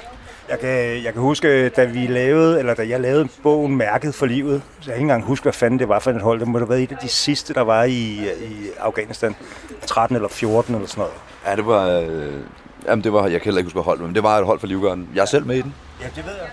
Jeg 0.49 0.59
kan, 0.59 1.03
jeg 1.03 1.13
kan 1.13 1.21
huske, 1.21 1.69
da 1.69 1.83
vi 1.83 2.07
lavede, 2.07 2.59
eller 2.59 2.73
da 2.73 2.87
jeg 2.87 2.99
lavede 2.99 3.27
bogen 3.43 3.75
Mærket 3.75 4.15
for 4.15 4.25
livet, 4.25 4.61
så 4.65 4.71
jeg 4.79 4.85
kan 4.85 4.93
ikke 4.93 5.01
engang 5.01 5.23
huske, 5.23 5.43
hvad 5.43 5.53
fanden 5.53 5.79
det 5.79 5.89
var 5.89 5.99
for 5.99 6.11
et 6.11 6.21
hold. 6.21 6.39
Det 6.39 6.47
må 6.47 6.57
have 6.57 6.69
været 6.69 6.83
et 6.83 6.91
af 6.91 6.97
de 6.97 7.07
sidste, 7.07 7.53
der 7.53 7.61
var 7.61 7.83
i, 7.83 7.91
i 7.91 8.69
Afghanistan. 8.79 9.35
13 9.85 10.15
eller 10.15 10.29
14 10.29 10.75
eller 10.75 10.87
sådan 10.87 10.99
noget. 11.01 11.13
Ja, 11.45 11.55
det 11.55 11.65
var... 11.65 11.99
Øh, 11.99 12.33
jamen, 12.87 13.03
det 13.03 13.13
var, 13.13 13.21
jeg 13.27 13.31
kan 13.31 13.43
heller 13.43 13.59
ikke 13.59 13.67
huske, 13.67 13.75
hvad 13.75 13.83
hold, 13.83 13.99
men 13.99 14.15
det 14.15 14.23
var 14.23 14.37
et 14.37 14.45
hold 14.45 14.59
for 14.59 14.67
Livgarden. 14.67 15.09
Jeg 15.15 15.21
er 15.21 15.25
selv 15.25 15.45
med 15.45 15.55
i 15.55 15.61
den. 15.61 15.73
Ja, 16.01 16.05
det 16.15 16.25
ved 16.25 16.33
jeg. 16.33 16.49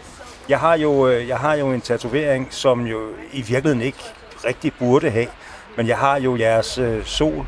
Jeg 0.49 0.61
har 0.61 0.77
jo, 0.77 1.09
øh, 1.09 1.29
jeg 1.29 1.39
har 1.39 1.55
jo 1.55 1.73
en 1.73 1.81
tatovering, 1.81 2.49
som 2.51 2.87
jo 2.87 3.01
i 3.33 3.43
virkeligheden 3.43 3.81
ikke 3.81 3.99
rigtig 4.45 4.73
burde 4.79 5.11
have. 5.11 5.27
Men 5.77 5.89
jeg 5.89 5.99
har 5.99 6.21
jo 6.21 6.37
jeres 6.37 6.79
øh, 6.79 7.05
sol 7.05 7.47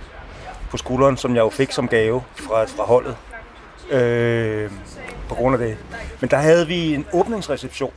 på 0.71 0.77
skulderen, 0.77 1.17
som 1.17 1.35
jeg 1.35 1.41
jo 1.41 1.51
fik 1.51 1.73
som 1.73 1.89
gave 1.89 2.23
fra, 2.35 2.65
fra 2.65 2.85
holdet. 2.85 3.17
Øh, 3.91 4.71
på 5.29 5.35
grund 5.35 5.55
af 5.55 5.69
det. 5.69 5.77
Men 6.21 6.31
der 6.31 6.37
havde 6.37 6.67
vi 6.67 6.95
en 6.95 7.07
åbningsreception. 7.13 7.93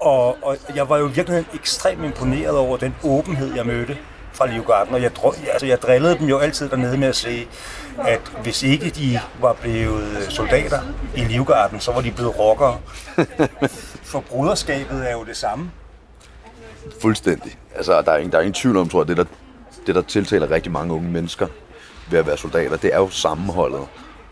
Og, 0.00 0.36
og 0.42 0.56
jeg 0.74 0.88
var 0.88 0.98
jo 0.98 1.04
virkelig 1.04 1.44
ekstremt 1.54 2.04
imponeret 2.04 2.58
over 2.58 2.76
den 2.76 2.94
åbenhed, 3.04 3.54
jeg 3.54 3.66
mødte 3.66 3.98
fra 4.32 4.46
Livgarden. 4.46 4.94
Og 4.94 5.02
jeg, 5.02 5.10
altså, 5.52 5.66
jeg 5.66 5.82
drillede 5.82 6.18
dem 6.18 6.26
jo 6.26 6.38
altid 6.38 6.68
dernede 6.68 6.96
med 6.96 7.08
at 7.08 7.16
sige, 7.16 7.48
at 7.98 8.20
hvis 8.42 8.62
ikke 8.62 8.90
de 8.90 9.20
var 9.40 9.52
blevet 9.52 10.26
soldater 10.28 10.80
i 11.16 11.20
Livgarden, 11.20 11.80
så 11.80 11.92
var 11.92 12.00
de 12.00 12.12
blevet 12.12 12.38
rockere. 12.38 12.78
For 14.10 14.20
bruderskabet 14.20 15.10
er 15.10 15.12
jo 15.12 15.24
det 15.24 15.36
samme. 15.36 15.70
Fuldstændig. 17.00 17.58
Altså, 17.76 18.02
der 18.02 18.12
er 18.12 18.16
ingen, 18.16 18.32
der 18.32 18.38
er 18.38 18.42
ingen 18.42 18.54
tvivl 18.54 18.76
om, 18.76 18.88
tror 18.88 19.00
jeg, 19.00 19.08
det 19.08 19.16
der, 19.16 19.24
det 19.86 19.94
der 19.94 20.02
tiltaler 20.02 20.50
rigtig 20.50 20.72
mange 20.72 20.94
unge 20.94 21.10
mennesker 21.10 21.46
ved 22.10 22.18
at 22.18 22.26
være 22.26 22.36
soldater, 22.36 22.76
det 22.76 22.94
er 22.94 22.98
jo 22.98 23.08
sammenholdet. 23.08 23.80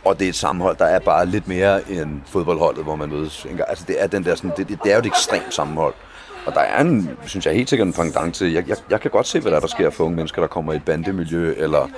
Og 0.04 0.18
det 0.18 0.24
er 0.24 0.28
et 0.28 0.34
sammenhold, 0.34 0.76
der 0.76 0.84
er 0.84 0.98
bare 0.98 1.26
lidt 1.26 1.48
mere 1.48 1.90
end 1.90 2.20
fodboldholdet, 2.26 2.84
hvor 2.84 2.96
man 2.96 3.08
mødes. 3.08 3.46
Altså, 3.68 3.84
det 3.88 4.02
er, 4.02 4.06
den 4.06 4.24
der, 4.24 4.34
sådan, 4.34 4.52
det, 4.56 4.68
det 4.68 4.78
er 4.84 4.92
jo 4.92 4.98
et 4.98 5.06
ekstremt 5.06 5.54
sammenhold. 5.54 5.94
Og 6.46 6.54
der 6.54 6.60
er 6.60 6.80
en, 6.80 7.10
synes 7.26 7.46
jeg 7.46 7.54
helt 7.54 7.68
sikkert 7.68 7.86
en 7.86 7.92
pendant 7.92 8.34
til, 8.34 8.52
jeg, 8.52 8.68
jeg, 8.68 8.76
jeg 8.90 9.00
kan 9.00 9.10
godt 9.10 9.26
se, 9.26 9.40
hvad 9.40 9.50
der, 9.50 9.56
er, 9.56 9.60
der 9.60 9.68
sker 9.68 9.90
for 9.90 10.04
unge 10.04 10.16
mennesker, 10.16 10.42
der 10.42 10.48
kommer 10.48 10.72
i 10.72 10.76
et 10.76 10.84
bandemiljø, 10.84 11.54
eller 11.56 11.88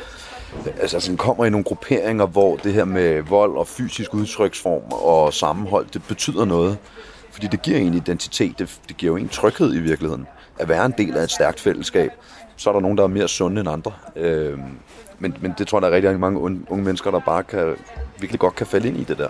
altså, 0.67 0.81
altså 0.81 1.01
sådan 1.01 1.17
kommer 1.17 1.45
i 1.45 1.51
nogle 1.51 1.65
grupperinger, 1.65 2.27
hvor 2.27 2.57
det 2.57 2.73
her 2.73 2.85
med 2.85 3.23
vold 3.23 3.57
og 3.57 3.67
fysisk 3.67 4.15
udtryksform 4.15 4.93
og 4.93 5.35
sammenhold, 5.35 5.87
det 5.93 6.03
betyder 6.09 6.45
noget. 6.45 6.79
Fordi 7.31 7.47
det 7.47 7.63
giver 7.63 7.79
en 7.79 7.95
identitet, 7.95 8.59
det, 8.59 8.81
det 8.89 8.97
giver 8.97 9.13
jo 9.13 9.17
en 9.17 9.29
tryghed 9.29 9.75
i 9.75 9.79
virkeligheden 9.79 10.27
at 10.59 10.69
være 10.69 10.87
en 10.87 10.95
del 10.99 11.17
af 11.17 11.23
et 11.23 11.31
stærkt 11.31 11.61
fællesskab. 11.61 12.11
Så 12.57 12.71
er 12.71 12.75
der 12.75 12.81
nogen, 12.81 12.99
der 12.99 13.05
er 13.05 13.09
mere 13.09 13.29
sunde 13.29 13.61
end 13.61 13.69
andre. 13.69 13.93
Øh, 14.17 14.59
men, 15.19 15.37
men 15.41 15.55
det 15.59 15.67
tror 15.67 15.79
jeg, 15.79 15.83
der 15.83 15.89
er 15.89 15.93
rigtig 15.93 16.21
mange 16.21 16.41
unge, 16.41 16.61
unge 16.69 16.85
mennesker, 16.85 17.11
der 17.11 17.21
bare 17.21 17.43
kan, 17.43 17.77
virkelig 18.19 18.41
godt 18.41 18.55
kan 18.55 18.67
falde 18.67 18.89
ind 18.89 18.97
i 18.97 19.05
det 19.05 19.19
der. 19.19 19.29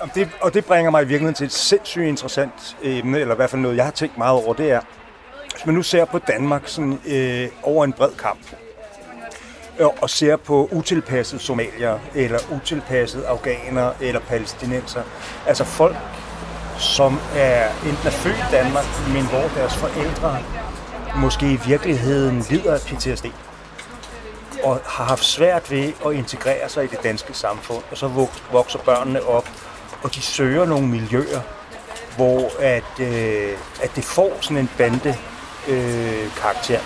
Og 0.00 0.08
det, 0.14 0.28
og 0.40 0.54
det 0.54 0.64
bringer 0.64 0.90
mig 0.90 1.02
i 1.02 1.06
virkeligheden 1.06 1.34
til 1.34 1.44
et 1.44 1.52
sindssygt 1.52 2.04
interessant 2.04 2.76
emne, 2.82 3.18
eller 3.18 3.34
i 3.34 3.36
hvert 3.36 3.50
fald 3.50 3.62
noget, 3.62 3.76
jeg 3.76 3.84
har 3.84 3.92
tænkt 3.92 4.18
meget 4.18 4.44
over, 4.44 4.54
det 4.54 4.70
er, 4.70 4.80
hvis 5.52 5.66
man 5.66 5.74
nu 5.74 5.82
ser 5.82 6.04
på 6.04 6.18
Danmark 6.18 6.62
sådan, 6.64 6.98
øh, 7.06 7.48
over 7.62 7.84
en 7.84 7.92
bred 7.92 8.10
kamp, 8.18 8.40
øh, 9.78 9.86
og 10.02 10.10
ser 10.10 10.36
på 10.36 10.68
utilpassede 10.72 11.40
somalier, 11.42 11.98
eller 12.14 12.38
utilpassede 12.56 13.26
afghanere, 13.26 13.92
eller 14.00 14.20
palæstinenser, 14.20 15.02
altså 15.46 15.64
folk 15.64 15.96
som 16.78 17.18
er 17.36 17.68
enten 17.86 18.06
er 18.06 18.10
født 18.10 18.36
i 18.36 18.52
Danmark, 18.52 18.84
men 19.12 19.26
hvor 19.26 19.60
deres 19.60 19.76
forældre 19.76 20.38
måske 21.16 21.52
i 21.52 21.60
virkeligheden 21.66 22.44
lider 22.50 22.74
af 22.74 22.80
PTSD 22.80 23.26
og 24.64 24.80
har 24.86 25.04
haft 25.04 25.24
svært 25.24 25.70
ved 25.70 25.92
at 26.06 26.12
integrere 26.12 26.68
sig 26.68 26.84
i 26.84 26.86
det 26.86 27.02
danske 27.02 27.34
samfund, 27.34 27.82
og 27.90 27.96
så 27.96 28.28
vokser 28.52 28.78
børnene 28.78 29.22
op, 29.22 29.48
og 30.02 30.14
de 30.14 30.22
søger 30.22 30.64
nogle 30.64 30.86
miljøer, 30.88 31.40
hvor 32.16 32.50
at, 32.60 33.00
øh, 33.00 33.58
at 33.82 33.96
det 33.96 34.04
får 34.04 34.38
sådan 34.40 34.56
en 34.56 34.70
bande 34.78 35.14
øh, 35.68 36.30
karakter. 36.36 36.80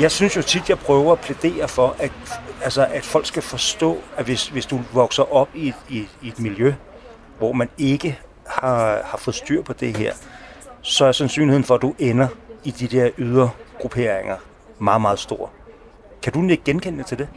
Jeg 0.00 0.10
synes 0.10 0.36
jo 0.36 0.42
tit, 0.42 0.68
jeg 0.68 0.78
prøver 0.78 1.12
at 1.12 1.20
plædere 1.20 1.68
for, 1.68 1.96
at, 1.98 2.12
altså, 2.62 2.86
at 2.90 3.04
folk 3.04 3.26
skal 3.26 3.42
forstå, 3.42 3.98
at 4.16 4.24
hvis, 4.24 4.48
hvis 4.48 4.66
du 4.66 4.80
vokser 4.92 5.34
op 5.34 5.48
i 5.54 5.68
et, 5.68 5.74
i, 5.88 6.08
i 6.22 6.28
et 6.28 6.38
miljø, 6.38 6.74
hvor 7.38 7.52
man 7.52 7.68
ikke 7.78 8.18
har, 8.46 9.02
har 9.04 9.18
fået 9.18 9.34
styr 9.34 9.62
på 9.62 9.72
det 9.72 9.96
her, 9.96 10.12
så 10.84 11.04
er 11.04 11.12
sandsynligheden 11.12 11.64
for, 11.64 11.74
at 11.74 11.82
du 11.82 11.94
ender 11.98 12.28
i 12.64 12.70
de 12.70 12.86
der 12.86 13.10
ydre 13.18 13.50
grupperinger 13.78 14.36
meget, 14.78 15.00
meget 15.00 15.18
stor. 15.18 15.50
Kan 16.22 16.32
du 16.32 16.48
ikke 16.48 16.64
genkende 16.64 17.04
til 17.04 17.18
det? 17.18 17.28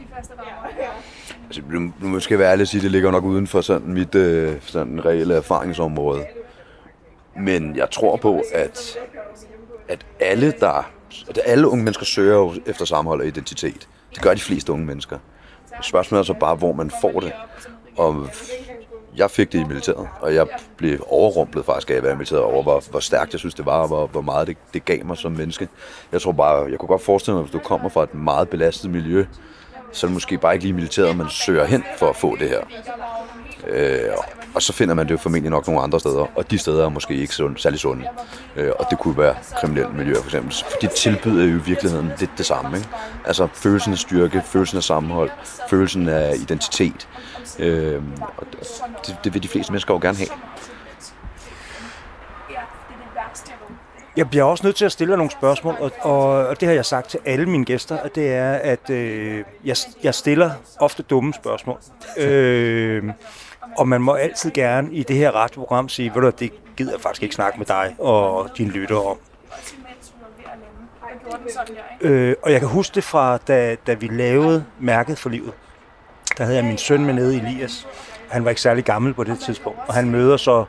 Altså, 1.46 1.62
nu, 1.70 1.92
nu 2.00 2.08
måske 2.08 2.32
jeg 2.32 2.38
være 2.38 2.50
ærlig 2.50 2.62
at 2.62 2.68
sige, 2.68 2.78
at 2.78 2.82
det 2.82 2.90
ligger 2.90 3.10
nok 3.10 3.24
uden 3.24 3.46
for 3.46 3.60
sådan 3.60 3.92
mit 3.92 4.14
øh, 4.14 4.56
sådan 4.60 5.04
reelle 5.04 5.34
erfaringsområde. 5.34 6.26
Men 7.36 7.76
jeg 7.76 7.90
tror 7.90 8.16
på, 8.16 8.42
at, 8.54 8.98
at 9.88 10.06
alle, 10.20 10.54
der, 10.60 10.90
at 11.28 11.40
alle 11.44 11.68
unge 11.68 11.84
mennesker 11.84 12.04
søger 12.04 12.54
efter 12.66 12.84
sammenhold 12.84 13.20
og 13.20 13.26
identitet. 13.26 13.88
Det 14.14 14.22
gør 14.22 14.34
de 14.34 14.40
fleste 14.40 14.72
unge 14.72 14.86
mennesker. 14.86 15.18
Spørgsmålet 15.82 16.20
er 16.20 16.24
så 16.26 16.34
bare, 16.34 16.54
hvor 16.54 16.72
man 16.72 16.90
får 17.00 17.20
det. 17.20 17.32
Og 17.96 18.28
jeg 19.18 19.30
fik 19.30 19.52
det 19.52 19.60
i 19.60 19.64
militæret, 19.64 20.08
og 20.20 20.34
jeg 20.34 20.46
blev 20.76 20.98
overrumplet 21.06 21.64
faktisk 21.64 21.90
af 21.90 21.94
at 21.94 22.02
være 22.02 22.12
i 22.12 22.16
militæret 22.16 22.42
over, 22.42 22.62
hvor, 22.62 22.82
hvor 22.90 23.00
stærkt 23.00 23.32
jeg 23.32 23.38
synes 23.38 23.54
det 23.54 23.66
var, 23.66 23.80
og 23.80 23.88
hvor, 23.88 24.06
hvor 24.06 24.20
meget 24.20 24.46
det, 24.46 24.56
det 24.74 24.84
gav 24.84 25.04
mig 25.04 25.16
som 25.16 25.32
menneske. 25.32 25.68
Jeg 26.12 26.22
tror 26.22 26.32
bare, 26.32 26.70
jeg 26.70 26.78
kunne 26.78 26.88
godt 26.88 27.02
forestille 27.02 27.34
mig, 27.34 27.42
hvis 27.42 27.52
du 27.52 27.58
kommer 27.58 27.88
fra 27.88 28.02
et 28.02 28.14
meget 28.14 28.48
belastet 28.48 28.90
miljø, 28.90 29.26
så 29.92 30.06
er 30.06 30.08
det 30.08 30.14
måske 30.14 30.38
bare 30.38 30.54
ikke 30.54 30.64
lige 30.64 30.74
militæret, 30.74 31.16
man 31.16 31.30
søger 31.30 31.64
hen 31.64 31.84
for 31.96 32.08
at 32.08 32.16
få 32.16 32.36
det 32.36 32.48
her. 32.48 32.60
Øh, 33.66 34.00
og 34.54 34.62
så 34.62 34.72
finder 34.72 34.94
man 34.94 35.06
det 35.06 35.12
jo 35.12 35.16
formentlig 35.16 35.50
nok 35.50 35.66
nogle 35.66 35.82
andre 35.82 36.00
steder, 36.00 36.26
og 36.34 36.50
de 36.50 36.58
steder 36.58 36.84
er 36.84 36.88
måske 36.88 37.14
ikke 37.14 37.34
sund, 37.34 37.56
særlig 37.56 37.80
sunde. 37.80 38.08
Øh, 38.56 38.72
og 38.78 38.86
det 38.90 38.98
kunne 38.98 39.18
være 39.18 39.34
kriminelle 39.60 39.92
miljøer 39.92 40.16
for 40.16 40.24
eksempel. 40.24 40.52
For 40.70 40.78
de 40.80 40.86
tilbyder 40.86 41.44
jo 41.44 41.56
i 41.56 41.62
virkeligheden 41.62 42.12
lidt 42.18 42.30
det 42.38 42.46
samme. 42.46 42.76
Ikke? 42.76 42.88
Altså 43.24 43.48
følelsen 43.54 43.92
af 43.92 43.98
styrke, 43.98 44.42
følelsen 44.44 44.76
af 44.76 44.82
sammenhold, 44.82 45.30
følelsen 45.70 46.08
af 46.08 46.34
identitet. 46.36 47.08
Øh, 47.58 48.02
og 48.36 48.46
det, 49.06 49.16
det 49.24 49.34
vil 49.34 49.42
de 49.42 49.48
fleste 49.48 49.72
mennesker 49.72 49.94
jo 49.94 50.00
gerne 50.02 50.18
have. 50.18 50.28
Jeg 54.16 54.30
bliver 54.30 54.44
også 54.44 54.66
nødt 54.66 54.76
til 54.76 54.84
at 54.84 54.92
stille 54.92 55.16
nogle 55.16 55.30
spørgsmål, 55.30 55.74
og, 55.80 55.92
og, 56.00 56.46
og 56.46 56.60
det 56.60 56.68
har 56.68 56.74
jeg 56.74 56.84
sagt 56.84 57.08
til 57.08 57.20
alle 57.24 57.46
mine 57.46 57.64
gæster, 57.64 57.98
og 57.98 58.14
det 58.14 58.32
er, 58.32 58.52
at 58.52 58.90
øh, 58.90 59.44
jeg, 59.64 59.76
jeg 60.02 60.14
stiller 60.14 60.50
ofte 60.80 61.02
dumme 61.02 61.34
spørgsmål. 61.34 61.78
øh, 62.18 63.04
og 63.76 63.88
man 63.88 64.00
må 64.00 64.14
altid 64.14 64.50
gerne 64.50 64.92
i 64.92 65.02
det 65.02 65.16
her 65.16 65.30
radioprogram 65.30 65.88
sige, 65.88 66.14
ved 66.14 66.22
du, 66.22 66.30
det 66.38 66.52
gider 66.76 66.92
jeg 66.92 67.00
faktisk 67.00 67.22
ikke 67.22 67.34
snakke 67.34 67.58
med 67.58 67.66
dig 67.66 67.96
og 67.98 68.48
dine 68.56 68.70
lyttere 68.70 69.02
om. 69.02 69.18
Øh, 72.00 72.34
og 72.42 72.52
jeg 72.52 72.60
kan 72.60 72.68
huske 72.68 72.94
det 72.94 73.04
fra, 73.04 73.36
da, 73.36 73.76
da 73.86 73.94
vi 73.94 74.06
lavede 74.06 74.64
Mærket 74.80 75.18
for 75.18 75.28
Livet. 75.28 75.52
Der 76.38 76.44
havde 76.44 76.56
jeg 76.56 76.64
min 76.64 76.78
søn 76.78 77.04
med 77.04 77.14
nede, 77.14 77.36
Elias. 77.36 77.86
Han 78.28 78.44
var 78.44 78.50
ikke 78.50 78.62
særlig 78.62 78.84
gammel 78.84 79.14
på 79.14 79.24
det 79.24 79.38
tidspunkt. 79.40 79.78
Og 79.88 79.94
han 79.94 80.10
møder 80.10 80.36
så 80.36 80.64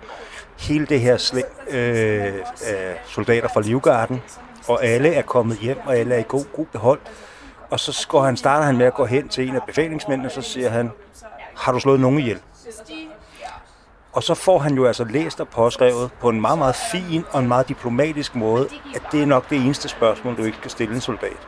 hele 0.59 0.85
det 0.85 0.99
her 0.99 1.17
slæng 1.17 1.47
øh, 1.69 2.33
af 2.65 3.01
soldater 3.05 3.47
fra 3.53 3.61
Livgarden. 3.61 4.21
Og 4.67 4.85
alle 4.85 5.13
er 5.13 5.21
kommet 5.21 5.57
hjem, 5.57 5.77
og 5.85 5.97
alle 5.97 6.15
er 6.15 6.19
i 6.19 6.23
god, 6.27 6.45
god 6.55 6.65
behold. 6.65 6.99
Og 7.69 7.79
så 7.79 8.07
går 8.09 8.23
han, 8.23 8.37
starter 8.37 8.65
han 8.65 8.77
med 8.77 8.85
at 8.85 8.93
gå 8.93 9.05
hen 9.05 9.27
til 9.27 9.49
en 9.49 9.55
af 9.55 9.61
befalingsmændene, 9.67 10.27
og 10.27 10.31
så 10.31 10.41
siger 10.41 10.69
han, 10.69 10.91
har 11.55 11.71
du 11.71 11.79
slået 11.79 11.99
nogen 11.99 12.19
ihjel? 12.19 12.39
Og 14.13 14.23
så 14.23 14.33
får 14.33 14.59
han 14.59 14.75
jo 14.75 14.85
altså 14.85 15.03
læst 15.03 15.41
og 15.41 15.47
påskrevet 15.47 16.09
på 16.19 16.29
en 16.29 16.41
meget, 16.41 16.57
meget 16.57 16.75
fin 16.91 17.23
og 17.31 17.39
en 17.39 17.47
meget 17.47 17.69
diplomatisk 17.69 18.35
måde, 18.35 18.69
at 18.95 19.01
det 19.11 19.21
er 19.21 19.25
nok 19.25 19.49
det 19.49 19.57
eneste 19.57 19.89
spørgsmål, 19.89 20.37
du 20.37 20.43
ikke 20.43 20.61
kan 20.61 20.69
stille 20.69 20.95
en 20.95 21.01
soldat. 21.01 21.47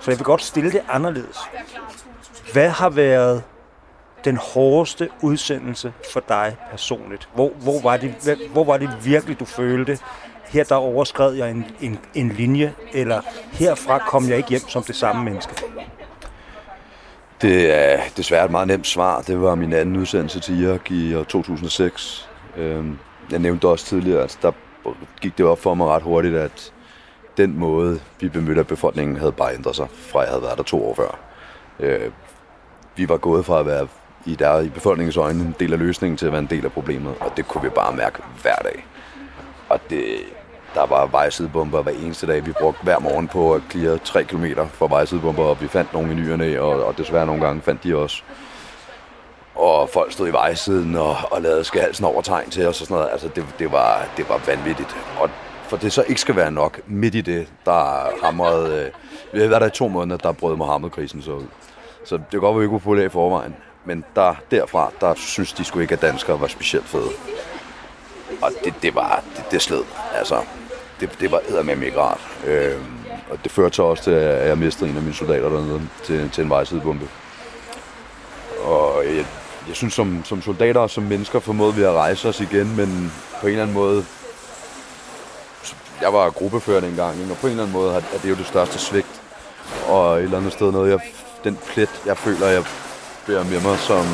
Så 0.00 0.10
jeg 0.10 0.18
vil 0.18 0.24
godt 0.24 0.42
stille 0.42 0.72
det 0.72 0.82
anderledes. 0.88 1.38
Hvad 2.52 2.68
har 2.68 2.90
været 2.90 3.42
den 4.24 4.36
hårdeste 4.36 5.08
udsendelse 5.20 5.92
for 6.12 6.20
dig 6.28 6.56
personligt? 6.70 7.28
Hvor, 7.34 7.48
hvor, 7.48 7.80
var, 7.82 7.96
det, 7.96 8.38
hvor 8.52 8.64
var 8.64 8.76
det 8.76 8.90
virkelig, 9.04 9.40
du 9.40 9.44
følte, 9.44 9.98
her 10.48 10.64
der 10.64 10.74
overskred 10.74 11.32
jeg 11.32 11.50
en, 11.50 11.66
en, 11.80 11.98
en 12.14 12.28
linje, 12.28 12.74
eller 12.92 13.20
herfra 13.52 13.98
kom 13.98 14.28
jeg 14.28 14.36
ikke 14.36 14.48
hjem 14.48 14.68
som 14.68 14.82
det 14.82 14.96
samme 14.96 15.24
menneske? 15.24 15.54
Det 17.42 17.74
er 17.74 18.00
desværre 18.16 18.44
et 18.44 18.50
meget 18.50 18.68
nemt 18.68 18.86
svar. 18.86 19.22
Det 19.22 19.40
var 19.40 19.54
min 19.54 19.72
anden 19.72 19.96
udsendelse 19.96 20.40
til 20.40 20.62
Irak 20.62 20.90
i 20.90 21.14
år 21.14 21.22
2006. 21.22 22.28
Øhm, 22.56 22.98
jeg 23.30 23.38
nævnte 23.38 23.68
også 23.68 23.86
tidligere, 23.86 24.22
at 24.22 24.38
der 24.42 24.52
gik 25.20 25.38
det 25.38 25.46
op 25.46 25.58
for 25.58 25.74
mig 25.74 25.86
ret 25.86 26.02
hurtigt, 26.02 26.36
at 26.36 26.72
den 27.36 27.58
måde, 27.58 28.00
vi 28.20 28.28
bemødte 28.28 28.64
befolkningen, 28.64 29.16
havde 29.16 29.32
bare 29.32 29.54
ændret 29.54 29.76
sig, 29.76 29.86
fra 29.90 30.20
jeg 30.20 30.28
havde 30.28 30.42
været 30.42 30.58
der 30.58 30.64
to 30.64 30.88
år 30.88 30.94
før. 30.94 31.18
Øh, 31.80 32.10
vi 32.96 33.08
var 33.08 33.16
gået 33.16 33.44
fra 33.44 33.60
at 33.60 33.66
være 33.66 33.88
i, 34.26 34.34
der, 34.34 34.60
i 34.60 34.68
befolkningens 34.68 35.16
øjne 35.16 35.42
en 35.42 35.54
del 35.60 35.72
af 35.72 35.78
løsningen 35.78 36.16
til 36.16 36.26
at 36.26 36.32
være 36.32 36.40
en 36.40 36.50
del 36.50 36.64
af 36.64 36.72
problemet, 36.72 37.14
og 37.20 37.36
det 37.36 37.48
kunne 37.48 37.62
vi 37.62 37.68
bare 37.68 37.96
mærke 37.96 38.22
hver 38.42 38.56
dag. 38.56 38.86
Og 39.68 39.80
det, 39.90 40.04
der 40.74 40.86
var 40.86 41.06
vejsidebomber 41.06 41.82
hver 41.82 41.92
eneste 41.92 42.26
dag. 42.26 42.46
Vi 42.46 42.52
brugte 42.52 42.82
hver 42.82 42.98
morgen 42.98 43.28
på 43.28 43.54
at 43.54 43.62
klire 43.68 43.98
3 43.98 44.24
km 44.24 44.44
for 44.72 44.88
vejsidebomber, 44.88 45.42
og 45.42 45.60
vi 45.60 45.68
fandt 45.68 45.92
nogle 45.92 46.12
i 46.12 46.14
nyerne, 46.14 46.60
og, 46.60 46.84
og 46.84 46.98
desværre 46.98 47.26
nogle 47.26 47.44
gange 47.44 47.62
fandt 47.62 47.84
de 47.84 47.96
også. 47.96 48.22
Og 49.54 49.88
folk 49.88 50.12
stod 50.12 50.28
i 50.28 50.32
vejsiden 50.32 50.96
og, 50.96 51.16
og 51.30 51.42
lavede 51.42 51.64
skalsen 51.64 52.04
over 52.04 52.22
tegn 52.22 52.50
til 52.50 52.66
os 52.66 52.80
og 52.80 52.86
sådan 52.86 52.94
noget. 52.94 53.12
Altså, 53.12 53.28
det, 53.28 53.44
det, 53.58 53.72
var, 53.72 54.08
det 54.16 54.28
var 54.28 54.40
vanvittigt. 54.46 54.96
Og 55.20 55.30
for 55.62 55.76
det 55.76 55.92
så 55.92 56.04
ikke 56.08 56.20
skal 56.20 56.36
være 56.36 56.50
nok, 56.50 56.80
midt 56.86 57.14
i 57.14 57.20
det, 57.20 57.48
der 57.64 58.10
hamrede... 58.24 58.84
Øh, 58.84 58.90
vi 59.32 59.40
har 59.40 59.48
været 59.48 59.60
der 59.60 59.66
i 59.66 59.70
to 59.70 59.88
måneder, 59.88 60.16
der 60.16 60.32
brød 60.32 60.56
Mohammed-krisen 60.56 61.22
så 61.22 61.32
ud. 61.32 61.46
Så 62.04 62.16
det 62.16 62.24
kan 62.30 62.40
godt 62.40 62.54
være, 62.54 62.60
vi 62.60 62.64
ikke 62.64 62.84
kunne 62.84 63.04
i 63.04 63.08
forvejen. 63.08 63.56
Men 63.84 64.04
der, 64.16 64.34
derfra, 64.50 64.90
der 65.00 65.14
synes 65.14 65.52
de 65.52 65.64
skulle 65.64 65.84
ikke, 65.84 65.94
at 65.94 66.02
danskere 66.02 66.40
var 66.40 66.46
specielt 66.46 66.86
fede. 66.86 67.10
Og 68.42 68.52
det, 68.64 68.74
det 68.82 68.94
var, 68.94 69.22
det, 69.36 69.44
det 69.50 69.62
sled. 69.62 69.82
Altså, 70.14 70.42
det, 71.00 71.10
det 71.20 71.32
var 71.32 71.40
eddermame 71.48 71.86
ikke 71.86 72.00
rart. 72.00 72.20
Øh, 72.46 72.76
og 73.30 73.38
det 73.44 73.52
førte 73.52 73.76
så 73.76 73.82
også 73.82 74.04
til, 74.04 74.10
at 74.10 74.48
jeg 74.48 74.58
mistede 74.58 74.90
en 74.90 74.96
af 74.96 75.02
mine 75.02 75.14
soldater 75.14 75.48
dernede 75.48 75.80
til, 76.04 76.30
til 76.30 76.44
en 76.44 76.50
vejsidebombe. 76.50 77.08
Og 78.62 79.02
jeg, 79.06 79.26
jeg 79.68 79.76
synes, 79.76 79.94
som, 79.94 80.24
som 80.24 80.42
soldater 80.42 80.80
og 80.80 80.90
som 80.90 81.02
mennesker 81.02 81.40
formåede 81.40 81.74
vi 81.74 81.82
at 81.82 81.92
rejse 81.92 82.28
os 82.28 82.40
igen, 82.40 82.76
men 82.76 83.12
på 83.40 83.46
en 83.46 83.50
eller 83.50 83.62
anden 83.62 83.74
måde... 83.74 84.04
Jeg 86.00 86.12
var 86.12 86.30
gruppefører 86.30 86.80
dengang, 86.80 87.30
og 87.30 87.36
på 87.36 87.46
en 87.46 87.50
eller 87.50 87.62
anden 87.62 87.72
måde 87.72 87.94
er 87.94 88.18
det 88.22 88.30
jo 88.30 88.34
det 88.34 88.46
største 88.46 88.78
svigt. 88.78 89.22
Og 89.88 90.18
et 90.18 90.22
eller 90.22 90.38
andet 90.38 90.52
sted 90.52 90.72
noget, 90.72 90.90
jeg, 90.90 91.00
den 91.44 91.58
plet, 91.66 92.00
jeg 92.06 92.18
føler, 92.18 92.46
jeg 92.46 92.64
bærer 93.26 93.44
med 93.44 93.60
mig 93.60 93.78
som, 93.78 94.04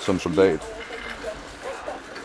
som 0.00 0.18
soldat. 0.18 0.77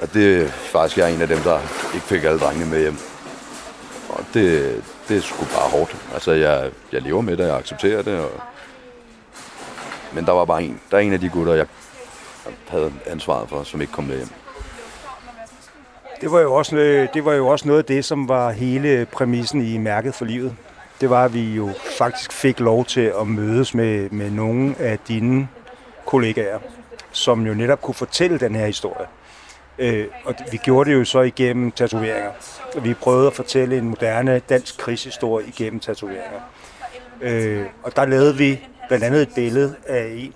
Og 0.03 0.13
det 0.13 0.49
faktisk 0.49 0.97
jeg 0.97 1.09
er 1.09 1.15
en 1.15 1.21
af 1.21 1.27
dem, 1.27 1.37
der 1.37 1.59
ikke 1.93 2.05
fik 2.05 2.23
alle 2.23 2.39
drengene 2.39 2.69
med 2.69 2.79
hjem. 2.81 2.97
Og 4.09 4.25
det, 4.33 4.81
det 5.07 5.17
er 5.17 5.21
sgu 5.21 5.45
bare 5.45 5.69
hårdt. 5.69 5.95
Altså, 6.13 6.31
jeg, 6.31 6.71
jeg 6.91 7.01
lever 7.01 7.21
med 7.21 7.37
det, 7.37 7.47
jeg 7.47 7.55
accepterer 7.55 8.01
det. 8.01 8.19
Og... 8.19 8.31
Men 10.13 10.25
der 10.25 10.31
var 10.31 10.45
bare 10.45 10.63
en. 10.63 10.79
Der 10.91 10.97
er 10.97 11.01
en 11.01 11.13
af 11.13 11.19
de 11.19 11.29
gutter, 11.29 11.53
jeg 11.53 11.65
havde 12.67 12.91
ansvaret 13.05 13.49
for, 13.49 13.63
som 13.63 13.81
ikke 13.81 13.93
kom 13.93 14.03
med 14.03 14.17
hjem. 14.17 14.29
Det 16.21 16.31
var, 16.31 16.39
jo 16.39 16.53
også, 16.53 16.75
øh, 16.75 17.07
det 17.13 17.25
var 17.25 17.33
jo 17.33 17.47
også 17.47 17.67
noget 17.67 17.79
af 17.79 17.85
det, 17.85 18.05
som 18.05 18.29
var 18.29 18.51
hele 18.51 19.07
præmissen 19.11 19.65
i 19.65 19.77
Mærket 19.77 20.15
for 20.15 20.25
Livet. 20.25 20.55
Det 21.01 21.09
var, 21.09 21.25
at 21.25 21.33
vi 21.33 21.55
jo 21.55 21.69
faktisk 21.97 22.31
fik 22.31 22.59
lov 22.59 22.85
til 22.85 23.13
at 23.19 23.27
mødes 23.27 23.73
med, 23.73 24.09
med 24.09 24.31
nogle 24.31 24.75
af 24.79 24.99
dine 25.07 25.47
kollegaer, 26.05 26.59
som 27.11 27.47
jo 27.47 27.53
netop 27.53 27.81
kunne 27.81 27.95
fortælle 27.95 28.39
den 28.39 28.55
her 28.55 28.65
historie. 28.65 29.05
Øh, 29.77 30.07
og 30.25 30.35
vi 30.51 30.57
gjorde 30.57 30.89
det 30.89 30.95
jo 30.95 31.05
så 31.05 31.21
igennem 31.21 31.71
tatoveringer. 31.71 32.31
Vi 32.81 32.93
prøvede 32.93 33.27
at 33.27 33.33
fortælle 33.33 33.77
en 33.77 33.89
moderne 33.89 34.39
dansk 34.39 34.77
krigshistorie 34.77 35.47
igennem 35.47 35.79
tatoveringer. 35.79 36.39
Øh, 37.21 37.65
og 37.83 37.95
der 37.95 38.05
lavede 38.05 38.37
vi 38.37 38.67
blandt 38.87 39.05
andet 39.05 39.21
et 39.21 39.29
billede 39.35 39.75
af 39.87 40.07
en, 40.15 40.33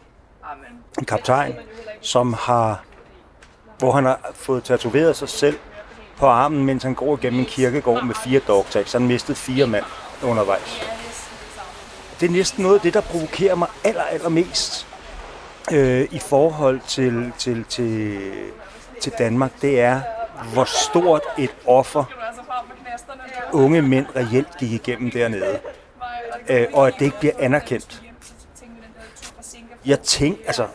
en 1.00 1.06
kaptajn, 1.06 1.56
som 2.02 2.34
har, 2.34 2.84
hvor 3.80 3.92
han 3.92 4.06
har 4.06 4.32
fået 4.34 4.64
tatoveret 4.64 5.16
sig 5.16 5.30
selv 5.30 5.58
på 6.18 6.26
armen, 6.26 6.66
mens 6.66 6.84
han 6.84 6.94
går 6.94 7.18
igennem 7.18 7.40
en 7.40 7.46
kirkegård 7.46 8.04
med 8.04 8.16
fire 8.16 8.40
dogtags. 8.48 8.94
Han 8.94 9.08
mistede 9.08 9.38
fire 9.38 9.68
mand 9.68 9.86
undervejs. 10.24 10.82
Det 12.20 12.26
er 12.26 12.32
næsten 12.32 12.64
noget 12.64 12.76
af 12.76 12.82
det, 12.82 12.94
der 12.94 13.02
provokerer 13.02 13.56
mig 13.56 13.68
aller, 13.84 14.04
allermest 14.04 14.88
øh, 15.72 16.08
i 16.12 16.20
forhold 16.20 16.80
til, 16.88 17.34
til, 17.38 17.66
til 17.70 18.20
til 19.02 19.12
Danmark, 19.18 19.52
det 19.62 19.82
er, 19.82 20.02
hvor 20.54 20.64
stort 20.64 21.22
et 21.38 21.56
offer 21.66 22.04
unge 23.54 23.82
mænd 23.82 24.06
reelt 24.16 24.58
gik 24.58 24.72
igennem 24.72 25.12
dernede. 25.12 25.60
Øh, 26.50 26.68
og 26.74 26.88
at 26.88 26.94
det 27.00 27.06
ikke 27.06 27.20
bliver 27.20 27.34
anerkendt. 27.40 28.02
Jeg 29.86 30.00
tænker, 30.00 30.44
altså, 30.48 30.68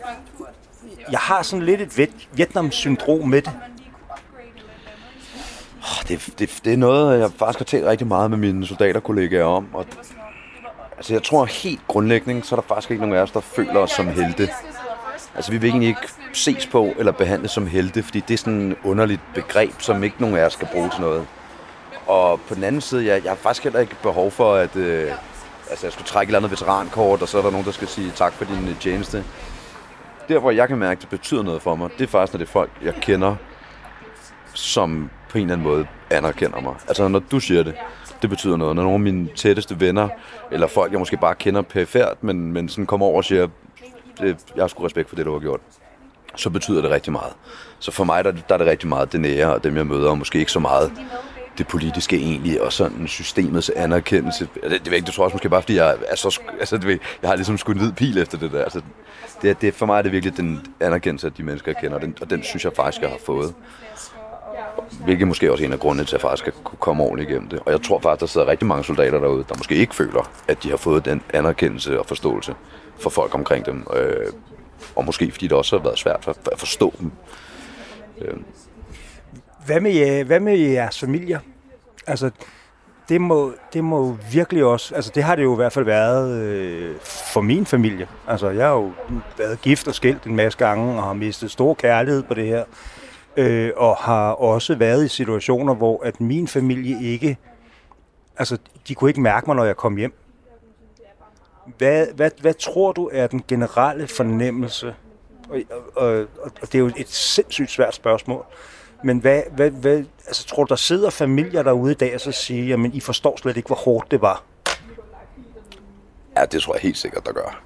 jeg 1.10 1.20
har 1.20 1.42
sådan 1.42 1.66
lidt 1.66 1.98
et 1.98 2.10
Vietnam-syndrom 2.32 3.28
med 3.28 3.42
det. 3.42 3.52
Det, 6.08 6.34
det, 6.38 6.60
det 6.64 6.72
er 6.72 6.76
noget, 6.76 7.20
jeg 7.20 7.30
faktisk 7.38 7.58
har 7.58 7.64
talt 7.64 7.86
rigtig 7.86 8.06
meget 8.06 8.30
med 8.30 8.38
mine 8.38 8.66
soldaterkollegaer 8.66 9.44
om. 9.44 9.68
Og, 9.74 9.86
altså, 10.96 11.12
jeg 11.12 11.22
tror 11.22 11.44
helt 11.44 11.80
grundlæggende, 11.88 12.44
så 12.44 12.54
er 12.54 12.60
der 12.60 12.66
faktisk 12.68 12.90
ikke 12.90 13.00
nogen 13.00 13.16
af 13.16 13.22
os, 13.22 13.30
der 13.30 13.40
føler 13.40 13.80
os 13.80 13.90
som 13.90 14.08
helte. 14.08 14.48
Altså, 15.34 15.50
vi 15.50 15.58
vil 15.58 15.70
egentlig 15.70 15.88
ikke 15.88 16.08
ses 16.32 16.66
på 16.66 16.94
eller 16.98 17.12
behandles 17.12 17.50
som 17.50 17.66
helte, 17.66 18.02
fordi 18.02 18.20
det 18.20 18.34
er 18.34 18.38
sådan 18.38 18.72
et 18.72 18.76
underligt 18.84 19.20
begreb, 19.34 19.72
som 19.78 20.02
ikke 20.02 20.16
nogen 20.18 20.36
af 20.36 20.44
os 20.44 20.52
skal 20.52 20.68
bruge 20.72 20.90
til 20.90 21.00
noget. 21.00 21.26
Og 22.06 22.40
på 22.40 22.54
den 22.54 22.64
anden 22.64 22.80
side, 22.80 23.06
jeg, 23.06 23.24
jeg 23.24 23.30
har 23.30 23.36
faktisk 23.36 23.64
heller 23.64 23.80
ikke 23.80 23.96
behov 24.02 24.30
for, 24.30 24.54
at 24.54 24.76
øh, 24.76 25.12
altså, 25.70 25.86
jeg 25.86 25.92
skulle 25.92 26.06
trække 26.06 26.30
et 26.30 26.34
eller 26.34 26.48
andet 26.48 26.60
veterankort, 26.60 27.22
og 27.22 27.28
så 27.28 27.38
er 27.38 27.42
der 27.42 27.50
nogen, 27.50 27.66
der 27.66 27.72
skal 27.72 27.88
sige 27.88 28.10
tak 28.10 28.32
for 28.32 28.44
din 28.44 28.68
øh, 28.68 28.78
tjeneste. 28.80 29.24
Der, 30.28 30.38
hvor 30.38 30.50
jeg 30.50 30.68
kan 30.68 30.78
mærke, 30.78 30.98
at 30.98 31.02
det 31.02 31.08
betyder 31.08 31.42
noget 31.42 31.62
for 31.62 31.74
mig, 31.74 31.90
det 31.98 32.04
er 32.04 32.08
faktisk, 32.08 32.32
når 32.32 32.38
det 32.38 32.46
er 32.46 32.52
folk, 32.52 32.70
jeg 32.82 32.94
kender, 32.94 33.36
som 34.54 35.10
på 35.28 35.38
en 35.38 35.44
eller 35.44 35.54
anden 35.54 35.68
måde 35.68 35.86
anerkender 36.10 36.60
mig. 36.60 36.74
Altså, 36.88 37.08
når 37.08 37.18
du 37.18 37.40
siger 37.40 37.62
det, 37.62 37.74
det 38.22 38.30
betyder 38.30 38.56
noget. 38.56 38.76
Når 38.76 38.82
nogle 38.82 38.94
af 38.94 39.00
mine 39.00 39.28
tætteste 39.36 39.80
venner, 39.80 40.08
eller 40.50 40.66
folk, 40.66 40.92
jeg 40.92 40.98
måske 40.98 41.16
bare 41.16 41.34
kender 41.34 41.62
perifært, 41.62 42.24
men, 42.24 42.52
men 42.52 42.68
sådan 42.68 42.86
kommer 42.86 43.06
over 43.06 43.16
og 43.16 43.24
siger, 43.24 43.48
det, 44.22 44.36
jeg 44.56 44.62
har 44.62 44.68
sgu 44.68 44.84
respekt 44.84 45.08
for 45.08 45.16
det, 45.16 45.26
du 45.26 45.32
har 45.32 45.40
gjort, 45.40 45.60
så 46.36 46.50
betyder 46.50 46.82
det 46.82 46.90
rigtig 46.90 47.12
meget. 47.12 47.32
Så 47.78 47.90
for 47.90 48.04
mig, 48.04 48.24
der, 48.24 48.32
der 48.32 48.54
er 48.54 48.58
det 48.58 48.66
rigtig 48.66 48.88
meget 48.88 49.12
det 49.12 49.20
nære, 49.20 49.54
og 49.54 49.64
dem 49.64 49.76
jeg 49.76 49.86
møder, 49.86 50.10
og 50.10 50.18
måske 50.18 50.38
ikke 50.38 50.52
så 50.52 50.60
meget 50.60 50.92
det 51.58 51.68
politiske 51.68 52.16
egentlig, 52.16 52.62
og 52.62 52.72
sådan 52.72 53.08
systemets 53.08 53.70
anerkendelse. 53.70 54.48
Det, 54.54 54.70
det, 54.70 54.84
det, 54.84 55.06
det 55.06 55.14
tror 55.14 55.22
jeg 55.22 55.24
også 55.24 55.34
måske 55.34 55.48
bare, 55.48 55.62
fordi 55.62 55.76
jeg 55.76 55.96
er 56.08 56.16
så, 56.16 56.40
altså, 56.60 56.76
det, 56.76 57.00
jeg 57.22 57.30
har 57.30 57.36
ligesom 57.36 57.58
skudt 57.58 57.76
en 57.76 57.82
hvid 57.82 57.92
pil 57.92 58.18
efter 58.18 58.38
det 58.38 58.52
der. 58.52 58.62
Altså, 58.64 58.80
det, 59.42 59.60
det, 59.60 59.74
for 59.74 59.86
mig 59.86 59.98
er 59.98 60.02
det 60.02 60.12
virkelig 60.12 60.36
den 60.36 60.66
anerkendelse 60.80 61.26
af 61.26 61.32
de 61.32 61.42
mennesker, 61.42 61.72
jeg 61.72 61.80
kender, 61.80 61.96
og 61.96 62.02
den, 62.02 62.16
og 62.20 62.30
den 62.30 62.42
synes 62.42 62.64
jeg 62.64 62.72
faktisk, 62.76 63.02
jeg 63.02 63.10
har 63.10 63.18
fået. 63.26 63.54
Hvilket 65.04 65.28
måske 65.28 65.52
også 65.52 65.64
en 65.64 65.72
af 65.72 65.78
grundene 65.78 66.04
til, 66.04 66.08
at 66.08 66.12
jeg 66.12 66.20
faktisk 66.20 66.42
skal 66.42 66.52
kunne 66.64 66.78
komme 66.78 67.02
ordentligt 67.02 67.30
igennem 67.30 67.48
det. 67.48 67.60
Og 67.66 67.72
jeg 67.72 67.82
tror 67.82 68.00
faktisk, 68.00 68.20
der 68.20 68.26
sidder 68.26 68.46
rigtig 68.46 68.66
mange 68.68 68.84
soldater 68.84 69.20
derude, 69.20 69.44
der 69.48 69.54
måske 69.58 69.74
ikke 69.74 69.94
føler, 69.94 70.30
at 70.48 70.62
de 70.62 70.70
har 70.70 70.76
fået 70.76 71.04
den 71.04 71.22
anerkendelse 71.34 71.98
og 71.98 72.06
forståelse 72.06 72.54
for 73.00 73.10
folk 73.10 73.34
omkring 73.34 73.66
dem. 73.66 73.86
Øh, 73.96 74.26
og 74.96 75.04
måske 75.04 75.30
fordi 75.30 75.46
det 75.46 75.56
også 75.56 75.76
har 75.76 75.84
været 75.84 75.98
svært 75.98 76.24
for 76.24 76.36
at 76.52 76.58
forstå 76.58 76.94
dem. 77.00 77.12
Øh, 78.20 78.34
hvad 79.66 79.80
med, 79.80 80.24
hvad 80.24 80.40
med 80.40 80.58
jeres 80.58 81.00
familier? 81.00 81.38
Altså, 82.06 82.30
det 83.08 83.20
må, 83.20 83.52
det 83.72 83.84
må 83.84 84.16
virkelig 84.32 84.64
også, 84.64 84.94
altså 84.94 85.12
det 85.14 85.22
har 85.22 85.36
det 85.36 85.42
jo 85.42 85.52
i 85.52 85.56
hvert 85.56 85.72
fald 85.72 85.84
været 85.84 86.38
øh, 86.38 86.96
for 87.02 87.40
min 87.40 87.66
familie. 87.66 88.06
Altså 88.28 88.50
jeg 88.50 88.66
har 88.66 88.74
jo 88.74 88.92
været 89.38 89.62
gift 89.62 89.88
og 89.88 89.94
skilt 89.94 90.24
en 90.24 90.36
masse 90.36 90.58
gange 90.58 90.96
og 90.96 91.02
har 91.02 91.12
mistet 91.12 91.50
stor 91.50 91.74
kærlighed 91.74 92.22
på 92.22 92.34
det 92.34 92.46
her. 92.46 92.64
Øh, 93.36 93.70
og 93.76 93.96
har 93.96 94.32
også 94.32 94.74
været 94.74 95.04
i 95.04 95.08
situationer, 95.08 95.74
hvor 95.74 96.02
at 96.04 96.20
min 96.20 96.48
familie 96.48 97.12
ikke, 97.12 97.36
altså 98.36 98.58
de 98.88 98.94
kunne 98.94 99.10
ikke 99.10 99.20
mærke 99.20 99.46
mig, 99.46 99.56
når 99.56 99.64
jeg 99.64 99.76
kom 99.76 99.96
hjem. 99.96 100.14
Hvad, 101.78 102.06
hvad, 102.14 102.30
hvad 102.40 102.54
tror 102.54 102.92
du 102.92 103.10
er 103.12 103.26
den 103.26 103.42
generelle 103.48 104.08
fornemmelse? 104.08 104.94
Og, 105.48 105.58
og, 105.96 106.14
og, 106.16 106.26
og 106.42 106.62
det 106.62 106.74
er 106.74 106.78
jo 106.78 106.90
et 106.96 107.08
sindssygt 107.08 107.70
svært 107.70 107.94
spørgsmål. 107.94 108.44
Men 109.04 109.18
hvad, 109.18 109.42
hvad, 109.50 109.70
hvad, 109.70 110.04
altså, 110.26 110.46
tror 110.46 110.64
du, 110.64 110.68
der 110.68 110.76
sidder 110.76 111.10
familier 111.10 111.62
derude 111.62 111.92
i 111.92 111.94
dag 111.94 112.14
og 112.14 112.20
så 112.20 112.32
siger, 112.32 112.64
jamen 112.64 112.94
I 112.94 113.00
forstår 113.00 113.36
slet 113.36 113.56
ikke, 113.56 113.66
hvor 113.66 113.76
hårdt 113.76 114.10
det 114.10 114.20
var? 114.20 114.42
Ja, 116.36 116.44
det 116.44 116.62
tror 116.62 116.74
jeg 116.74 116.80
helt 116.80 116.98
sikkert, 116.98 117.26
der 117.26 117.32
gør. 117.32 117.62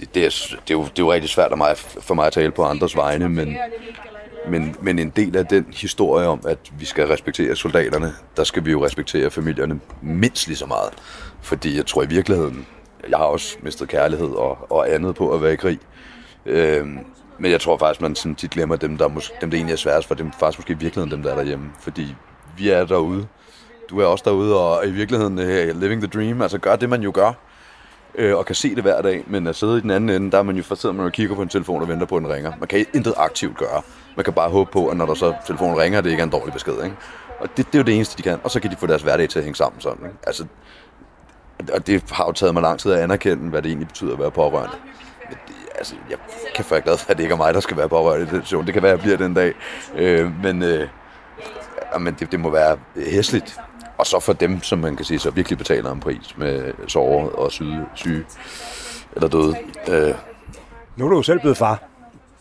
Det, 0.00 0.14
det, 0.14 0.24
er, 0.24 0.28
det, 0.28 0.74
er, 0.74 0.78
jo, 0.78 0.82
det 0.82 0.88
er 0.88 0.92
jo 0.98 1.12
rigtig 1.12 1.30
svært 1.30 1.50
for 1.50 1.56
mig, 1.56 1.76
for 1.76 2.14
mig 2.14 2.26
at 2.26 2.32
tale 2.32 2.50
på 2.50 2.64
andres 2.64 2.96
vegne, 2.96 3.28
men, 3.28 3.56
men, 4.48 4.76
men 4.80 4.98
en 4.98 5.10
del 5.10 5.36
af 5.36 5.46
den 5.46 5.66
historie 5.72 6.26
om, 6.26 6.40
at 6.48 6.58
vi 6.78 6.84
skal 6.84 7.06
respektere 7.06 7.56
soldaterne, 7.56 8.12
der 8.36 8.44
skal 8.44 8.64
vi 8.64 8.70
jo 8.70 8.84
respektere 8.84 9.30
familierne 9.30 9.80
mindst 10.02 10.46
lige 10.46 10.56
så 10.56 10.66
meget. 10.66 10.90
Fordi 11.42 11.76
jeg 11.76 11.86
tror 11.86 12.02
i 12.02 12.06
virkeligheden, 12.06 12.66
jeg 13.08 13.18
har 13.18 13.24
også 13.24 13.56
mistet 13.62 13.88
kærlighed 13.88 14.28
og, 14.28 14.72
og 14.72 14.94
andet 14.94 15.14
på 15.14 15.34
at 15.34 15.42
være 15.42 15.52
i 15.52 15.56
krig. 15.56 15.78
Øhm, 16.46 16.98
men 17.38 17.50
jeg 17.50 17.60
tror 17.60 17.78
faktisk, 17.78 18.00
man 18.00 18.14
sådan 18.14 18.34
tit 18.34 18.50
glemmer 18.50 18.76
dem, 18.76 18.98
der, 18.98 19.08
mås- 19.08 19.40
dem, 19.40 19.50
der 19.50 19.56
egentlig 19.56 19.72
er 19.72 19.76
sværest 19.76 20.08
for 20.08 20.14
dem, 20.14 20.32
faktisk 20.40 20.58
måske 20.58 20.72
i 20.72 20.76
virkeligheden 20.76 21.10
dem, 21.10 21.22
der 21.22 21.30
er 21.30 21.36
derhjemme. 21.36 21.70
Fordi 21.80 22.14
vi 22.56 22.70
er 22.70 22.84
derude. 22.84 23.26
Du 23.90 24.00
er 24.00 24.04
også 24.06 24.24
derude, 24.26 24.60
og 24.60 24.86
i 24.86 24.90
virkeligheden 24.90 25.38
uh, 25.38 25.80
living 25.80 26.02
the 26.02 26.10
dream. 26.20 26.42
Altså 26.42 26.58
gør 26.58 26.76
det, 26.76 26.88
man 26.88 27.02
jo 27.02 27.10
gør. 27.14 27.32
Øh, 28.14 28.36
og 28.36 28.46
kan 28.46 28.54
se 28.54 28.74
det 28.74 28.82
hver 28.82 29.02
dag. 29.02 29.24
Men 29.26 29.46
at 29.46 29.56
sidde 29.56 29.78
i 29.78 29.80
den 29.80 29.90
anden 29.90 30.10
ende, 30.10 30.30
der 30.30 30.38
er 30.38 30.42
man 30.42 30.56
jo 30.56 30.62
for 30.62 30.92
man 30.92 31.06
og 31.06 31.12
kigger 31.12 31.34
på 31.34 31.42
en 31.42 31.48
telefon 31.48 31.82
og 31.82 31.88
venter 31.88 32.06
på, 32.06 32.16
at 32.16 32.22
den 32.22 32.32
ringer. 32.32 32.52
Man 32.58 32.68
kan 32.68 32.86
intet 32.94 33.14
aktivt 33.16 33.56
gøre. 33.56 33.82
Man 34.16 34.24
kan 34.24 34.32
bare 34.32 34.50
håbe 34.50 34.70
på, 34.70 34.88
at 34.88 34.96
når 34.96 35.06
der 35.06 35.14
så 35.14 35.34
telefonen 35.46 35.78
ringer, 35.78 36.00
det 36.00 36.10
ikke 36.10 36.20
er 36.20 36.24
en 36.24 36.30
dårlig 36.30 36.52
besked. 36.52 36.84
Ikke? 36.84 36.96
Og 37.40 37.48
det, 37.56 37.66
det, 37.66 37.74
er 37.74 37.78
jo 37.78 37.84
det 37.84 37.94
eneste, 37.94 38.16
de 38.16 38.22
kan. 38.22 38.38
Og 38.44 38.50
så 38.50 38.60
kan 38.60 38.70
de 38.70 38.76
få 38.76 38.86
deres 38.86 39.02
hverdag 39.02 39.28
til 39.28 39.38
at 39.38 39.44
hænge 39.44 39.56
sammen 39.56 39.80
sådan. 39.80 40.04
Ikke? 40.04 40.16
Altså, 40.26 40.46
og 41.72 41.86
det 41.86 42.10
har 42.12 42.26
jo 42.26 42.32
taget 42.32 42.54
mig 42.54 42.62
lang 42.62 42.78
tid 42.78 42.92
at 42.92 43.00
anerkende, 43.00 43.50
hvad 43.50 43.62
det 43.62 43.68
egentlig 43.68 43.88
betyder 43.88 44.12
at 44.12 44.18
være 44.18 44.30
pårørende 44.30 44.76
altså, 45.78 45.94
jeg 46.10 46.18
kan 46.54 46.64
være 46.70 46.80
glad 46.80 46.96
for, 46.96 47.10
at 47.10 47.16
det 47.16 47.22
ikke 47.22 47.32
er 47.32 47.36
mig, 47.36 47.54
der 47.54 47.60
skal 47.60 47.76
være 47.76 47.88
pårørende 47.88 48.26
i 48.26 48.30
den 48.30 48.34
situation. 48.34 48.66
Det 48.66 48.74
kan 48.74 48.82
være, 48.82 48.92
at 48.92 48.98
jeg 48.98 49.02
bliver 49.02 49.16
den 49.16 49.34
dag. 49.34 49.54
Øh, 49.94 50.42
men 50.42 50.62
øh, 50.62 50.88
men 52.00 52.14
det, 52.14 52.32
det 52.32 52.40
må 52.40 52.50
være 52.50 52.78
hæsligt. 52.96 53.58
Og 53.98 54.06
så 54.06 54.20
for 54.20 54.32
dem, 54.32 54.62
som 54.62 54.78
man 54.78 54.96
kan 54.96 55.04
sige, 55.04 55.18
så 55.18 55.30
virkelig 55.30 55.58
betaler 55.58 55.92
en 55.92 56.00
pris 56.00 56.34
med 56.36 56.72
såret 56.88 57.32
og 57.32 57.52
syge, 57.52 57.86
syge 57.94 58.24
eller 59.14 59.28
døde. 59.28 59.56
Øh. 59.88 60.14
Nu 60.96 61.04
er 61.04 61.10
du 61.10 61.16
jo 61.16 61.22
selv 61.22 61.40
blevet 61.40 61.56
far. 61.56 61.95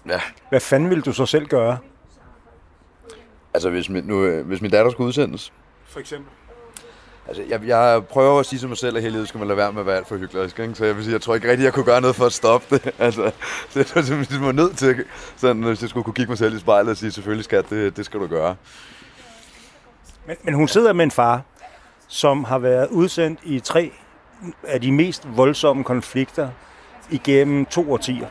Ja. 0.09 0.21
Hvad 0.49 0.59
fanden 0.59 0.89
vil 0.89 1.01
du 1.01 1.13
så 1.13 1.25
selv 1.25 1.47
gøre? 1.47 1.77
Altså, 3.53 3.69
hvis 3.69 3.89
min, 3.89 4.03
nu, 4.03 4.23
øh, 4.23 4.47
hvis 4.47 4.61
min 4.61 4.71
datter 4.71 4.91
skulle 4.91 5.07
udsendes. 5.07 5.53
For 5.85 5.99
eksempel? 5.99 6.31
Altså, 7.27 7.43
jeg, 7.49 7.67
jeg 7.67 8.03
prøver 8.09 8.39
at 8.39 8.45
sige 8.45 8.59
til 8.59 8.67
mig 8.67 8.77
selv, 8.77 8.97
at 8.97 9.01
hele 9.01 9.13
livet 9.13 9.27
skal 9.27 9.37
man 9.37 9.47
lade 9.47 9.57
være 9.57 9.71
med 9.71 9.79
at 9.79 9.85
være 9.85 9.97
alt 9.97 10.07
for 10.07 10.17
hyggelig. 10.17 10.43
Ikke? 10.43 10.75
Så 10.75 10.85
jeg 10.85 10.95
vil 10.95 11.03
sige, 11.03 11.13
jeg 11.13 11.21
tror 11.21 11.35
ikke 11.35 11.49
rigtigt, 11.49 11.65
jeg 11.65 11.73
kunne 11.73 11.85
gøre 11.85 12.01
noget 12.01 12.15
for 12.15 12.25
at 12.25 12.33
stoppe 12.33 12.75
det. 12.75 12.91
Altså, 12.99 13.31
det 13.73 13.93
er 13.95 14.01
simpelthen 14.01 14.45
var 14.45 14.51
nødt 14.51 14.77
til, 14.77 15.05
sådan, 15.35 15.63
hvis 15.63 15.81
jeg 15.81 15.89
skulle 15.89 16.03
kunne 16.03 16.13
kigge 16.13 16.31
mig 16.31 16.37
selv 16.37 16.55
i 16.55 16.59
spejlet 16.59 16.91
og 16.91 16.97
sige, 16.97 17.11
selvfølgelig 17.11 17.45
skal 17.45 17.65
det, 17.69 17.97
det 17.97 18.05
skal 18.05 18.19
du 18.19 18.27
gøre. 18.27 18.55
Men, 20.27 20.35
men 20.43 20.53
hun 20.53 20.67
sidder 20.67 20.93
med 20.93 21.03
en 21.03 21.11
far, 21.11 21.41
som 22.07 22.43
har 22.43 22.59
været 22.59 22.87
udsendt 22.89 23.39
i 23.43 23.59
tre 23.59 23.91
af 24.63 24.81
de 24.81 24.91
mest 24.91 25.27
voldsomme 25.37 25.83
konflikter 25.83 26.49
igennem 27.11 27.65
to 27.65 27.91
årtier. 27.91 28.27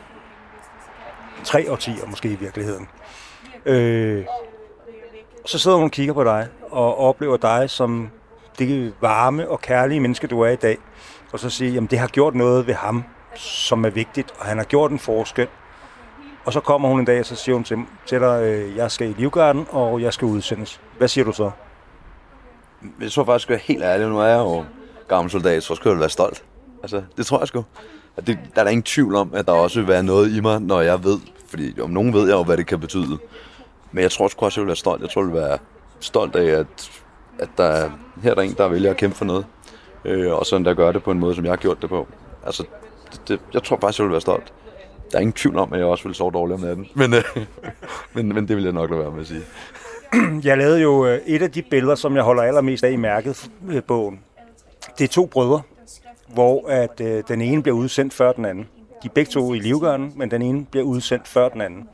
Tre 1.45 1.71
årtier 1.71 2.05
måske 2.07 2.29
i 2.29 2.35
virkeligheden. 2.35 2.87
Øh, 3.65 4.25
så 5.45 5.59
sidder 5.59 5.77
hun 5.77 5.85
og 5.85 5.91
kigger 5.91 6.13
på 6.13 6.23
dig 6.23 6.47
og 6.71 6.97
oplever 6.97 7.37
dig 7.37 7.69
som 7.69 8.09
det 8.59 8.93
varme 9.01 9.49
og 9.49 9.61
kærlige 9.61 9.99
menneske, 9.99 10.27
du 10.27 10.41
er 10.41 10.49
i 10.49 10.55
dag, 10.55 10.77
og 11.33 11.39
så 11.39 11.49
siger, 11.49 11.71
jamen 11.71 11.87
det 11.87 11.99
har 11.99 12.07
gjort 12.07 12.35
noget 12.35 12.67
ved 12.67 12.73
ham, 12.73 13.03
som 13.35 13.85
er 13.85 13.89
vigtigt, 13.89 14.33
og 14.39 14.45
han 14.45 14.57
har 14.57 14.65
gjort 14.65 14.91
en 14.91 14.99
forskel. 14.99 15.47
Og 16.45 16.53
så 16.53 16.59
kommer 16.59 16.89
hun 16.89 16.99
en 16.99 17.05
dag, 17.05 17.19
og 17.19 17.25
så 17.25 17.35
siger 17.35 17.55
hun 17.55 17.63
til, 17.63 17.77
til 18.05 18.19
dig, 18.19 18.43
øh, 18.43 18.75
jeg 18.75 18.91
skal 18.91 19.09
i 19.09 19.13
Livgarden, 19.13 19.67
og 19.69 20.01
jeg 20.01 20.13
skal 20.13 20.25
udsendes. 20.25 20.81
Hvad 20.97 21.07
siger 21.07 21.25
du 21.25 21.31
så? 21.31 21.51
Jeg 23.01 23.11
tror 23.11 23.23
faktisk, 23.23 23.49
at 23.49 23.53
jeg 23.53 23.55
er 23.55 23.63
helt 23.63 23.83
ærlig, 23.83 24.07
nu 24.07 24.19
er 24.19 24.25
jeg 24.25 24.39
jo 24.39 24.65
gammel 25.07 25.31
soldat, 25.31 25.63
så 25.63 25.75
skal 25.75 25.89
jeg 25.89 25.99
være 25.99 26.09
stolt. 26.09 26.43
Altså, 26.83 27.03
det 27.17 27.25
tror 27.25 27.39
jeg 27.39 27.47
sgu. 27.47 27.65
At 28.17 28.27
det, 28.27 28.39
der 28.55 28.59
er 28.59 28.63
der 28.63 28.71
ingen 28.71 28.83
tvivl 28.83 29.15
om, 29.15 29.31
at 29.33 29.45
der 29.45 29.51
også 29.51 29.79
vil 29.79 29.87
være 29.87 30.03
noget 30.03 30.31
i 30.31 30.39
mig, 30.39 30.61
når 30.61 30.81
jeg 30.81 31.03
ved, 31.03 31.19
fordi 31.49 31.79
om 31.81 31.89
nogen 31.89 32.13
ved 32.13 32.27
jeg 32.27 32.33
jo, 32.33 32.43
hvad 32.43 32.57
det 32.57 32.67
kan 32.67 32.79
betyde. 32.79 33.17
Men 33.91 34.01
jeg 34.01 34.11
tror 34.11 34.27
sgu 34.27 34.45
også, 34.45 34.61
at 34.61 34.61
jeg 34.61 34.65
vil 34.65 34.67
være 34.67 34.75
stolt. 34.75 35.01
Jeg 35.01 35.09
tror, 35.09 35.21
jeg 35.21 35.27
vil 35.27 35.41
være 35.41 35.57
stolt 35.99 36.35
af, 36.35 36.59
at 36.59 36.91
at 37.39 37.49
der, 37.57 37.89
her 38.23 38.31
er 38.31 38.35
der 38.35 38.41
en, 38.41 38.53
der 38.57 38.67
vælger 38.67 38.91
at 38.91 38.97
kæmpe 38.97 39.15
for 39.15 39.25
noget. 39.25 39.45
Øh, 40.05 40.33
og 40.33 40.45
sådan 40.45 40.65
der 40.65 40.73
gør 40.73 40.91
det 40.91 41.03
på 41.03 41.11
en 41.11 41.19
måde, 41.19 41.35
som 41.35 41.45
jeg 41.45 41.51
har 41.51 41.57
gjort 41.57 41.81
det 41.81 41.89
på. 41.89 42.07
Altså, 42.45 42.63
det, 43.11 43.21
det, 43.27 43.39
jeg 43.53 43.63
tror 43.63 43.77
faktisk, 43.81 43.99
jeg 43.99 44.05
vil 44.05 44.11
være 44.11 44.21
stolt. 44.21 44.53
Der 45.11 45.17
er 45.17 45.21
ingen 45.21 45.33
tvivl 45.33 45.57
om, 45.57 45.73
at 45.73 45.79
jeg 45.79 45.87
også 45.87 46.03
vil 46.03 46.15
sove 46.15 46.31
dårligt 46.31 46.55
om 46.55 46.67
natten. 46.67 46.87
Men, 46.93 47.13
øh, 47.13 47.23
men, 48.15 48.33
men 48.33 48.47
det 48.47 48.55
vil 48.55 48.63
jeg 48.63 48.73
nok 48.73 48.89
lade 48.89 49.01
være 49.01 49.11
med 49.11 49.21
at 49.21 49.27
sige. 49.27 49.41
Jeg 50.43 50.57
lavede 50.57 50.81
jo 50.81 51.05
øh, 51.05 51.19
et 51.25 51.41
af 51.41 51.51
de 51.51 51.61
billeder, 51.61 51.95
som 51.95 52.15
jeg 52.15 52.23
holder 52.23 52.43
allermest 52.43 52.83
af 52.83 52.91
i 52.91 52.95
mærket 52.95 53.51
øh, 53.69 53.83
bogen. 53.83 54.19
Det 54.97 55.03
er 55.03 55.07
to 55.07 55.25
brødre, 55.25 55.61
hvor 56.33 56.69
at 56.69 57.01
øh, 57.01 57.23
den 57.27 57.41
ene 57.41 57.63
bliver 57.63 57.77
udsendt 57.77 58.13
før 58.13 58.31
den 58.31 58.45
anden. 58.45 58.67
De 59.05 59.09
er 59.09 59.13
begge 59.13 59.31
to 59.31 59.53
i 59.53 59.59
livgørende, 59.59 60.11
men 60.15 60.31
den 60.31 60.41
ene 60.41 60.65
bliver 60.65 60.85
udsendt 60.85 61.27
før 61.27 61.49
den 61.49 61.61
anden. 61.61 61.89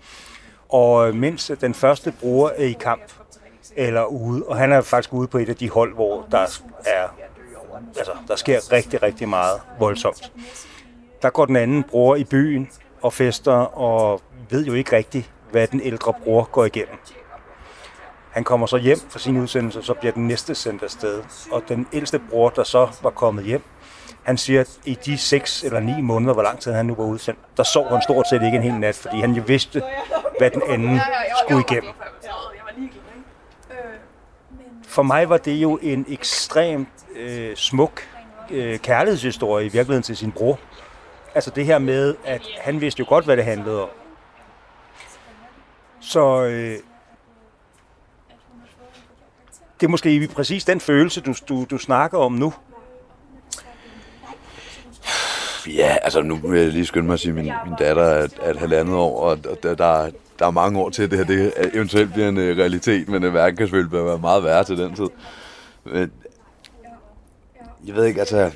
Og 0.69 1.07
øh, 1.07 1.15
mens 1.15 1.51
den 1.61 1.73
første 1.73 2.13
bruger 2.19 2.49
er 2.49 2.63
i 2.63 2.71
kamp, 2.71 3.01
eller 3.75 4.05
ude. 4.05 4.43
Og 4.43 4.57
han 4.57 4.71
er 4.71 4.81
faktisk 4.81 5.13
ude 5.13 5.27
på 5.27 5.37
et 5.37 5.49
af 5.49 5.55
de 5.55 5.69
hold, 5.69 5.93
hvor 5.93 6.27
der 6.31 6.37
er 6.85 7.07
altså, 7.97 8.11
der 8.27 8.35
sker 8.35 8.71
rigtig, 8.71 9.03
rigtig 9.03 9.29
meget 9.29 9.61
voldsomt. 9.79 10.31
Der 11.21 11.29
går 11.29 11.45
den 11.45 11.55
anden 11.55 11.83
bror 11.83 12.15
i 12.15 12.23
byen 12.23 12.69
og 13.01 13.13
fester, 13.13 13.77
og 13.77 14.21
ved 14.49 14.65
jo 14.65 14.73
ikke 14.73 14.95
rigtigt, 14.95 15.31
hvad 15.51 15.67
den 15.67 15.81
ældre 15.81 16.13
bror 16.23 16.43
går 16.51 16.65
igennem. 16.65 16.95
Han 18.31 18.43
kommer 18.43 18.67
så 18.67 18.77
hjem 18.77 18.99
fra 19.09 19.19
sin 19.19 19.37
udsendelse, 19.37 19.79
og 19.79 19.85
så 19.85 19.93
bliver 19.93 20.11
den 20.13 20.27
næste 20.27 20.55
sendt 20.55 20.83
afsted. 20.83 21.23
Og 21.51 21.63
den 21.69 21.87
ældste 21.93 22.21
bror, 22.29 22.49
der 22.49 22.63
så 22.63 22.89
var 23.01 23.09
kommet 23.09 23.45
hjem, 23.45 23.63
han 24.23 24.37
siger, 24.37 24.61
at 24.61 24.79
i 24.85 24.97
de 25.05 25.17
seks 25.17 25.63
eller 25.63 25.79
9 25.79 26.01
måneder, 26.01 26.33
hvor 26.33 26.43
lang 26.43 26.59
tid 26.59 26.71
han 26.71 26.85
nu 26.85 26.95
var 26.95 27.03
udsendt, 27.03 27.39
der 27.57 27.63
sov 27.63 27.89
han 27.89 28.01
stort 28.01 28.27
set 28.29 28.43
ikke 28.43 28.57
en 28.57 28.63
hel 28.63 28.73
nat, 28.73 28.95
fordi 28.95 29.21
han 29.21 29.31
jo 29.31 29.43
vidste, 29.47 29.83
hvad 30.37 30.51
den 30.51 30.61
anden 30.69 31.01
skulle 31.43 31.63
igennem. 31.69 31.91
For 34.87 35.03
mig 35.03 35.29
var 35.29 35.37
det 35.37 35.51
jo 35.51 35.79
en 35.81 36.05
ekstremt 36.09 36.89
øh, 37.15 37.55
smuk 37.55 38.01
øh, 38.49 38.79
kærlighedshistorie 38.79 39.65
i 39.65 39.69
virkeligheden 39.69 40.03
til 40.03 40.17
sin 40.17 40.31
bror. 40.31 40.59
Altså 41.35 41.51
det 41.51 41.65
her 41.65 41.79
med, 41.79 42.15
at 42.25 42.41
han 42.61 42.81
vidste 42.81 42.99
jo 42.99 43.05
godt, 43.09 43.25
hvad 43.25 43.37
det 43.37 43.45
handlede 43.45 43.83
om. 43.83 43.89
Så 45.99 46.43
øh, 46.43 46.77
det 49.79 49.87
er 49.87 49.91
måske 49.91 50.29
præcis 50.35 50.65
den 50.65 50.79
følelse, 50.79 51.21
du, 51.21 51.33
du, 51.49 51.65
du 51.69 51.77
snakker 51.77 52.17
om 52.17 52.31
nu. 52.31 52.53
Ja, 55.75 55.95
altså 56.01 56.21
nu 56.21 56.35
vil 56.35 56.59
jeg 56.59 56.71
lige 56.71 56.85
skynde 56.85 57.05
mig 57.05 57.13
at 57.13 57.19
sige, 57.19 57.29
at 57.29 57.35
min, 57.35 57.51
min 57.65 57.73
datter 57.79 58.03
er, 58.03 58.27
er 58.41 58.51
et 58.51 58.57
halvandet 58.57 58.95
år, 58.95 59.21
og 59.21 59.43
der, 59.43 59.75
der, 59.75 60.09
der 60.39 60.47
er 60.47 60.51
mange 60.51 60.79
år 60.79 60.89
til, 60.89 61.03
at 61.03 61.11
det 61.11 61.17
her 61.17 61.25
det 61.25 61.53
eventuelt 61.73 62.13
bliver 62.13 62.29
en 62.29 62.37
øh, 62.37 62.57
realitet, 62.57 63.09
men 63.09 63.23
uh, 63.23 63.33
verden 63.33 63.57
kan 63.57 63.67
selvfølgelig 63.67 64.05
være 64.05 64.17
meget 64.17 64.43
værre 64.43 64.63
til 64.63 64.77
den 64.77 64.95
tid. 64.95 65.09
Men, 65.85 66.11
jeg 67.87 67.95
ved 67.95 68.05
ikke, 68.05 68.19
altså, 68.19 68.51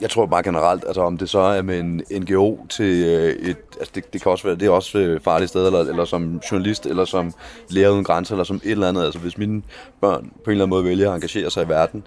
jeg 0.00 0.10
tror 0.10 0.26
bare 0.26 0.42
generelt, 0.42 0.84
altså 0.86 1.00
om 1.00 1.18
det 1.18 1.28
så 1.28 1.38
er 1.38 1.62
med 1.62 1.80
en 1.80 2.02
NGO 2.10 2.66
til 2.66 3.04
øh, 3.04 3.34
et, 3.50 3.56
altså 3.78 3.92
det, 3.94 4.12
det 4.12 4.22
kan 4.22 4.32
også 4.32 4.44
være, 4.44 4.56
det 4.56 4.66
er 4.66 4.70
også 4.70 4.98
et 4.98 5.22
farligt 5.22 5.48
sted, 5.48 5.66
eller, 5.66 5.80
eller 5.80 6.04
som 6.04 6.40
journalist, 6.50 6.86
eller 6.86 7.04
som 7.04 7.34
lærer 7.68 7.90
uden 7.90 8.04
grænser, 8.04 8.34
eller 8.34 8.44
som 8.44 8.56
et 8.56 8.70
eller 8.70 8.88
andet, 8.88 9.04
altså 9.04 9.18
hvis 9.18 9.38
mine 9.38 9.62
børn 10.00 10.32
på 10.44 10.50
en 10.50 10.50
eller 10.50 10.64
anden 10.64 10.70
måde 10.70 10.84
vælger 10.84 11.10
at 11.10 11.14
engagere 11.14 11.50
sig 11.50 11.64
i 11.64 11.68
verden, 11.68 12.04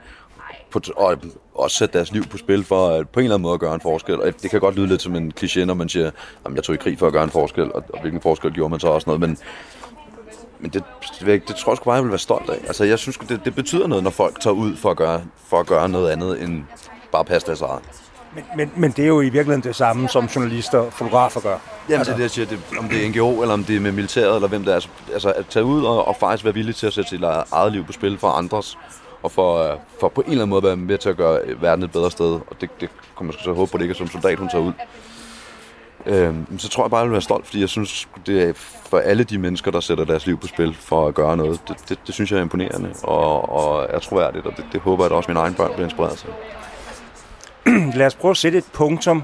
på, 0.79 0.93
og 0.95 1.17
også 1.55 1.77
sætte 1.77 1.97
deres 1.97 2.11
liv 2.11 2.23
på 2.23 2.37
spil 2.37 2.63
for 2.63 2.89
at 2.89 3.09
på 3.09 3.19
en 3.19 3.23
eller 3.23 3.35
anden 3.35 3.43
måde 3.43 3.53
at 3.53 3.59
gøre 3.59 3.75
en 3.75 3.81
forskel. 3.81 4.21
Og 4.21 4.41
det 4.41 4.51
kan 4.51 4.59
godt 4.59 4.75
lyde 4.75 4.87
lidt 4.87 5.01
som 5.01 5.15
en 5.15 5.33
kliché, 5.39 5.65
når 5.65 5.73
man 5.73 5.89
siger, 5.89 6.07
at 6.45 6.55
jeg 6.55 6.63
tog 6.63 6.75
i 6.75 6.77
krig 6.77 6.99
for 6.99 7.07
at 7.07 7.13
gøre 7.13 7.23
en 7.23 7.29
forskel, 7.29 7.73
og, 7.73 7.83
og 7.93 8.01
hvilken 8.01 8.21
forskel 8.21 8.51
gjorde 8.51 8.69
man 8.69 8.79
så 8.79 8.87
også 8.87 9.09
noget. 9.09 9.21
Men, 9.21 9.37
men 10.59 10.71
det, 10.71 10.83
det, 11.19 11.47
det 11.47 11.55
tror 11.55 11.71
jeg 11.71 11.77
sgu 11.77 11.85
bare, 11.85 11.95
jeg 11.95 12.03
vil 12.03 12.11
være 12.11 12.19
stolt 12.19 12.49
af. 12.49 12.57
Altså, 12.67 12.83
jeg 12.83 12.99
synes, 12.99 13.17
det, 13.17 13.41
det 13.45 13.55
betyder 13.55 13.87
noget, 13.87 14.03
når 14.03 14.11
folk 14.11 14.39
tager 14.39 14.53
ud 14.53 14.75
for 14.75 14.91
at 14.91 14.97
gøre, 14.97 15.21
for 15.47 15.59
at 15.59 15.65
gøre 15.65 15.89
noget 15.89 16.11
andet 16.11 16.41
end 16.41 16.63
bare 17.11 17.25
passe 17.25 17.47
deres 17.47 17.61
eget. 17.61 17.81
Men, 18.35 18.43
men, 18.57 18.71
men 18.75 18.91
det 18.91 19.03
er 19.03 19.07
jo 19.07 19.21
i 19.21 19.29
virkeligheden 19.29 19.63
det 19.63 19.75
samme, 19.75 20.09
som 20.09 20.25
journalister 20.25 20.77
og 20.77 20.93
fotografer 20.93 21.39
gør. 21.39 21.57
Jamen, 21.89 21.99
altså. 21.99 22.11
det 22.11 22.13
er 22.13 22.15
det, 22.15 22.23
jeg 22.23 22.31
siger. 22.31 22.45
Det, 22.45 22.59
om 22.79 22.89
det 22.89 23.05
er 23.05 23.09
NGO, 23.09 23.41
eller 23.41 23.53
om 23.53 23.63
det 23.63 23.75
er 23.75 23.79
med 23.79 23.91
militæret, 23.91 24.35
eller 24.35 24.47
hvem 24.47 24.63
det 24.63 24.71
er. 24.71 24.75
Altså, 24.75 24.89
altså 25.13 25.31
at 25.31 25.45
tage 25.47 25.65
ud 25.65 25.85
og, 25.85 26.07
og 26.07 26.15
faktisk 26.15 26.43
være 26.43 26.53
villig 26.53 26.75
til 26.75 26.87
at 26.87 26.93
sætte 26.93 27.09
sit 27.09 27.23
eget 27.51 27.71
liv 27.71 27.85
på 27.85 27.91
spil 27.91 28.17
for 28.17 28.27
andres 28.27 28.77
og 29.25 29.31
for, 29.31 29.79
for 29.99 30.07
på 30.07 30.21
en 30.21 30.27
eller 30.27 30.43
anden 30.43 30.49
måde 30.49 30.59
at 30.59 30.63
være 30.63 30.75
med 30.75 30.97
til 30.97 31.09
at 31.09 31.17
gøre 31.17 31.41
verden 31.61 31.85
et 31.85 31.91
bedre 31.91 32.11
sted. 32.11 32.31
Og 32.47 32.61
det, 32.61 32.69
det 32.81 32.89
kommer 33.15 33.33
man 33.33 33.39
så 33.43 33.53
håbe 33.53 33.71
på, 33.71 33.77
det 33.77 33.83
ikke 33.83 33.91
er 33.91 33.97
som 33.97 34.07
soldat, 34.07 34.39
hun 34.39 34.49
tager 34.49 34.63
ud. 34.63 34.73
Øhm, 36.05 36.59
så 36.59 36.69
tror 36.69 36.83
jeg 36.83 36.91
bare, 36.91 36.99
jeg 36.99 37.07
vil 37.07 37.11
være 37.11 37.21
stolt, 37.21 37.45
fordi 37.45 37.61
jeg 37.61 37.69
synes, 37.69 38.07
det 38.25 38.43
er 38.43 38.53
for 38.89 38.99
alle 38.99 39.23
de 39.23 39.37
mennesker, 39.37 39.71
der 39.71 39.79
sætter 39.79 40.05
deres 40.05 40.25
liv 40.25 40.37
på 40.37 40.47
spil 40.47 40.75
for 40.79 41.07
at 41.07 41.13
gøre 41.13 41.37
noget, 41.37 41.61
det, 41.67 41.77
det, 41.89 41.99
det 42.07 42.13
synes 42.13 42.31
jeg 42.31 42.37
er 42.37 42.41
imponerende, 42.41 42.93
og, 43.03 43.49
og 43.49 43.87
er 43.89 43.99
troværdigt, 43.99 44.45
og 44.45 44.57
det, 44.57 44.65
det 44.71 44.81
håber 44.81 45.03
jeg, 45.03 45.11
at 45.11 45.15
også 45.15 45.29
mine 45.31 45.39
egne 45.39 45.55
børn 45.55 45.71
bliver 45.73 45.85
inspireret 45.85 46.17
til. 46.17 46.29
Lad 47.99 48.05
os 48.05 48.15
prøve 48.15 48.29
at 48.29 48.37
sætte 48.37 48.57
et 48.57 48.65
punktum 48.73 49.23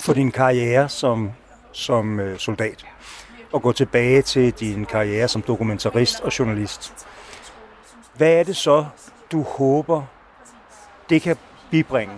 for 0.00 0.12
din 0.12 0.30
karriere 0.30 0.88
som, 0.88 1.30
som 1.72 2.20
øh, 2.20 2.38
soldat, 2.38 2.86
og 3.52 3.62
gå 3.62 3.72
tilbage 3.72 4.22
til 4.22 4.52
din 4.52 4.84
karriere 4.84 5.28
som 5.28 5.42
dokumentarist 5.42 6.20
og 6.20 6.38
journalist. 6.38 7.06
Hvad 8.16 8.32
er 8.32 8.42
det 8.42 8.56
så, 8.56 8.86
du 9.32 9.42
håber, 9.42 10.02
det 11.10 11.22
kan 11.22 11.36
bibringe? 11.70 12.14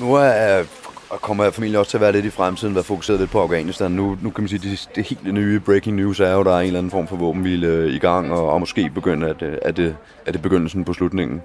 Nu 0.00 0.14
er, 0.14 0.64
kommer 1.10 1.44
jeg 1.44 1.54
familie 1.54 1.78
også 1.78 1.90
til 1.90 1.96
at 1.96 2.00
være 2.00 2.12
lidt 2.12 2.24
i 2.24 2.30
fremtiden, 2.30 2.74
være 2.74 2.84
fokuseret 2.84 3.20
lidt 3.20 3.30
på 3.30 3.42
Afghanistan. 3.42 3.90
Nu, 3.90 4.18
nu 4.22 4.30
kan 4.30 4.42
man 4.42 4.48
sige, 4.48 4.58
at 4.58 4.62
det, 4.62 4.90
det 4.94 5.04
helt 5.04 5.34
nye 5.34 5.60
breaking 5.60 5.96
news 5.96 6.20
er 6.20 6.32
jo, 6.32 6.40
at 6.40 6.46
der 6.46 6.56
er 6.56 6.60
en 6.60 6.66
eller 6.66 6.78
anden 6.78 6.90
form 6.90 7.08
for 7.08 7.16
våbenhvile 7.16 7.66
øh, 7.66 7.94
i 7.94 7.98
gang, 7.98 8.32
og, 8.32 8.50
og 8.50 8.60
måske 8.60 8.90
begynder 8.94 9.28
at, 9.28 9.42
øh, 9.42 9.58
at, 9.62 9.76
det, 9.76 9.96
at 10.26 10.34
det 10.34 10.42
begyndelsen 10.42 10.84
på 10.84 10.92
slutningen. 10.92 11.42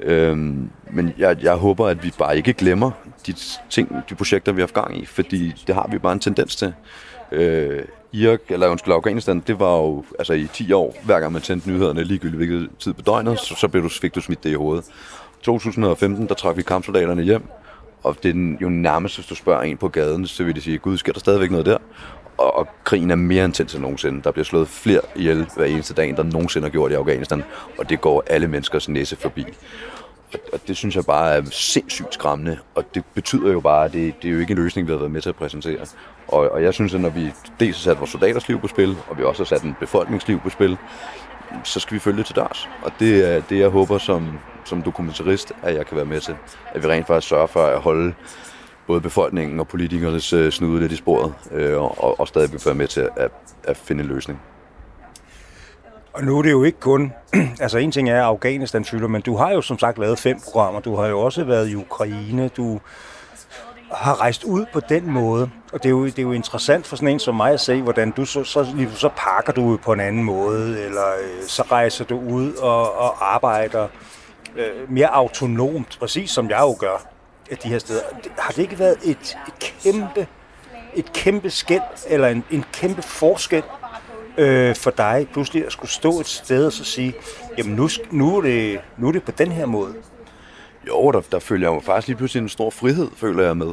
Øhm, 0.00 0.70
men 0.90 1.12
jeg, 1.18 1.36
jeg 1.42 1.54
håber, 1.54 1.86
at 1.86 2.04
vi 2.04 2.12
bare 2.18 2.36
ikke 2.36 2.52
glemmer 2.52 2.90
de 3.26 3.34
ting, 3.70 3.96
de 4.10 4.14
projekter, 4.14 4.52
vi 4.52 4.60
har 4.60 4.66
haft 4.66 4.74
gang 4.74 5.02
i, 5.02 5.06
fordi 5.06 5.64
det 5.66 5.74
har 5.74 5.88
vi 5.90 5.98
bare 5.98 6.12
en 6.12 6.20
tendens 6.20 6.56
til. 6.56 6.74
Øh, 7.32 7.82
Irak, 8.12 8.40
eller 8.48 8.68
undskyld, 8.68 8.94
Afghanistan, 8.94 9.42
det 9.46 9.60
var 9.60 9.76
jo 9.76 10.04
altså 10.18 10.32
i 10.32 10.46
10 10.52 10.72
år, 10.72 10.96
hver 11.04 11.20
gang 11.20 11.32
man 11.32 11.42
tændte 11.42 11.70
nyhederne, 11.70 12.04
ligegyldigt 12.04 12.36
hvilket 12.36 12.68
tid 12.78 12.92
på 12.92 13.02
døgnet, 13.02 13.40
så, 13.40 13.54
så 13.54 13.68
blev 13.68 13.82
du, 13.82 13.88
fik 13.88 14.14
du 14.14 14.20
smidt 14.20 14.44
det 14.44 14.50
i 14.50 14.54
hovedet. 14.54 14.84
2015, 15.42 16.28
der 16.28 16.34
trak 16.34 16.56
vi 16.56 16.62
kampsoldaterne 16.62 17.22
hjem, 17.22 17.42
og 18.02 18.16
det 18.22 18.36
er 18.36 18.56
jo 18.60 18.68
nærmest, 18.68 19.16
hvis 19.16 19.26
du 19.26 19.34
spørger 19.34 19.62
en 19.62 19.76
på 19.76 19.88
gaden, 19.88 20.26
så 20.26 20.44
vil 20.44 20.56
de 20.56 20.60
sige, 20.60 20.78
gud, 20.78 20.96
sker 20.96 21.12
der 21.12 21.20
stadigvæk 21.20 21.50
noget 21.50 21.66
der? 21.66 21.78
Og, 22.38 22.56
og 22.56 22.68
krigen 22.84 23.10
er 23.10 23.16
mere 23.16 23.44
intens 23.44 23.74
end 23.74 23.82
nogensinde. 23.82 24.22
Der 24.22 24.30
bliver 24.30 24.44
slået 24.44 24.68
flere 24.68 25.00
ihjel 25.16 25.46
hver 25.56 25.64
eneste 25.64 25.94
dag, 25.94 26.08
end 26.08 26.16
der 26.16 26.22
nogensinde 26.22 26.64
har 26.64 26.72
gjort 26.72 26.90
i 26.90 26.94
Afghanistan, 26.94 27.44
og 27.78 27.90
det 27.90 28.00
går 28.00 28.24
alle 28.26 28.48
menneskers 28.48 28.88
næse 28.88 29.16
forbi. 29.16 29.44
Og, 30.52 30.60
det 30.68 30.76
synes 30.76 30.96
jeg 30.96 31.04
bare 31.04 31.34
er 31.34 31.42
sindssygt 31.50 32.14
skræmmende, 32.14 32.58
og 32.74 32.94
det 32.94 33.04
betyder 33.14 33.52
jo 33.52 33.60
bare, 33.60 33.84
at 33.84 33.92
det, 33.92 34.14
det 34.22 34.28
er 34.28 34.32
jo 34.32 34.40
ikke 34.40 34.50
en 34.50 34.58
løsning, 34.58 34.86
vi 34.86 34.92
har 34.92 34.98
været 34.98 35.10
med 35.10 35.22
til 35.22 35.28
at 35.28 35.36
præsentere. 35.36 35.78
Og, 36.28 36.52
og 36.52 36.62
jeg 36.62 36.74
synes, 36.74 36.94
at 36.94 37.00
når 37.00 37.08
vi 37.08 37.32
dels 37.60 37.76
har 37.76 37.82
sat 37.82 37.98
vores 37.98 38.10
soldaters 38.10 38.48
liv 38.48 38.60
på 38.60 38.68
spil, 38.68 38.96
og 39.08 39.18
vi 39.18 39.24
også 39.24 39.42
har 39.42 39.46
sat 39.46 39.62
en 39.62 39.76
befolkningsliv 39.80 40.40
på 40.40 40.50
spil, 40.50 40.76
så 41.64 41.80
skal 41.80 41.94
vi 41.94 41.98
følge 41.98 42.18
det 42.18 42.26
til 42.26 42.36
dørs. 42.36 42.68
Og 42.82 42.92
det 43.00 43.34
er 43.34 43.40
det, 43.40 43.58
jeg 43.58 43.68
håber 43.68 43.98
som, 43.98 44.38
som 44.64 44.82
dokumentarist, 44.82 45.52
at 45.62 45.74
jeg 45.74 45.86
kan 45.86 45.96
være 45.96 46.06
med 46.06 46.20
til. 46.20 46.36
At 46.74 46.82
vi 46.82 46.88
rent 46.88 47.06
faktisk 47.06 47.28
sørger 47.28 47.46
for 47.46 47.66
at 47.66 47.80
holde 47.80 48.14
både 48.86 49.00
befolkningen 49.00 49.60
og 49.60 49.68
politikernes 49.68 50.32
øh, 50.32 50.52
snude 50.52 50.80
lidt 50.80 50.92
i 50.92 50.96
sporet, 50.96 51.34
øh, 51.52 51.82
og, 51.82 52.20
og 52.20 52.28
stadig 52.28 52.52
vil 52.52 52.60
være 52.64 52.74
med 52.74 52.86
til 52.86 53.08
at, 53.16 53.30
at 53.64 53.76
finde 53.76 54.02
en 54.02 54.08
løsning. 54.08 54.40
Og 56.12 56.24
nu 56.24 56.38
er 56.38 56.42
det 56.42 56.50
jo 56.50 56.64
ikke 56.64 56.80
kun, 56.80 57.12
altså 57.60 57.78
en 57.78 57.92
ting 57.92 58.10
er 58.10 58.22
Afghanistan 58.22 58.84
fylder, 58.84 59.08
men 59.08 59.22
du 59.22 59.36
har 59.36 59.50
jo 59.50 59.62
som 59.62 59.78
sagt 59.78 59.98
lavet 59.98 60.18
fem 60.18 60.40
programmer. 60.44 60.80
Du 60.80 60.96
har 60.96 61.06
jo 61.06 61.20
også 61.20 61.44
været 61.44 61.68
i 61.68 61.74
Ukraine, 61.74 62.48
du 62.48 62.80
har 63.92 64.20
rejst 64.20 64.44
ud 64.44 64.66
på 64.72 64.80
den 64.80 65.10
måde. 65.10 65.50
Og 65.72 65.82
det 65.82 65.86
er 65.86 65.90
jo, 65.90 66.06
det 66.06 66.18
er 66.18 66.22
jo 66.22 66.32
interessant 66.32 66.86
for 66.86 66.96
sådan 66.96 67.08
en 67.08 67.18
som 67.18 67.34
mig 67.34 67.52
at 67.52 67.60
se, 67.60 67.82
hvordan 67.82 68.10
du 68.10 68.24
så, 68.24 68.44
så, 68.44 68.66
så 68.94 69.10
pakker 69.16 69.52
du 69.52 69.64
ud 69.64 69.78
på 69.78 69.92
en 69.92 70.00
anden 70.00 70.24
måde, 70.24 70.84
eller 70.84 71.06
øh, 71.22 71.42
så 71.46 71.62
rejser 71.62 72.04
du 72.04 72.20
ud 72.20 72.52
og, 72.54 72.98
og 72.98 73.34
arbejder 73.34 73.88
øh, 74.56 74.92
mere 74.92 75.14
autonomt, 75.14 75.96
præcis 76.00 76.30
som 76.30 76.50
jeg 76.50 76.60
jo 76.60 76.76
gør 76.78 77.06
af 77.50 77.56
de 77.56 77.68
her 77.68 77.78
steder. 77.78 78.02
Har 78.38 78.50
det 78.52 78.62
ikke 78.62 78.78
været 78.78 78.96
et, 79.04 79.38
et 79.48 79.74
kæmpe 79.82 80.26
et 80.94 81.12
kæmpe 81.12 81.50
skæld, 81.50 81.82
eller 82.06 82.28
en, 82.28 82.44
en 82.50 82.64
kæmpe 82.72 83.02
forskel 83.02 83.62
øh, 84.38 84.76
for 84.76 84.90
dig 84.90 85.28
pludselig 85.32 85.66
at 85.66 85.72
skulle 85.72 85.90
stå 85.90 86.20
et 86.20 86.26
sted 86.26 86.66
og 86.66 86.72
så 86.72 86.84
sige, 86.84 87.14
jamen 87.58 87.76
nu, 87.76 87.88
nu, 88.10 88.36
er, 88.36 88.40
det, 88.40 88.80
nu 88.96 89.08
er 89.08 89.12
det 89.12 89.22
på 89.22 89.32
den 89.38 89.52
her 89.52 89.66
måde? 89.66 89.94
Jo, 90.88 91.10
der, 91.10 91.20
der 91.32 91.38
følger 91.38 91.68
jeg 91.68 91.74
jo 91.74 91.80
faktisk 91.80 92.08
lige 92.08 92.16
pludselig 92.16 92.42
en 92.42 92.48
stor 92.48 92.70
frihed, 92.70 93.08
føler 93.16 93.44
jeg 93.44 93.56
med. 93.56 93.72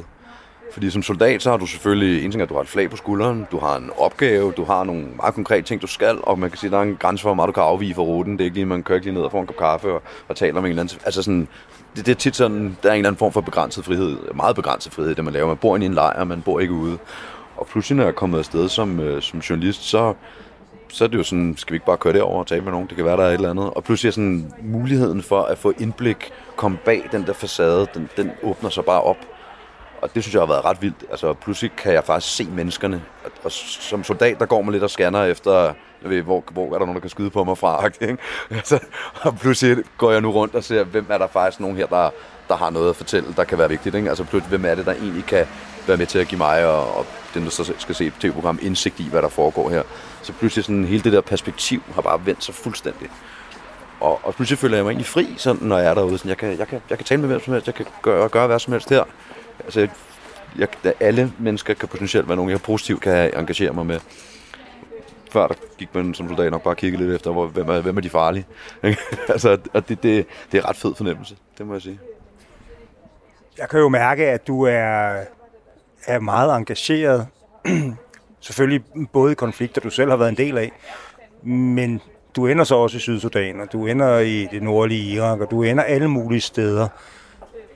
Fordi 0.74 0.90
som 0.90 1.04
soldat, 1.04 1.42
så 1.42 1.50
har 1.50 1.58
du 1.58 1.66
selvfølgelig 1.66 2.26
en 2.26 2.32
ting, 2.32 2.42
at 2.42 2.50
du 2.50 2.54
har 2.54 2.62
et 2.62 2.68
flag 2.68 2.90
på 2.90 2.96
skulderen, 2.96 3.48
du 3.52 3.60
har 3.60 3.78
en 3.78 3.92
opgave, 3.98 4.52
du 4.52 4.64
har 4.64 4.84
nogle 4.84 5.06
meget 5.16 5.36
konkrete 5.36 5.62
ting, 5.62 5.82
du 5.82 5.88
skal, 5.88 6.18
og 6.24 6.40
man 6.40 6.50
kan 6.50 6.58
sige, 6.58 6.68
at 6.68 6.72
der 6.72 6.78
er 6.78 6.84
en 6.84 6.96
grænse 7.00 7.22
for, 7.22 7.30
hvor 7.30 7.36
meget 7.36 7.48
du 7.48 7.52
kan 7.52 7.64
afvige 7.64 7.96
fra 7.96 8.02
ruten. 8.02 8.34
Det 8.34 8.42
er 8.42 8.46
ikke 8.46 8.56
lige, 8.56 8.66
man 8.66 8.84
kører 8.84 8.96
ikke 8.96 9.06
lige 9.06 9.16
ned 9.16 9.22
og 9.22 9.32
får 9.32 9.42
en 9.42 9.48
kop 9.48 9.58
kaffe 9.58 9.92
og, 9.92 10.02
og 10.28 10.36
taler 10.36 10.54
med 10.54 10.62
en 10.62 10.70
eller 10.70 10.82
anden. 10.82 11.00
Altså 11.06 11.24
sådan, 11.24 11.48
det, 11.96 12.06
det 12.06 12.12
er 12.12 12.16
tit 12.16 12.36
sådan, 12.36 12.78
der 12.84 12.90
er 12.90 12.94
en 12.94 12.98
eller 12.98 13.10
anden 13.10 13.20
form 13.20 13.32
for 13.32 13.42
begrænset 13.42 13.86
frihed, 13.86 14.18
meget 14.36 14.56
begrænset 14.56 14.94
frihed, 14.94 15.16
det 15.16 15.24
man 15.24 15.34
laver. 15.34 15.48
Man 15.48 15.58
bor 15.58 15.78
i 15.78 15.86
en 15.86 15.94
lejr, 15.94 16.24
man 16.24 16.42
bor 16.42 16.60
ikke 16.60 16.74
ude. 16.74 16.98
Og 17.58 17.68
pludselig, 17.68 17.96
når 17.96 18.04
jeg 18.04 18.10
er 18.10 18.16
kommet 18.16 18.40
afsted 18.40 18.70
som, 18.70 19.00
øh, 19.00 19.22
som 19.22 19.40
journalist, 19.40 19.84
så, 19.84 20.14
så 20.90 21.04
er 21.04 21.08
det 21.08 21.18
jo 21.18 21.24
sådan, 21.24 21.56
skal 21.58 21.72
vi 21.72 21.76
ikke 21.76 21.86
bare 21.86 21.98
køre 21.98 22.14
derover 22.14 22.40
og 22.40 22.48
tale 22.48 22.62
med 22.62 22.72
nogen? 22.72 22.88
Det 22.88 22.96
kan 22.96 23.06
være, 23.06 23.18
der 23.18 23.24
er 23.24 23.28
et 23.28 23.34
eller 23.34 23.50
andet. 23.50 23.70
Og 23.70 23.84
pludselig 23.84 24.10
er 24.10 24.14
sådan 24.14 24.54
muligheden 24.62 25.24
for 25.24 25.42
at 25.42 25.58
få 25.58 25.74
indblik, 25.80 26.32
komme 26.56 26.78
bag 26.86 27.04
den 27.12 27.26
der 27.26 27.34
facade, 27.34 27.88
den, 27.94 28.10
den 28.18 28.32
åbner 28.44 28.70
sig 28.70 28.86
bare 28.86 29.02
op. 29.02 29.18
Og 30.02 30.16
det 30.16 30.24
synes 30.24 30.34
jeg 30.34 30.42
har 30.42 30.48
været 30.48 30.66
ret 30.66 30.82
vildt. 30.82 31.04
Altså 31.12 31.34
pludselig 31.34 31.72
kan 31.78 31.94
jeg 31.94 32.04
faktisk 32.04 32.36
se 32.36 32.46
menneskerne. 32.46 33.02
Og, 33.26 33.32
og 33.44 33.52
som 33.52 34.04
soldat, 34.04 34.40
der 34.40 34.46
går 34.46 34.62
man 34.62 34.72
lidt 34.72 34.84
og 34.84 34.90
scanner 34.90 35.24
efter, 35.24 35.74
jeg 36.02 36.10
ved, 36.10 36.22
hvor, 36.22 36.44
hvor 36.52 36.66
er 36.66 36.72
der 36.72 36.80
nogen, 36.80 36.96
der 36.96 37.02
kan 37.02 37.10
skyde 37.10 37.30
på 37.30 37.44
mig 37.44 37.58
fra. 37.58 37.86
Ikke? 38.02 38.18
Altså, 38.50 38.80
og 39.22 39.38
pludselig 39.38 39.84
går 39.98 40.12
jeg 40.12 40.22
nu 40.22 40.32
rundt 40.32 40.56
og 40.56 40.64
ser, 40.64 40.84
hvem 40.84 41.06
er 41.10 41.18
der 41.18 41.28
faktisk 41.28 41.60
nogen 41.60 41.78
her, 41.78 41.86
der, 41.86 42.10
der 42.48 42.56
har 42.56 42.70
noget 42.70 42.90
at 42.90 42.96
fortælle, 42.96 43.34
der 43.38 43.44
kan 43.44 43.58
være 43.58 43.70
vigtigt. 43.70 43.96
Ikke? 43.96 44.10
Altså 44.10 44.24
pludselig, 44.24 44.50
hvem 44.50 44.72
er 44.72 44.76
det, 44.76 44.86
der 44.86 44.94
egentlig 44.94 45.26
kan 45.26 45.48
være 45.88 45.98
med 45.98 46.06
til 46.06 46.20
at 46.20 46.28
give 46.28 46.38
mig 46.38 46.66
og, 46.66 46.98
og 46.98 47.06
den, 47.34 47.44
der 47.44 47.50
så 47.50 47.74
skal 47.78 47.96
se 47.96 48.12
tv-program, 48.20 48.60
indsigt 48.62 49.00
i, 49.00 49.08
hvad 49.10 49.22
der 49.22 49.30
foregår 49.30 49.70
her. 49.70 49.84
Så 50.22 50.34
pludselig 50.34 50.66
sådan, 50.66 50.86
hele 50.86 51.04
det 51.04 51.14
der 51.14 51.22
perspektiv 51.22 51.84
har 51.94 52.02
bare 52.02 52.26
vendt 52.26 52.44
sig 52.44 52.56
fuldstændig. 52.56 53.10
Og, 54.00 54.20
og 54.24 54.36
pludselig 54.36 54.60
føler 54.60 54.78
jeg 54.78 54.84
mig 54.84 54.92
egentlig 54.92 55.08
fri, 55.08 55.34
sådan, 55.38 55.68
når 55.68 55.78
jeg 55.78 55.90
er 55.90 55.94
derude. 55.94 56.18
Sådan, 56.18 56.30
jeg, 56.30 56.38
kan, 56.38 56.60
jeg, 56.60 56.68
kan, 56.68 56.82
jeg 56.90 56.98
kan 56.98 57.06
tale 57.06 57.22
med 57.22 57.30
hvem 57.30 57.42
som 57.42 57.54
helst, 57.54 57.68
jeg 57.68 57.76
kan 57.76 57.86
gøre, 58.02 58.30
gøre 58.30 58.48
hvad 58.48 58.60
som 58.60 58.74
helst 58.74 58.90
her. 58.90 59.04
Altså, 59.64 59.88
jeg, 60.58 60.68
alle 61.00 61.34
mennesker 61.40 61.74
kan 61.74 61.88
potentielt 61.88 62.28
være 62.28 62.36
nogen, 62.36 62.52
jeg 62.52 62.62
positivt 62.62 63.02
kan 63.02 63.40
engagere 63.40 63.74
mig 63.74 63.86
med. 63.86 64.00
før 65.32 65.48
der 65.48 65.56
gik 65.78 65.96
man 65.96 66.14
som 66.14 66.28
soldat 66.28 66.52
nok 66.52 66.64
bare 66.64 66.76
kigge 66.76 66.98
lidt 66.98 67.16
efter, 67.16 67.32
hvor, 67.32 67.48
hvem, 67.48 67.70
er, 67.70 67.82
hvem 67.82 67.98
er 67.98 68.02
de 68.02 68.10
farlige. 68.10 68.46
altså, 69.30 69.58
og 69.74 69.90
det, 69.90 70.04
det, 70.04 70.26
det 70.52 70.58
er 70.58 70.70
ret 70.70 70.76
fed 70.76 70.96
fornemmelse, 70.96 71.36
det 71.58 71.68
må 71.68 71.74
jeg 71.74 71.82
sige. 71.82 72.00
Jeg 73.58 73.70
kan 73.70 73.80
jo 73.80 73.90
mærke, 73.90 74.26
at 74.26 74.48
du 74.48 74.62
er, 74.62 75.16
er 76.08 76.20
meget 76.20 76.58
engageret. 76.58 77.28
Selvfølgelig 78.40 78.84
både 79.14 79.32
i 79.32 79.36
konflikter, 79.36 79.82
du 79.82 79.90
selv 79.90 80.10
har 80.10 80.18
været 80.18 80.30
en 80.30 80.38
del 80.38 80.58
af, 80.58 80.72
men 81.44 82.02
du 82.36 82.48
ender 82.48 82.64
så 82.64 82.76
også 82.76 82.98
i 82.98 83.00
Sydsudan, 83.00 83.62
og 83.62 83.72
du 83.72 83.88
ender 83.88 84.20
i 84.20 84.48
det 84.52 84.64
nordlige 84.64 85.14
Irak, 85.14 85.40
og 85.40 85.52
du 85.52 85.64
ender 85.64 85.84
alle 85.84 86.08
mulige 86.08 86.42
steder 86.42 86.88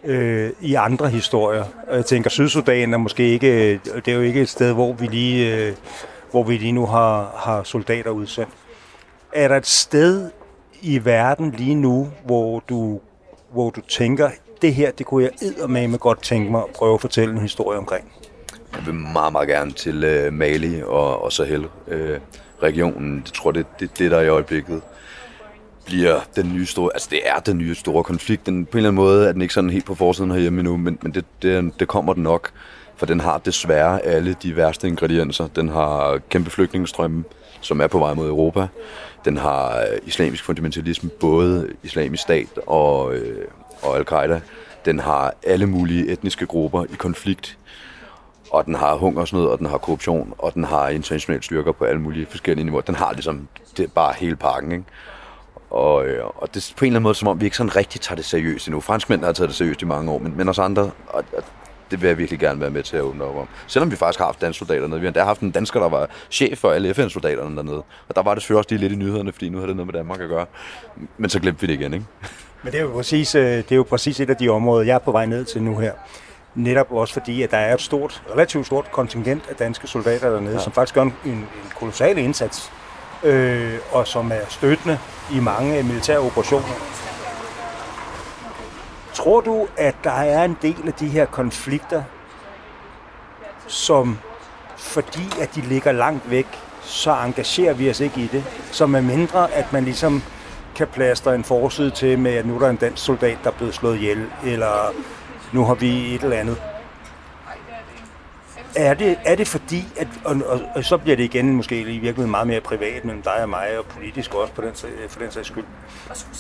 øh, 0.04 0.52
i 0.62 0.74
andre 0.74 1.10
historier. 1.10 1.66
Og 1.88 1.96
jeg 1.96 2.06
tænker, 2.06 2.30
Sydsudan 2.30 2.94
er 2.94 2.98
måske 2.98 3.24
ikke, 3.24 3.74
øh, 3.74 3.80
det 3.96 4.08
er 4.08 4.16
jo 4.16 4.22
ikke 4.22 4.42
et 4.42 4.50
sted, 4.50 4.74
hvor 4.74 4.94
vi 4.94 5.06
lige, 5.06 5.56
øh, 5.56 5.76
hvor 6.32 6.44
vi 6.44 6.58
lige 6.58 6.72
nu 6.72 6.86
har, 6.86 7.34
har 7.38 7.64
soldater 7.64 8.12
udsendt. 8.12 8.54
Er 9.34 9.48
der 9.48 9.58
et 9.58 9.68
sted 9.68 10.30
i 10.82 11.06
verden 11.06 11.52
lige 11.52 11.76
nu, 11.76 12.10
hvor 12.26 12.64
du, 12.70 13.00
hvor 13.54 13.70
du 13.70 13.82
tænker, 13.82 14.30
det 14.62 14.74
her, 14.74 14.92
det 14.92 15.06
kunne 15.06 15.30
jeg 15.60 15.70
med 15.70 16.00
godt 16.00 16.24
tænke 16.24 16.52
mig 16.52 16.62
at 16.62 16.70
prøve 16.76 16.94
at 16.94 17.02
fortælle 17.02 17.34
en 17.34 17.42
historie 17.42 17.78
omkring? 17.78 18.12
Jeg 18.76 18.86
vil 18.86 18.94
meget, 18.94 19.32
meget 19.32 19.48
gerne 19.48 19.72
til 19.72 20.04
øh, 20.04 20.34
Mali 20.34 20.82
og, 20.84 21.24
og 21.24 21.34
Sahel. 21.34 21.66
Øh, 21.88 22.20
regionen, 22.64 23.22
det 23.26 23.34
tror 23.34 23.52
det, 23.52 23.66
det, 23.80 24.00
det 24.00 24.12
der 24.12 24.22
i 24.22 24.28
øjeblikket 24.28 24.82
bliver 25.86 26.20
den 26.36 26.54
nye 26.54 26.66
store, 26.66 26.90
altså 26.94 27.08
det 27.12 27.20
er 27.26 27.40
den 27.40 27.58
nye 27.58 27.76
store 27.76 28.04
konflikt. 28.04 28.46
Den, 28.46 28.66
på 28.66 28.72
en 28.72 28.78
eller 28.78 28.90
anden 28.90 29.04
måde 29.04 29.28
er 29.28 29.32
den 29.32 29.42
ikke 29.42 29.54
sådan 29.54 29.70
helt 29.70 29.86
på 29.86 29.96
forsiden 29.96 30.32
herhjemme 30.32 30.60
endnu, 30.60 30.78
men, 30.78 31.00
men 31.02 31.14
det, 31.14 31.26
det, 31.42 31.80
det 31.80 31.88
kommer 31.88 32.14
den 32.14 32.24
nok, 32.24 32.52
for 32.98 33.06
den 33.06 33.20
har 33.20 33.38
desværre 33.38 34.06
alle 34.06 34.36
de 34.44 34.56
værste 34.56 34.88
ingredienser. 34.88 35.48
Den 35.48 35.70
har 35.70 36.20
kæmpe 36.30 36.50
flygtningestrømme, 36.50 37.24
som 37.62 37.82
er 37.82 37.88
på 37.88 38.00
vej 38.00 38.14
mod 38.14 38.28
Europa. 38.28 38.68
Den 39.26 39.38
har 39.38 39.78
øh, 39.78 39.98
islamisk 40.06 40.44
fundamentalisme, 40.44 41.10
både 41.10 41.68
islamisk 41.84 42.24
stat 42.24 42.60
og, 42.68 43.14
øh, 43.16 43.48
og 43.82 43.98
al-Qaida. 43.98 44.42
Den 44.86 45.00
har 45.00 45.34
alle 45.44 45.66
mulige 45.66 46.12
etniske 46.12 46.46
grupper 46.46 46.84
i 46.84 46.96
konflikt 46.98 47.58
og 48.52 48.66
den 48.66 48.76
har 48.76 48.96
hungersnød, 48.96 49.46
og 49.46 49.58
den 49.58 49.66
har 49.66 49.78
korruption, 49.78 50.34
og 50.38 50.54
den 50.54 50.64
har 50.64 50.90
internationale 50.90 51.44
styrker 51.44 51.72
på 51.72 51.86
alle 51.86 52.02
mulige 52.02 52.26
forskellige 52.26 52.66
niveauer. 52.66 52.82
Den 52.82 52.96
har 52.96 53.12
ligesom 53.14 53.48
det 53.78 53.84
er 53.84 53.90
bare 53.96 54.14
hele 54.18 54.36
pakken, 54.36 54.72
ikke? 54.72 54.84
Og, 55.70 56.08
øh, 56.08 56.26
og 56.26 56.54
det 56.54 56.70
er 56.70 56.74
på 56.78 56.86
en 56.86 56.88
eller 56.88 56.96
anden 56.96 57.04
måde, 57.04 57.16
som 57.16 57.28
om 57.28 57.40
vi 57.40 57.46
ikke 57.46 57.58
sådan 57.58 57.76
rigtig 57.76 58.02
tager 58.02 58.16
det 58.16 58.26
seriøst 58.26 58.68
endnu. 58.68 58.80
Franskmændene 58.80 59.26
har 59.26 59.34
taget 59.34 59.48
det 59.48 59.58
seriøst 59.58 59.82
i 59.82 59.86
mange 59.86 60.12
år, 60.12 60.20
men, 60.20 60.38
men 60.38 60.50
os 60.50 60.60
andre, 60.60 60.92
og, 61.08 61.24
og 61.38 61.44
det 61.92 62.02
vil 62.02 62.08
jeg 62.08 62.18
virkelig 62.18 62.40
gerne 62.40 62.62
være 62.62 62.70
med 62.70 62.84
til 62.84 62.98
at 62.98 63.02
åbne 63.02 63.24
op 63.24 63.36
om. 63.38 63.48
Selvom 63.68 63.92
vi 63.92 63.96
faktisk 63.96 64.20
har 64.20 64.26
haft 64.26 64.42
danske 64.42 64.60
soldater 64.60 64.88
nede. 64.88 65.00
Vi 65.00 65.06
har 65.06 65.10
endda 65.10 65.24
haft 65.24 65.42
en 65.42 65.52
dansker, 65.52 65.80
der 65.80 65.90
var 65.90 66.10
chef 66.32 66.58
for 66.58 66.72
alle 66.72 66.94
FN-soldaterne 66.94 67.56
dernede. 67.56 67.84
Og 68.08 68.16
der 68.16 68.22
var 68.22 68.34
det 68.34 68.44
selvfølgelig 68.44 68.58
også 68.58 68.70
lige 68.70 68.80
lidt 68.80 68.92
i 68.92 68.96
nyhederne, 68.96 69.32
fordi 69.32 69.50
nu 69.50 69.60
har 69.60 69.66
det 69.66 69.76
noget 69.76 69.88
med 69.88 69.94
Danmark 69.94 70.22
at 70.22 70.30
gøre. 70.30 70.46
Men 71.18 71.30
så 71.30 71.40
glemte 71.40 71.62
vi 71.62 71.68
det 71.68 71.74
igen, 71.74 71.94
ikke? 71.94 72.06
Men 72.64 72.72
det 72.72 72.80
er 72.80 72.84
jo 72.84 72.92
præcis, 72.92 73.36
øh, 73.36 73.44
det 73.44 73.72
er 73.72 73.76
jo 73.76 73.84
præcis 73.84 74.20
et 74.20 74.30
af 74.30 74.36
de 74.36 74.50
områder, 74.50 74.86
jeg 74.86 74.96
er 74.96 75.00
på 75.00 75.12
vej 75.12 75.26
ned 75.26 75.46
til 75.46 75.64
nu 75.64 75.78
her. 75.78 75.92
Netop 76.56 76.92
også 76.92 77.14
fordi, 77.14 77.44
at 77.44 77.52
der 77.52 77.58
er 77.58 77.74
et 77.74 77.82
stort, 77.82 78.24
relativt 78.34 78.66
stort 78.66 78.92
kontingent 78.92 79.50
af 79.50 79.56
danske 79.56 79.88
soldater 79.88 80.30
dernede, 80.30 80.54
ja. 80.54 80.60
som 80.60 80.74
faktisk 80.74 80.96
gør 80.96 81.02
en, 81.02 81.14
en 81.26 81.48
kolossal 81.76 82.18
indsats, 82.18 82.72
øh, 83.24 83.80
og 83.92 84.08
som 84.08 84.32
er 84.32 84.46
støttende 84.50 85.00
i 85.34 85.40
mange 85.40 85.84
militære 85.84 86.20
operationer. 86.20 86.68
Tror 89.14 89.42
du, 89.42 89.68
at 89.78 89.96
der 90.04 90.12
er 90.12 90.46
en 90.46 90.58
del 90.62 90.88
af 90.88 90.94
de 90.94 91.08
her 91.08 91.26
konflikter, 91.26 92.04
som 93.68 94.18
fordi 94.78 95.30
at 95.42 95.56
de 95.56 95.62
ligger 95.62 95.92
langt 95.92 96.30
væk, 96.30 96.48
så 96.82 97.12
engagerer 97.12 97.74
vi 97.74 97.90
os 97.90 98.00
ikke 98.00 98.22
i 98.22 98.28
det, 98.28 98.44
som 98.72 98.96
er 98.96 99.02
mindre, 99.02 99.52
at 99.52 99.74
man 99.74 99.84
ligesom 99.84 100.24
kan 100.76 100.88
plastre 100.88 101.36
en 101.36 101.44
forside 101.44 101.92
til 101.92 102.20
med, 102.20 102.34
at 102.34 102.46
nu 102.46 102.56
er 102.56 102.60
der 102.60 102.70
en 102.70 102.76
dansk 102.76 103.04
soldat, 103.06 103.38
der 103.44 103.50
er 103.50 103.54
blevet 103.54 103.74
slået 103.74 103.96
ihjel, 103.96 104.26
eller 104.46 104.94
nu 105.54 105.66
har 105.66 105.74
vi 105.74 106.16
et 106.16 106.24
eller 106.24 106.38
andet. 106.38 106.58
Er 108.76 108.94
det, 108.94 109.18
er 109.26 109.36
det 109.36 109.48
fordi, 109.48 109.88
at, 109.98 110.08
og, 110.26 110.42
og, 110.46 110.62
og 110.76 110.84
så 110.84 110.98
bliver 110.98 111.16
det 111.16 111.24
igen 111.24 111.54
måske 111.54 111.80
i 111.80 111.84
virkeligheden 111.84 112.32
meget 112.32 112.48
mere 112.48 112.62
privat 112.62 113.06
mellem 113.06 113.22
dig 113.22 113.42
og 113.42 113.50
mig, 113.50 113.78
og 113.80 113.86
politisk 113.86 114.34
også 114.34 114.54
på 114.54 114.62
den, 114.62 114.74
for 115.10 115.20
den 115.20 115.32
sags 115.32 115.48
skyld, 115.48 115.64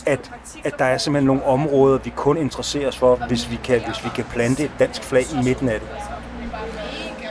at, 0.05 0.31
at 0.63 0.79
der 0.79 0.85
er 0.85 0.97
simpelthen 0.97 1.27
nogle 1.27 1.45
områder, 1.45 1.97
vi 1.97 2.13
kun 2.15 2.37
interesserer 2.37 2.87
os 2.87 2.97
for, 2.97 3.15
hvis 3.15 3.51
vi 3.51 3.59
kan, 3.63 3.81
hvis 3.85 4.03
vi 4.03 4.09
kan 4.15 4.25
plante 4.33 4.63
et 4.63 4.71
dansk 4.79 5.03
flag 5.03 5.23
i 5.33 5.43
midten 5.43 5.69
af 5.69 5.79
det? 5.79 5.89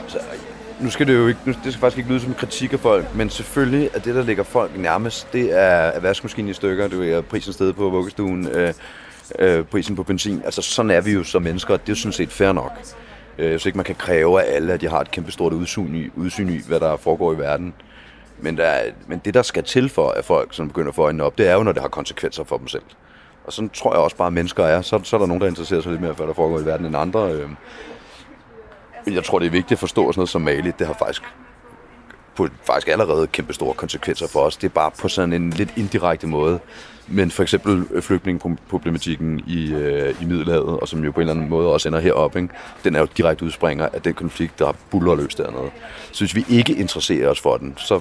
Så, 0.07 0.19
nu 0.79 0.89
skal 0.89 1.07
det 1.07 1.13
jo 1.15 1.27
ikke, 1.27 1.39
nu, 1.45 1.53
det 1.63 1.73
skal 1.73 1.79
faktisk 1.79 1.97
ikke 1.97 2.09
lyde 2.09 2.21
som 2.21 2.33
kritik 2.33 2.73
af 2.73 2.79
folk, 2.79 3.15
men 3.15 3.29
selvfølgelig 3.29 3.89
er 3.93 3.99
det, 3.99 4.15
der 4.15 4.23
ligger 4.23 4.43
folk 4.43 4.77
nærmest, 4.77 5.33
det 5.33 5.59
er 5.59 5.99
vaskemaskinen 5.99 6.49
i 6.49 6.53
stykker, 6.53 6.87
du 6.87 7.03
er 7.03 7.21
prisen 7.21 7.53
sted 7.53 7.73
på 7.73 7.89
vuggestuen, 7.89 8.47
øh, 8.47 8.73
øh, 9.39 9.65
prisen 9.65 9.95
på 9.95 10.03
benzin. 10.03 10.41
Altså 10.45 10.61
sådan 10.61 10.91
er 10.91 11.01
vi 11.01 11.11
jo 11.11 11.23
som 11.23 11.41
mennesker, 11.41 11.73
og 11.73 11.81
det 11.81 11.89
er 11.89 11.91
jo 11.91 11.95
sådan 11.95 12.13
set 12.13 12.31
fair 12.31 12.51
nok. 12.51 12.71
Øh, 13.37 13.59
så 13.59 13.69
ikke 13.69 13.77
man 13.77 13.85
kan 13.85 13.95
kræve 13.95 14.43
af 14.43 14.55
alle, 14.55 14.73
at 14.73 14.81
de 14.81 14.87
har 14.87 15.01
et 15.01 15.11
kæmpestort 15.11 15.53
udsyn 15.53 15.95
i, 15.95 16.09
udsyn 16.15 16.49
i 16.49 16.61
hvad 16.67 16.79
der 16.79 16.97
foregår 16.97 17.33
i 17.33 17.37
verden. 17.37 17.73
Men, 18.41 18.57
der 18.57 18.63
er, 18.63 18.91
men 19.07 19.21
det, 19.25 19.33
der 19.33 19.41
skal 19.41 19.63
til 19.63 19.89
for, 19.89 20.09
at 20.09 20.25
folk 20.25 20.53
som 20.53 20.67
begynder 20.67 20.89
at 20.89 20.95
få 20.95 21.03
øjnene 21.03 21.23
op, 21.23 21.37
det 21.37 21.47
er 21.47 21.53
jo, 21.53 21.63
når 21.63 21.71
det 21.71 21.81
har 21.81 21.89
konsekvenser 21.89 22.43
for 22.43 22.57
dem 22.57 22.67
selv. 22.67 22.83
Og 23.45 23.53
sådan 23.53 23.69
tror 23.69 23.93
jeg 23.93 24.01
også 24.01 24.15
bare, 24.15 24.27
at 24.27 24.33
mennesker 24.33 24.63
er. 24.63 24.81
Så, 24.81 24.99
så 25.03 25.15
er 25.15 25.19
der 25.19 25.27
nogen, 25.27 25.41
der 25.41 25.47
interesserer 25.47 25.81
sig 25.81 25.91
lidt 25.91 26.01
mere 26.01 26.15
for, 26.15 26.17
hvad 26.17 26.27
der 26.27 26.33
foregår 26.33 26.59
i 26.59 26.65
verden 26.65 26.85
end 26.85 26.97
andre. 26.97 27.31
Øh. 27.31 27.49
Jeg 29.07 29.23
tror, 29.23 29.39
det 29.39 29.45
er 29.45 29.51
vigtigt 29.51 29.71
at 29.71 29.79
forstå 29.79 30.11
sådan 30.11 30.19
noget 30.19 30.29
som 30.29 30.41
Mali. 30.41 30.71
Det 30.79 30.87
har 30.87 30.93
faktisk 30.93 31.23
på 32.35 32.47
faktisk 32.63 32.87
allerede 32.87 33.27
kæmpe 33.27 33.53
store 33.53 33.73
konsekvenser 33.73 34.27
for 34.27 34.39
os. 34.39 34.57
Det 34.57 34.67
er 34.67 34.73
bare 34.73 34.91
på 35.01 35.07
sådan 35.07 35.33
en 35.33 35.49
lidt 35.49 35.73
indirekte 35.77 36.27
måde. 36.27 36.59
Men 37.11 37.31
for 37.31 37.43
eksempel 37.43 37.85
øh, 37.91 38.01
flygtningeproblematikken 38.01 39.43
i, 39.47 39.73
øh, 39.73 40.21
i 40.21 40.25
Middelhavet, 40.25 40.79
og 40.79 40.87
som 40.87 41.03
jo 41.03 41.11
på 41.11 41.19
en 41.19 41.21
eller 41.21 41.33
anden 41.33 41.49
måde 41.49 41.73
også 41.73 41.89
ender 41.89 41.99
heroppe, 41.99 42.39
ikke? 42.39 42.53
den 42.83 42.95
er 42.95 42.99
jo 42.99 43.07
direkte 43.17 43.45
udspringer 43.45 43.89
af 43.93 44.01
den 44.01 44.13
konflikt, 44.13 44.59
der 44.59 44.73
buller 44.91 45.15
løs 45.15 45.35
dernede. 45.35 45.69
Så 46.11 46.19
hvis 46.23 46.35
vi 46.35 46.45
ikke 46.49 46.73
interesserer 46.73 47.29
os 47.29 47.39
for 47.39 47.57
den, 47.57 47.73
så, 47.77 47.99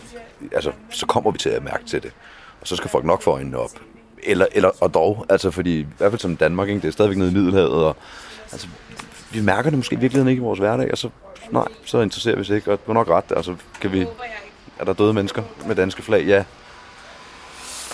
altså, 0.53 0.73
så 0.91 1.07
kommer 1.07 1.31
vi 1.31 1.39
til 1.39 1.49
at 1.49 1.65
mærke 1.65 1.85
til 1.85 2.03
det. 2.03 2.13
Og 2.61 2.69
så 2.69 2.77
skal 2.77 2.91
folk 2.91 3.05
nok 3.05 3.23
få 3.23 3.31
øjnene 3.31 3.59
op. 3.59 3.71
Eller, 4.23 4.47
eller 4.53 4.71
og 4.81 4.95
dog, 4.95 5.27
altså 5.29 5.51
fordi, 5.51 5.81
i 5.81 5.87
hvert 5.99 6.13
fald 6.13 6.21
som 6.21 6.37
Danmark, 6.37 6.69
ikke? 6.69 6.81
det 6.81 6.89
er 6.89 6.93
stadigvæk 6.93 7.19
nede 7.19 7.31
i 7.31 7.35
Middelhavet, 7.35 7.85
og 7.85 7.97
altså, 8.53 8.69
vi 9.33 9.41
mærker 9.41 9.71
det 9.71 9.79
måske 9.79 9.97
i 9.97 9.99
virkeligheden 9.99 10.29
ikke 10.29 10.41
i 10.41 10.43
vores 10.43 10.59
hverdag, 10.59 10.93
og 10.93 10.99
så, 10.99 11.11
nej, 11.51 11.67
så 11.85 12.01
interesserer 12.01 12.35
vi 12.35 12.41
os 12.41 12.51
ikke, 12.51 12.73
og 12.73 12.79
du 12.87 12.93
nok 12.93 13.09
ret, 13.09 13.25
altså 13.37 13.55
kan 13.81 13.93
vi, 13.93 14.07
er 14.79 14.85
der 14.85 14.93
døde 14.93 15.13
mennesker 15.13 15.43
med 15.67 15.77
danske 15.77 16.03
flag? 16.03 16.25
Ja, 16.27 16.45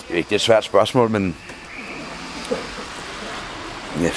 det 0.09 0.15
er 0.15 0.19
ikke 0.19 0.35
et 0.35 0.41
svært 0.41 0.65
spørgsmål, 0.65 1.11
men... 1.11 1.37
Ja. 4.01 4.11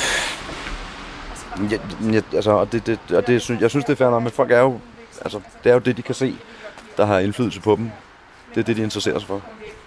Ja, 1.71 1.77
ja, 2.13 2.21
altså, 2.33 2.51
og 2.51 2.71
det, 2.71 2.88
det, 2.88 2.99
og 3.15 3.27
det, 3.27 3.49
jeg 3.49 3.69
synes, 3.69 3.85
det 3.85 3.89
er 3.89 3.95
fair 3.95 4.09
nok, 4.09 4.23
men 4.23 4.31
folk 4.31 4.51
er 4.51 4.59
jo, 4.59 4.79
altså, 5.21 5.39
det 5.63 5.69
er 5.69 5.73
jo 5.73 5.79
det, 5.79 5.97
de 5.97 6.01
kan 6.01 6.15
se, 6.15 6.35
der 6.97 7.05
har 7.05 7.19
indflydelse 7.19 7.61
på 7.61 7.75
dem. 7.75 7.91
Det 8.55 8.61
er 8.61 8.65
det, 8.65 8.77
de 8.77 8.83
interesserer 8.83 9.19
sig 9.19 9.27
for. 9.27 9.41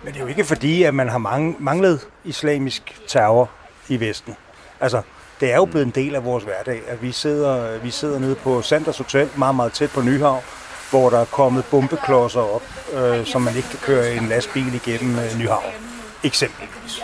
Men 0.05 0.13
det 0.13 0.19
er 0.19 0.25
jo 0.25 0.29
ikke 0.29 0.45
fordi, 0.45 0.83
at 0.83 0.95
man 0.95 1.09
har 1.09 1.19
manglet 1.59 2.01
islamisk 2.25 3.01
terror 3.09 3.51
i 3.89 4.01
Vesten. 4.01 4.37
Altså, 4.81 5.03
det 5.41 5.53
er 5.53 5.57
jo 5.57 5.65
blevet 5.65 5.87
en 5.87 5.93
del 5.95 6.15
af 6.15 6.25
vores 6.25 6.45
hverdag, 6.45 6.83
at 6.87 7.03
vi 7.03 7.13
sidder, 7.13 7.79
vi 7.79 7.91
sidder 7.91 8.19
nede 8.19 8.35
på 8.35 8.63
Sanders 8.63 8.99
Hotel, 8.99 9.29
meget, 9.37 9.55
meget 9.55 9.73
tæt 9.73 9.91
på 9.91 10.03
Nyhavn, 10.03 10.43
hvor 10.91 11.11
der 11.11 11.19
er 11.19 11.25
kommet 11.25 11.65
bombeklodser 11.71 12.41
op, 12.41 12.63
øh, 12.95 13.27
som 13.27 13.43
man 13.43 13.57
ikke 13.57 13.69
kan 13.69 13.79
køre 13.79 14.15
en 14.15 14.29
lastbil 14.29 14.75
igennem 14.75 15.19
øh, 15.19 15.39
Nyhavn 15.39 15.90
eksempelvis. 16.25 17.03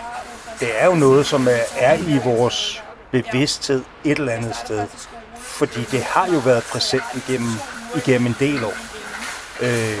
Det 0.59 0.81
er 0.81 0.85
jo 0.85 0.95
noget, 0.95 1.25
som 1.25 1.47
er, 1.77 1.93
i 1.93 2.19
vores 2.23 2.83
bevidsthed 3.11 3.83
et 4.03 4.17
eller 4.17 4.33
andet 4.33 4.55
sted. 4.55 4.87
Fordi 5.37 5.83
det 5.83 6.03
har 6.03 6.27
jo 6.27 6.39
været 6.39 6.63
præsent 6.63 7.03
igennem, 7.15 7.51
igennem 7.95 8.27
en 8.27 8.35
del 8.39 8.63
år. 8.63 8.73
Øh, 9.59 9.99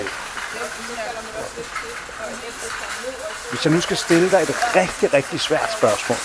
hvis 3.51 3.65
jeg 3.65 3.73
nu 3.73 3.81
skal 3.81 3.97
stille 3.97 4.31
dig 4.31 4.41
et 4.41 4.75
rigtig, 4.75 5.13
rigtig 5.13 5.39
svært 5.39 5.73
spørgsmål. 5.77 6.17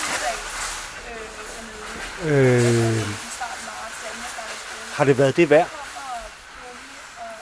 Øh, 2.24 3.08
har 4.94 5.04
det 5.04 5.18
været 5.18 5.36
det 5.36 5.50
værd? 5.50 5.68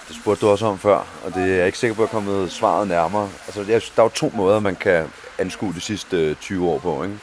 Det 0.09 0.17
spurgte 0.17 0.47
du 0.47 0.51
også 0.51 0.67
om 0.67 0.79
før, 0.79 1.05
og 1.25 1.35
det 1.35 1.43
er 1.43 1.57
jeg 1.57 1.67
ikke 1.67 1.79
sikker 1.79 1.95
på 1.95 2.03
at 2.03 2.11
komme 2.11 2.51
svaret 2.51 2.89
nærmere. 2.89 3.29
Altså, 3.47 3.63
der 3.97 4.03
er 4.03 4.03
jo 4.03 4.09
to 4.09 4.33
måder, 4.35 4.61
man 4.61 4.77
kan 4.77 5.07
anskue 5.41 5.73
de 5.75 5.81
sidste 5.81 6.35
20 6.35 6.59
øh, 6.59 6.69
år 6.69 6.79
på. 6.79 7.03
Ikke? 7.03 7.19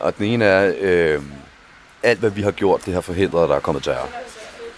Og 0.00 0.18
den 0.18 0.26
ene 0.26 0.44
er, 0.44 0.72
øh, 0.80 1.22
alt 2.02 2.18
hvad 2.18 2.30
vi 2.30 2.42
har 2.42 2.50
gjort, 2.50 2.86
det 2.86 2.94
har 2.94 3.00
forhindret, 3.00 3.42
at 3.42 3.48
der 3.48 3.56
er 3.56 3.60
kommet 3.60 3.84
terror. 3.84 4.08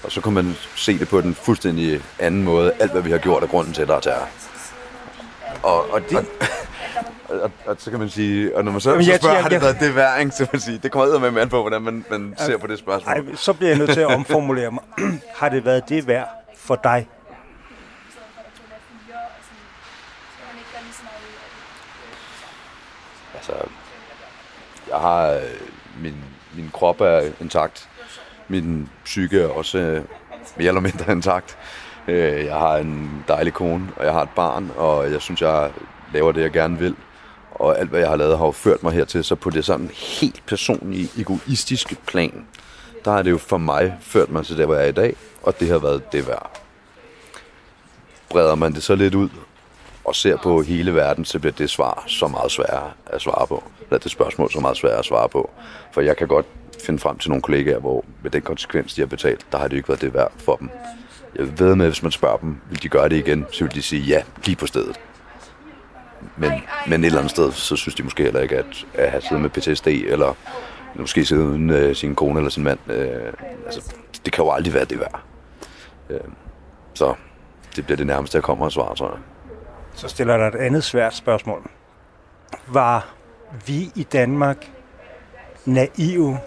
Og 0.04 0.12
så 0.12 0.20
kan 0.20 0.32
man 0.32 0.56
se 0.76 0.98
det 0.98 1.08
på 1.08 1.20
den 1.20 1.34
fuldstændig 1.34 2.00
anden 2.18 2.42
måde. 2.42 2.72
Alt 2.80 2.92
hvad 2.92 3.02
vi 3.02 3.10
har 3.10 3.18
gjort 3.18 3.42
er 3.42 3.46
grunden 3.46 3.74
til, 3.74 3.82
at 3.82 3.88
der 3.88 3.96
er 3.96 4.00
terror. 4.00 4.28
Og, 5.62 5.92
og, 5.92 6.00
det... 6.10 6.16
og, 7.28 7.40
og, 7.40 7.50
og, 7.66 7.76
så 7.78 7.90
kan 7.90 7.98
man 7.98 8.08
sige, 8.08 8.56
og 8.56 8.64
når 8.64 8.72
man 8.72 8.80
så, 8.80 8.90
Jamen, 8.90 9.04
så 9.04 9.16
spørger, 9.16 9.34
jeg, 9.34 9.42
har 9.44 9.48
det 9.48 9.62
været 9.62 9.80
det 9.80 9.96
værd, 9.96 10.20
ikke? 10.20 10.32
så 10.32 10.46
man 10.52 10.60
sige, 10.60 10.80
det 10.82 10.92
kommer 10.92 11.30
med 11.30 11.42
an 11.42 11.48
på, 11.48 11.60
hvordan 11.60 11.82
man, 11.82 12.04
man 12.10 12.34
ser 12.38 12.56
på 12.56 12.66
det 12.66 12.78
spørgsmål. 12.78 13.14
Ej, 13.14 13.22
så 13.34 13.52
bliver 13.52 13.70
jeg 13.70 13.78
nødt 13.78 13.90
til 13.90 14.00
at 14.00 14.06
omformulere 14.06 14.70
mig. 14.70 14.82
har 15.40 15.48
det 15.48 15.64
været 15.64 15.88
det 15.88 16.06
værd 16.06 16.28
for 16.56 16.80
dig? 16.84 17.08
Altså, 23.48 23.68
jeg 24.88 24.96
har, 24.96 25.30
øh, 25.30 25.42
min, 26.02 26.14
min 26.56 26.70
krop 26.72 27.00
er 27.00 27.30
intakt, 27.40 27.88
min 28.48 28.88
psyke 29.04 29.40
er 29.40 29.48
også 29.48 29.78
øh, 29.78 30.02
mere 30.56 30.68
eller 30.68 30.80
mindre 30.80 31.12
intakt. 31.12 31.58
Øh, 32.08 32.44
jeg 32.44 32.54
har 32.54 32.76
en 32.76 33.24
dejlig 33.28 33.52
kone, 33.52 33.88
og 33.96 34.04
jeg 34.04 34.12
har 34.12 34.22
et 34.22 34.28
barn, 34.36 34.70
og 34.76 35.12
jeg 35.12 35.20
synes, 35.20 35.42
jeg 35.42 35.70
laver 36.12 36.32
det, 36.32 36.42
jeg 36.42 36.50
gerne 36.50 36.78
vil. 36.78 36.96
Og 37.50 37.78
alt, 37.78 37.90
hvad 37.90 38.00
jeg 38.00 38.08
har 38.08 38.16
lavet, 38.16 38.38
har 38.38 38.46
jo 38.46 38.52
ført 38.52 38.82
mig 38.82 38.92
hertil, 38.92 39.24
så 39.24 39.34
på 39.34 39.50
det 39.50 39.64
sådan 39.64 39.90
helt 39.94 40.42
personlige, 40.46 41.08
egoistiske 41.18 41.96
plan, 42.06 42.46
der 43.04 43.10
har 43.10 43.22
det 43.22 43.30
jo 43.30 43.38
for 43.38 43.58
mig 43.58 43.96
ført 44.00 44.30
mig 44.30 44.46
til 44.46 44.58
der, 44.58 44.66
hvor 44.66 44.74
jeg 44.74 44.84
er 44.84 44.88
i 44.88 44.92
dag, 44.92 45.16
og 45.42 45.60
det 45.60 45.68
har 45.68 45.78
været 45.78 46.12
det 46.12 46.28
værd. 46.28 46.60
Breder 48.30 48.54
man 48.54 48.72
det 48.72 48.82
så 48.82 48.94
lidt 48.94 49.14
ud, 49.14 49.28
og 50.04 50.14
ser 50.14 50.36
på 50.36 50.62
hele 50.62 50.94
verden, 50.94 51.24
så 51.24 51.38
bliver 51.38 51.52
det 51.52 51.70
svar 51.70 52.04
så 52.06 52.28
meget 52.28 52.50
sværere 52.52 52.90
at 53.06 53.20
svare 53.20 53.46
på. 53.46 53.62
Eller 53.80 53.98
det 53.98 54.10
spørgsmål 54.10 54.52
så 54.52 54.60
meget 54.60 54.76
sværere 54.76 54.98
at 54.98 55.04
svare 55.04 55.28
på. 55.28 55.50
For 55.92 56.00
jeg 56.00 56.16
kan 56.16 56.28
godt 56.28 56.46
finde 56.84 56.98
frem 56.98 57.18
til 57.18 57.30
nogle 57.30 57.42
kollegaer, 57.42 57.78
hvor 57.78 58.04
med 58.22 58.30
den 58.30 58.42
konsekvens, 58.42 58.94
de 58.94 59.00
har 59.00 59.06
betalt, 59.06 59.46
der 59.52 59.58
har 59.58 59.68
det 59.68 59.76
ikke 59.76 59.88
været 59.88 60.00
det 60.00 60.14
værd 60.14 60.32
for 60.38 60.56
dem. 60.56 60.70
Jeg 61.36 61.58
ved 61.58 61.74
med, 61.74 61.86
hvis 61.86 62.02
man 62.02 62.12
spørger 62.12 62.36
dem, 62.36 62.56
vil 62.70 62.82
de 62.82 62.88
gøre 62.88 63.08
det 63.08 63.16
igen, 63.16 63.46
så 63.50 63.64
vil 63.64 63.74
de 63.74 63.82
sige 63.82 64.02
ja, 64.02 64.22
lige 64.44 64.56
på 64.56 64.66
stedet. 64.66 65.00
Men, 66.36 66.52
men 66.86 67.00
et 67.00 67.06
eller 67.06 67.18
andet 67.18 67.30
sted, 67.30 67.52
så 67.52 67.76
synes 67.76 67.94
de 67.94 68.02
måske 68.02 68.22
heller 68.22 68.40
ikke, 68.40 68.56
at, 68.56 68.86
at 68.94 69.10
have 69.10 69.22
siddet 69.22 69.40
med 69.40 69.50
PTSD, 69.50 69.86
eller 69.86 70.34
måske 70.94 71.24
sidde 71.24 71.44
uden 71.44 71.70
øh, 71.70 71.94
sin 71.96 72.14
kone 72.14 72.38
eller 72.38 72.50
sin 72.50 72.64
mand. 72.64 72.78
Øh, 72.88 73.32
altså, 73.66 73.94
det 74.24 74.32
kan 74.32 74.44
jo 74.44 74.50
aldrig 74.50 74.74
være 74.74 74.84
det 74.84 75.00
værd. 75.00 75.20
Øh, 76.10 76.20
så 76.94 77.14
det 77.76 77.84
bliver 77.84 77.96
det 77.96 78.06
nærmeste, 78.06 78.36
jeg 78.36 78.42
kommer 78.42 78.64
og 78.64 78.72
svarer, 78.72 78.94
tror 78.94 79.10
jeg. 79.10 79.18
Så 79.94 80.08
stiller 80.08 80.36
der 80.36 80.46
et 80.48 80.54
andet 80.54 80.84
svært 80.84 81.14
spørgsmål. 81.14 81.70
Var 82.66 83.14
vi 83.66 83.90
i 83.94 84.02
Danmark 84.02 84.70
naive, 85.64 86.38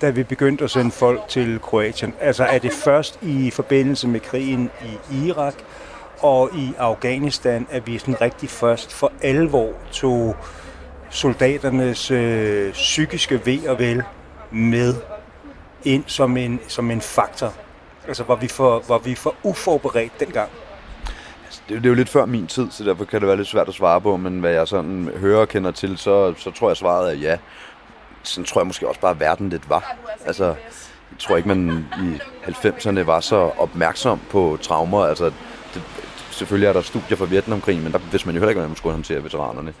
da 0.00 0.10
vi 0.10 0.22
begyndte 0.22 0.64
at 0.64 0.70
sende 0.70 0.90
folk 0.90 1.20
til 1.28 1.60
Kroatien? 1.60 2.14
Altså 2.20 2.44
er 2.44 2.58
det 2.58 2.72
først 2.72 3.18
i 3.22 3.50
forbindelse 3.50 4.08
med 4.08 4.20
krigen 4.20 4.70
i 5.10 5.26
Irak 5.26 5.54
og 6.20 6.50
i 6.54 6.74
Afghanistan, 6.78 7.66
at 7.70 7.86
vi 7.86 7.98
sådan 7.98 8.20
rigtig 8.20 8.50
først 8.50 8.92
for 8.92 9.12
alvor 9.22 9.72
tog 9.92 10.36
soldaternes 11.10 12.10
øh, 12.10 12.72
psykiske 12.72 13.46
ved 13.46 13.68
og 13.68 13.78
vel 13.78 14.02
med 14.50 14.94
ind 15.84 16.04
som 16.06 16.36
en, 16.36 16.60
som 16.68 16.90
en 16.90 17.00
faktor? 17.00 17.52
Altså 18.08 18.24
var 18.24 18.34
vi 18.34 18.48
for, 18.48 18.82
var 18.88 18.98
vi 18.98 19.14
for 19.14 19.34
uforberedt 19.42 20.20
dengang? 20.20 20.50
Det, 21.68 21.76
det 21.76 21.86
er 21.86 21.88
jo 21.88 21.94
lidt 21.94 22.08
før 22.08 22.26
min 22.26 22.46
tid, 22.46 22.70
så 22.70 22.84
derfor 22.84 23.04
kan 23.04 23.20
det 23.20 23.28
være 23.28 23.36
lidt 23.36 23.48
svært 23.48 23.68
at 23.68 23.74
svare 23.74 24.00
på, 24.00 24.16
men 24.16 24.40
hvad 24.40 24.52
jeg 24.52 24.68
sådan 24.68 25.10
hører 25.16 25.40
og 25.40 25.48
kender 25.48 25.70
til, 25.70 25.98
så, 25.98 26.34
så 26.38 26.50
tror 26.50 26.70
jeg 26.70 26.76
svaret 26.76 27.12
er 27.12 27.16
ja. 27.20 27.38
Sådan 28.22 28.44
tror 28.44 28.60
jeg 28.60 28.66
måske 28.66 28.88
også 28.88 29.00
bare, 29.00 29.10
at 29.10 29.20
verden 29.20 29.48
lidt 29.48 29.70
var. 29.70 29.96
Altså, 30.26 30.44
jeg 30.44 31.18
tror 31.18 31.36
ikke, 31.36 31.48
man 31.48 31.86
i 32.02 32.18
90'erne 32.50 33.00
var 33.00 33.20
så 33.20 33.36
opmærksom 33.36 34.20
på 34.30 34.58
traumer. 34.62 35.04
Altså, 35.04 35.24
det, 35.74 35.82
selvfølgelig 36.30 36.68
er 36.68 36.72
der 36.72 36.80
studier 36.80 37.16
fra 37.16 37.24
Vietnamkrigen, 37.24 37.82
men 37.82 37.92
der 37.92 37.98
vidste 37.98 38.28
man 38.28 38.34
jo 38.34 38.40
heller 38.40 38.50
ikke, 38.50 38.58
hvordan 38.58 38.70
man 38.70 38.76
skulle 38.76 38.92
håndtere 38.92 39.24
veteranerne. 39.24 39.74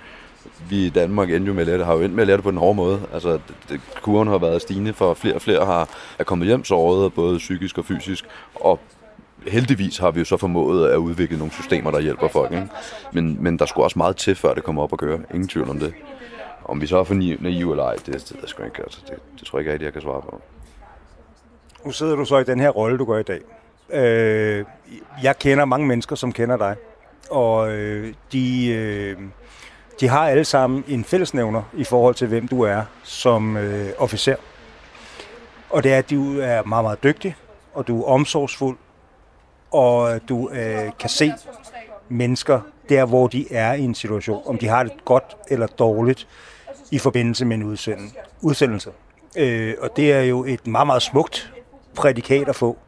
Vi 0.68 0.86
i 0.86 0.90
Danmark 0.90 1.30
endte 1.30 1.48
jo 1.48 1.54
med 1.54 1.60
at 1.60 1.66
lære 1.66 1.78
det, 1.78 1.86
har 1.86 1.94
jo 1.94 2.00
endt 2.00 2.14
med 2.14 2.22
at 2.22 2.26
lære 2.26 2.36
det 2.36 2.44
på 2.44 2.50
den 2.50 2.58
hårde 2.58 2.74
måde. 2.74 3.00
Altså, 3.12 3.32
det, 3.32 3.54
det, 3.68 3.80
kurven 4.02 4.28
har 4.28 4.38
været 4.38 4.62
stigende, 4.62 4.92
for 4.92 5.14
flere 5.14 5.34
og 5.34 5.42
flere 5.42 5.66
har, 5.66 5.88
er 6.18 6.24
kommet 6.24 6.46
hjem 6.46 6.64
såret, 6.64 7.12
både 7.12 7.38
psykisk 7.38 7.78
og 7.78 7.84
fysisk, 7.84 8.24
og 8.54 8.80
heldigvis 9.48 9.98
har 9.98 10.10
vi 10.10 10.18
jo 10.18 10.24
så 10.24 10.36
formået 10.36 10.88
at 10.88 10.96
udvikle 10.96 11.38
nogle 11.38 11.52
systemer, 11.52 11.90
der 11.90 12.00
hjælper 12.00 12.28
folk. 12.28 12.52
Ikke? 12.52 12.68
Men, 13.12 13.42
men 13.42 13.58
der 13.58 13.66
skulle 13.66 13.84
også 13.84 13.98
meget 13.98 14.16
til, 14.16 14.34
før 14.34 14.54
det 14.54 14.64
kommer 14.64 14.82
op 14.82 14.92
at 14.92 14.98
køre. 14.98 15.18
Ingen 15.34 15.48
tvivl 15.48 15.70
om 15.70 15.78
det. 15.78 15.94
Om 16.64 16.80
vi 16.80 16.86
så 16.86 16.98
er 16.98 17.04
for 17.04 17.14
naive 17.14 17.70
eller 17.70 17.84
ej, 17.84 17.94
det, 17.94 18.06
det, 18.06 18.14
det, 18.14 18.54
det, 18.58 18.64
ikke, 18.64 18.82
altså, 18.82 19.00
det, 19.08 19.18
det 19.38 19.46
tror 19.46 19.58
jeg 19.58 19.60
ikke 19.60 19.72
rigtigt, 19.72 19.84
jeg 19.84 19.92
kan 19.92 20.02
svare 20.02 20.22
på. 20.22 20.40
Nu 21.84 21.90
sidder 21.90 22.16
du 22.16 22.24
så 22.24 22.38
i 22.38 22.44
den 22.44 22.60
her 22.60 22.70
rolle, 22.70 22.98
du 22.98 23.04
gør 23.04 23.18
i 23.18 23.22
dag. 23.22 23.40
Øh, 23.90 24.64
jeg 25.22 25.38
kender 25.38 25.64
mange 25.64 25.86
mennesker, 25.86 26.16
som 26.16 26.32
kender 26.32 26.56
dig. 26.56 26.76
Og 27.30 27.70
øh, 27.70 28.14
de, 28.32 28.68
øh, 28.68 29.16
de 30.00 30.08
har 30.08 30.28
alle 30.28 30.44
sammen 30.44 30.84
en 30.88 31.04
fællesnævner 31.04 31.62
i 31.74 31.84
forhold 31.84 32.14
til, 32.14 32.28
hvem 32.28 32.48
du 32.48 32.62
er 32.62 32.82
som 33.02 33.56
øh, 33.56 33.88
officer. 33.98 34.36
Og 35.70 35.84
det 35.84 35.92
er, 35.92 35.98
at 35.98 36.10
du 36.10 36.40
er 36.40 36.62
meget, 36.62 36.84
meget 36.84 37.02
dygtig, 37.02 37.36
og 37.74 37.88
du 37.88 38.02
er 38.02 38.06
omsorgsfuld, 38.06 38.76
og 39.70 40.20
du 40.28 40.50
øh, 40.50 40.90
kan 40.98 41.08
se 41.08 41.32
mennesker 42.08 42.60
der, 42.88 43.04
hvor 43.04 43.26
de 43.26 43.52
er 43.52 43.72
i 43.72 43.80
en 43.80 43.94
situation, 43.94 44.42
om 44.46 44.58
de 44.58 44.68
har 44.68 44.82
det 44.82 44.92
godt 45.04 45.36
eller 45.48 45.66
dårligt 45.66 46.28
i 46.90 46.98
forbindelse 46.98 47.44
med 47.44 47.56
en 47.56 47.62
udsendelse. 48.40 48.90
Øh, 49.36 49.74
og 49.80 49.96
det 49.96 50.12
er 50.12 50.20
jo 50.20 50.44
et 50.44 50.66
meget, 50.66 50.86
meget 50.86 51.02
smukt 51.02 51.52
prædikat 51.94 52.48
at 52.48 52.56
få. 52.56 52.78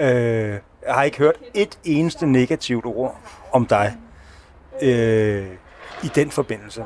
Øh, 0.00 0.58
jeg 0.86 0.94
har 0.94 1.02
ikke 1.02 1.18
hørt 1.18 1.36
et 1.54 1.78
eneste 1.84 2.26
negativt 2.26 2.86
ord 2.86 3.20
om 3.52 3.66
dig 3.66 3.96
øh, 4.82 5.46
i 6.02 6.06
den 6.14 6.30
forbindelse. 6.30 6.84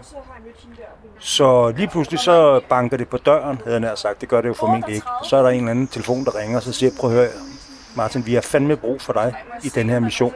Så 1.18 1.70
lige 1.70 1.88
pludselig 1.88 2.20
så 2.20 2.60
banker 2.68 2.96
det 2.96 3.08
på 3.08 3.16
døren, 3.16 3.60
havde 3.64 3.88
jeg 3.88 3.98
sagt. 3.98 4.20
Det 4.20 4.28
gør 4.28 4.40
det 4.40 4.48
jo 4.48 4.54
formentlig 4.54 4.94
ikke. 4.94 5.06
Så 5.24 5.36
er 5.36 5.42
der 5.42 5.48
en 5.48 5.58
eller 5.58 5.70
anden 5.70 5.86
telefon, 5.86 6.24
der 6.24 6.38
ringer, 6.38 6.56
og 6.56 6.62
så 6.62 6.72
siger, 6.72 6.92
prøv 7.00 7.10
at 7.10 7.16
høre, 7.16 7.28
Martin, 7.96 8.26
vi 8.26 8.34
har 8.34 8.40
fandme 8.40 8.76
brug 8.76 9.00
for 9.00 9.12
dig 9.12 9.34
i 9.64 9.68
den 9.68 9.90
her 9.90 10.00
mission. 10.00 10.34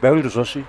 Hvad 0.00 0.14
vil 0.14 0.24
du 0.24 0.30
så 0.30 0.44
sige? 0.44 0.66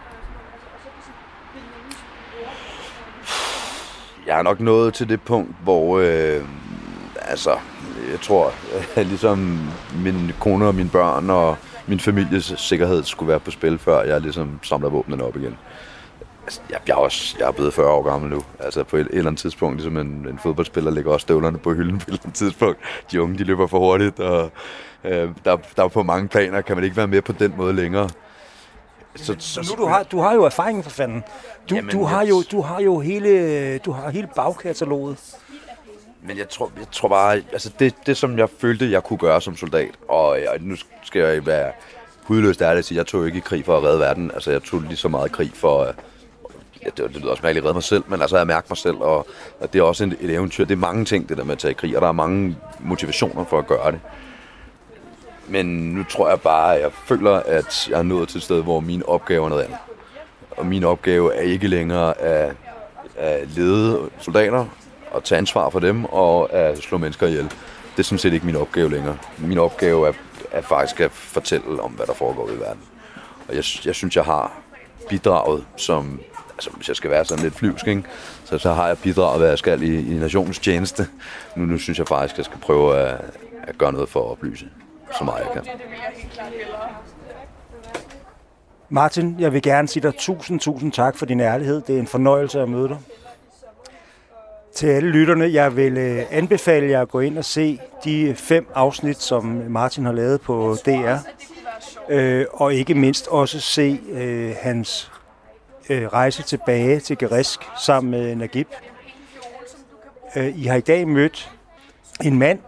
Jeg 4.28 4.40
er 4.40 4.44
nok 4.44 4.60
nået 4.60 4.94
til 4.94 5.10
det 5.10 5.22
punkt, 5.22 5.56
hvor 5.64 6.00
øh, 6.00 6.42
altså, 7.22 7.52
jeg 8.12 8.22
tror, 8.22 8.52
at 8.96 9.06
ligesom 9.14 9.68
min 10.04 10.32
kone 10.40 10.68
og 10.68 10.76
mine 10.76 10.90
børn 10.90 11.30
og 11.30 11.58
min 11.88 12.00
families 12.00 12.54
sikkerhed 12.58 13.04
skulle 13.04 13.30
være 13.30 13.40
på 13.40 13.52
spil, 13.52 13.80
før 13.80 14.04
jeg 14.04 14.22
ligesom 14.22 14.60
samler 14.64 14.90
våbnene 14.90 15.24
op 15.24 15.36
igen. 15.36 15.58
Altså, 16.44 16.62
jeg, 16.70 16.80
jeg, 16.88 16.94
er 16.94 16.98
også, 16.98 17.36
jeg 17.40 17.48
er 17.48 17.52
blevet 17.52 17.74
40 17.74 17.88
år 17.88 18.04
gammel 18.04 18.30
nu. 18.30 18.44
Altså 18.60 18.84
på 18.84 18.98
et, 18.98 19.02
et 19.02 19.08
eller 19.12 19.28
andet 19.28 19.42
tidspunkt, 19.42 19.76
ligesom 19.76 19.98
en, 19.98 20.28
en 20.30 20.40
fodboldspiller 20.44 20.92
lægger 20.92 21.12
også 21.12 21.24
støvlerne 21.24 21.58
på 21.58 21.74
hylden 21.74 21.98
på 21.98 22.04
et 22.04 22.08
eller 22.08 22.20
andet 22.24 22.36
tidspunkt. 22.36 22.80
De 23.12 23.22
unge, 23.22 23.38
de 23.38 23.44
løber 23.44 23.68
for 23.68 23.80
hurtigt, 23.80 24.20
og 24.20 24.52
øh, 25.04 25.30
der, 25.46 25.58
der 25.76 25.84
er 25.84 25.88
på 25.88 26.04
mange 26.04 26.28
planer, 26.28 26.62
kan 26.62 26.76
man 26.76 26.84
ikke 26.84 26.98
være 26.98 27.08
med 27.08 27.22
på 27.22 27.32
den 27.32 27.54
måde 27.58 27.74
længere. 27.74 28.10
Så, 29.16 29.36
så, 29.40 29.76
nu 29.78 29.84
du 29.84 29.90
har, 29.90 30.04
du 30.04 30.20
har 30.20 30.34
jo 30.34 30.44
erfaring 30.44 30.84
for 30.84 30.92
fanden. 30.92 31.24
Du, 31.70 31.76
Jamen, 31.76 31.92
du, 31.92 32.04
har 32.04 32.26
jo, 32.26 32.44
du 32.52 32.62
har 32.62 32.82
jo 32.82 33.00
hele, 33.00 33.78
du 33.78 33.92
har 33.92 34.10
hele 34.10 34.28
bagkataloget. 34.36 35.18
Men 36.22 36.38
jeg 36.38 36.50
tror, 36.50 36.72
jeg 36.78 36.88
tror 36.92 37.10
bare, 37.10 37.36
altså 37.52 37.72
det, 37.80 37.96
det 38.06 38.18
som 38.18 38.38
jeg 38.38 38.50
følte, 38.60 38.92
jeg 38.92 39.04
kunne 39.04 39.20
gøre 39.20 39.42
som 39.42 39.56
soldat, 39.56 39.92
og 40.08 40.40
jeg, 40.42 40.58
nu 40.60 40.76
skal 41.04 41.22
jeg 41.22 41.46
være 41.46 41.72
hudløst 42.24 42.62
ærlig 42.62 42.80
at 42.80 42.86
sige, 42.86 42.98
jeg 42.98 43.06
tog 43.06 43.26
ikke 43.26 43.38
i 43.38 43.42
krig 43.42 43.66
for 43.66 43.78
at 43.78 43.84
redde 43.84 44.00
verden. 44.00 44.32
Altså 44.32 44.52
jeg 44.52 44.64
tog 44.64 44.82
lige 44.82 44.98
så 44.98 45.08
meget 45.08 45.32
krig 45.32 45.52
for, 45.54 45.86
ja, 46.84 46.90
det, 46.90 46.98
det 46.98 47.16
lyder 47.16 47.32
også 47.32 47.44
mærkeligt 47.44 47.64
at 47.64 47.66
redde 47.66 47.76
mig 47.76 47.84
selv, 47.84 48.04
men 48.08 48.22
altså 48.22 48.38
jeg 48.38 48.48
mærker 48.48 48.68
mig 48.70 48.78
selv, 48.78 48.98
og, 48.98 49.28
og 49.60 49.74
det 49.74 49.80
er 49.80 49.84
også 49.84 50.04
et, 50.04 50.18
et 50.22 50.30
eventyr. 50.30 50.66
Det 50.66 50.74
er 50.74 50.80
mange 50.80 51.06
ting, 51.06 51.30
det 51.30 51.38
der 51.38 51.44
med 51.44 51.52
at 51.52 51.60
tage 51.60 51.72
i 51.72 51.76
krig, 51.76 51.96
og 51.96 52.02
der 52.02 52.08
er 52.08 52.12
mange 52.12 52.58
motivationer 52.80 53.46
for 53.46 53.60
at 53.60 53.68
gøre 53.68 53.92
det. 53.92 54.00
Men 55.48 55.66
nu 55.66 56.04
tror 56.04 56.30
jeg 56.30 56.42
bare, 56.42 56.76
at 56.76 56.82
jeg 56.82 56.92
føler, 57.06 57.32
at 57.32 57.88
jeg 57.90 58.00
er 58.00 58.04
nået 58.04 58.30
til 58.30 58.38
et 58.38 58.44
sted, 58.44 58.64
hvor 58.64 58.80
min 58.80 59.04
opgave 59.08 59.46
er 59.46 59.50
noget 59.50 59.64
andet. 59.64 59.78
Og 60.52 60.66
min 60.66 60.84
opgave 60.84 61.36
er 61.36 61.42
ikke 61.42 61.68
længere 61.68 62.22
at, 62.22 62.56
at 63.16 63.50
lede 63.50 64.10
soldater 64.20 64.66
og 65.12 65.24
tage 65.24 65.38
ansvar 65.38 65.70
for 65.70 65.80
dem 65.80 66.06
og 66.06 66.54
at 66.54 66.78
slå 66.78 66.98
mennesker 66.98 67.28
ihjel. 67.28 67.44
Det 67.92 68.00
er 68.00 68.04
sådan 68.04 68.20
set 68.20 68.34
ikke 68.34 68.46
min 68.46 68.56
opgave 68.56 68.92
længere. 68.92 69.18
Min 69.38 69.58
opgave 69.58 70.08
er, 70.08 70.14
er 70.52 70.62
faktisk 70.62 71.00
at 71.00 71.12
fortælle 71.12 71.82
om, 71.82 71.92
hvad 71.92 72.06
der 72.06 72.14
foregår 72.14 72.50
i 72.50 72.60
verden. 72.60 72.82
Og 73.48 73.56
jeg, 73.56 73.64
jeg 73.86 73.96
synes, 73.96 74.16
jeg 74.16 74.24
har 74.24 74.52
bidraget 75.10 75.66
som, 75.76 76.20
altså 76.54 76.70
hvis 76.70 76.88
jeg 76.88 76.96
skal 76.96 77.12
være 77.12 77.26
sådan 77.26 77.44
lidt 77.44 77.56
flyvsk, 77.56 77.88
ikke? 77.88 78.04
Så, 78.46 78.58
så 78.58 78.74
har 78.74 78.88
jeg 78.88 78.98
bidraget, 78.98 79.40
hvad 79.40 79.50
jeg 79.50 79.58
skal 79.58 79.84
i, 79.84 80.16
i 80.16 80.20
nationens 80.20 80.60
tjeneste. 80.60 81.08
Nu, 81.56 81.66
nu 81.66 81.78
synes 81.78 82.00
jeg 82.00 82.08
faktisk, 82.08 82.34
at 82.34 82.38
jeg 82.38 82.46
skal 82.46 82.60
prøve 82.60 82.98
at, 82.98 83.22
at 83.64 83.78
gøre 83.78 83.94
noget 83.94 84.10
for 84.10 84.20
at 84.20 84.32
oplyse 84.32 84.66
så 85.12 85.24
meget 85.24 85.46
jeg 85.46 85.52
kan. 85.54 85.64
Martin, 88.90 89.36
jeg 89.40 89.54
vil 89.54 89.62
gerne 89.62 89.88
sige 89.88 90.04
dig 90.04 90.16
tusind, 90.18 90.60
tusind 90.60 90.92
tak 90.92 91.18
for 91.18 91.26
din 91.26 91.40
ærlighed. 91.40 91.82
Det 91.82 91.96
er 91.96 92.00
en 92.00 92.08
fornøjelse 92.08 92.62
at 92.62 92.70
møde 92.70 92.88
dig. 92.88 92.98
Til 94.76 94.88
alle 94.88 95.10
lytterne, 95.10 95.54
jeg 95.54 95.76
vil 95.76 95.98
øh, 95.98 96.24
anbefale 96.32 96.90
jer 96.90 97.02
at 97.02 97.10
gå 97.10 97.20
ind 97.20 97.38
og 97.38 97.46
se 97.46 97.80
de 98.04 98.36
fem 98.36 98.68
afsnit, 98.76 99.22
som 99.22 99.44
Martin 99.70 100.06
har 100.06 100.12
lavet 100.12 100.42
på 100.42 100.76
DR. 100.86 101.18
Øh, 102.10 102.46
og 102.54 102.74
ikke 102.74 102.96
mindst 102.96 103.28
også 103.28 103.60
se 103.60 104.00
øh, 104.12 104.56
hans 104.62 105.12
øh, 105.90 106.08
rejse 106.08 106.44
tilbage 106.44 107.00
til 107.00 107.18
Gerisk 107.18 107.60
sammen 107.86 108.12
med 108.12 108.36
Nagib. 108.36 108.68
Øh, 110.36 110.60
I 110.60 110.64
har 110.64 110.76
i 110.76 110.82
dag 110.82 111.08
mødt 111.08 111.52
en 112.24 112.40
mand, 112.40 112.60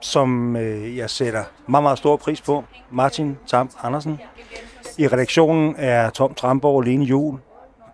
som 0.00 0.56
øh, 0.56 0.96
jeg 0.96 1.10
sætter 1.10 1.44
meget, 1.66 1.82
meget 1.82 1.98
stor 1.98 2.16
pris 2.16 2.40
på. 2.40 2.64
Martin 2.90 3.38
Tam 3.46 3.70
Andersen. 3.82 4.20
I 4.98 5.08
redaktionen 5.08 5.74
er 5.78 6.10
Tom 6.10 6.34
Tramborg 6.34 6.76
og 6.76 6.82
Lene 6.82 7.04
Jul. 7.04 7.38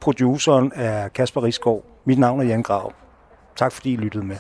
Produceren 0.01 0.73
er 0.75 1.09
Kasper 1.09 1.43
Risgaard. 1.43 1.85
Mit 2.05 2.19
navn 2.19 2.41
er 2.41 2.45
Jan 2.45 2.63
Grav. 2.63 2.93
Tak 3.57 3.73
fordi 3.73 3.93
I 3.93 3.97
lyttede 3.97 4.25
med. 4.25 4.37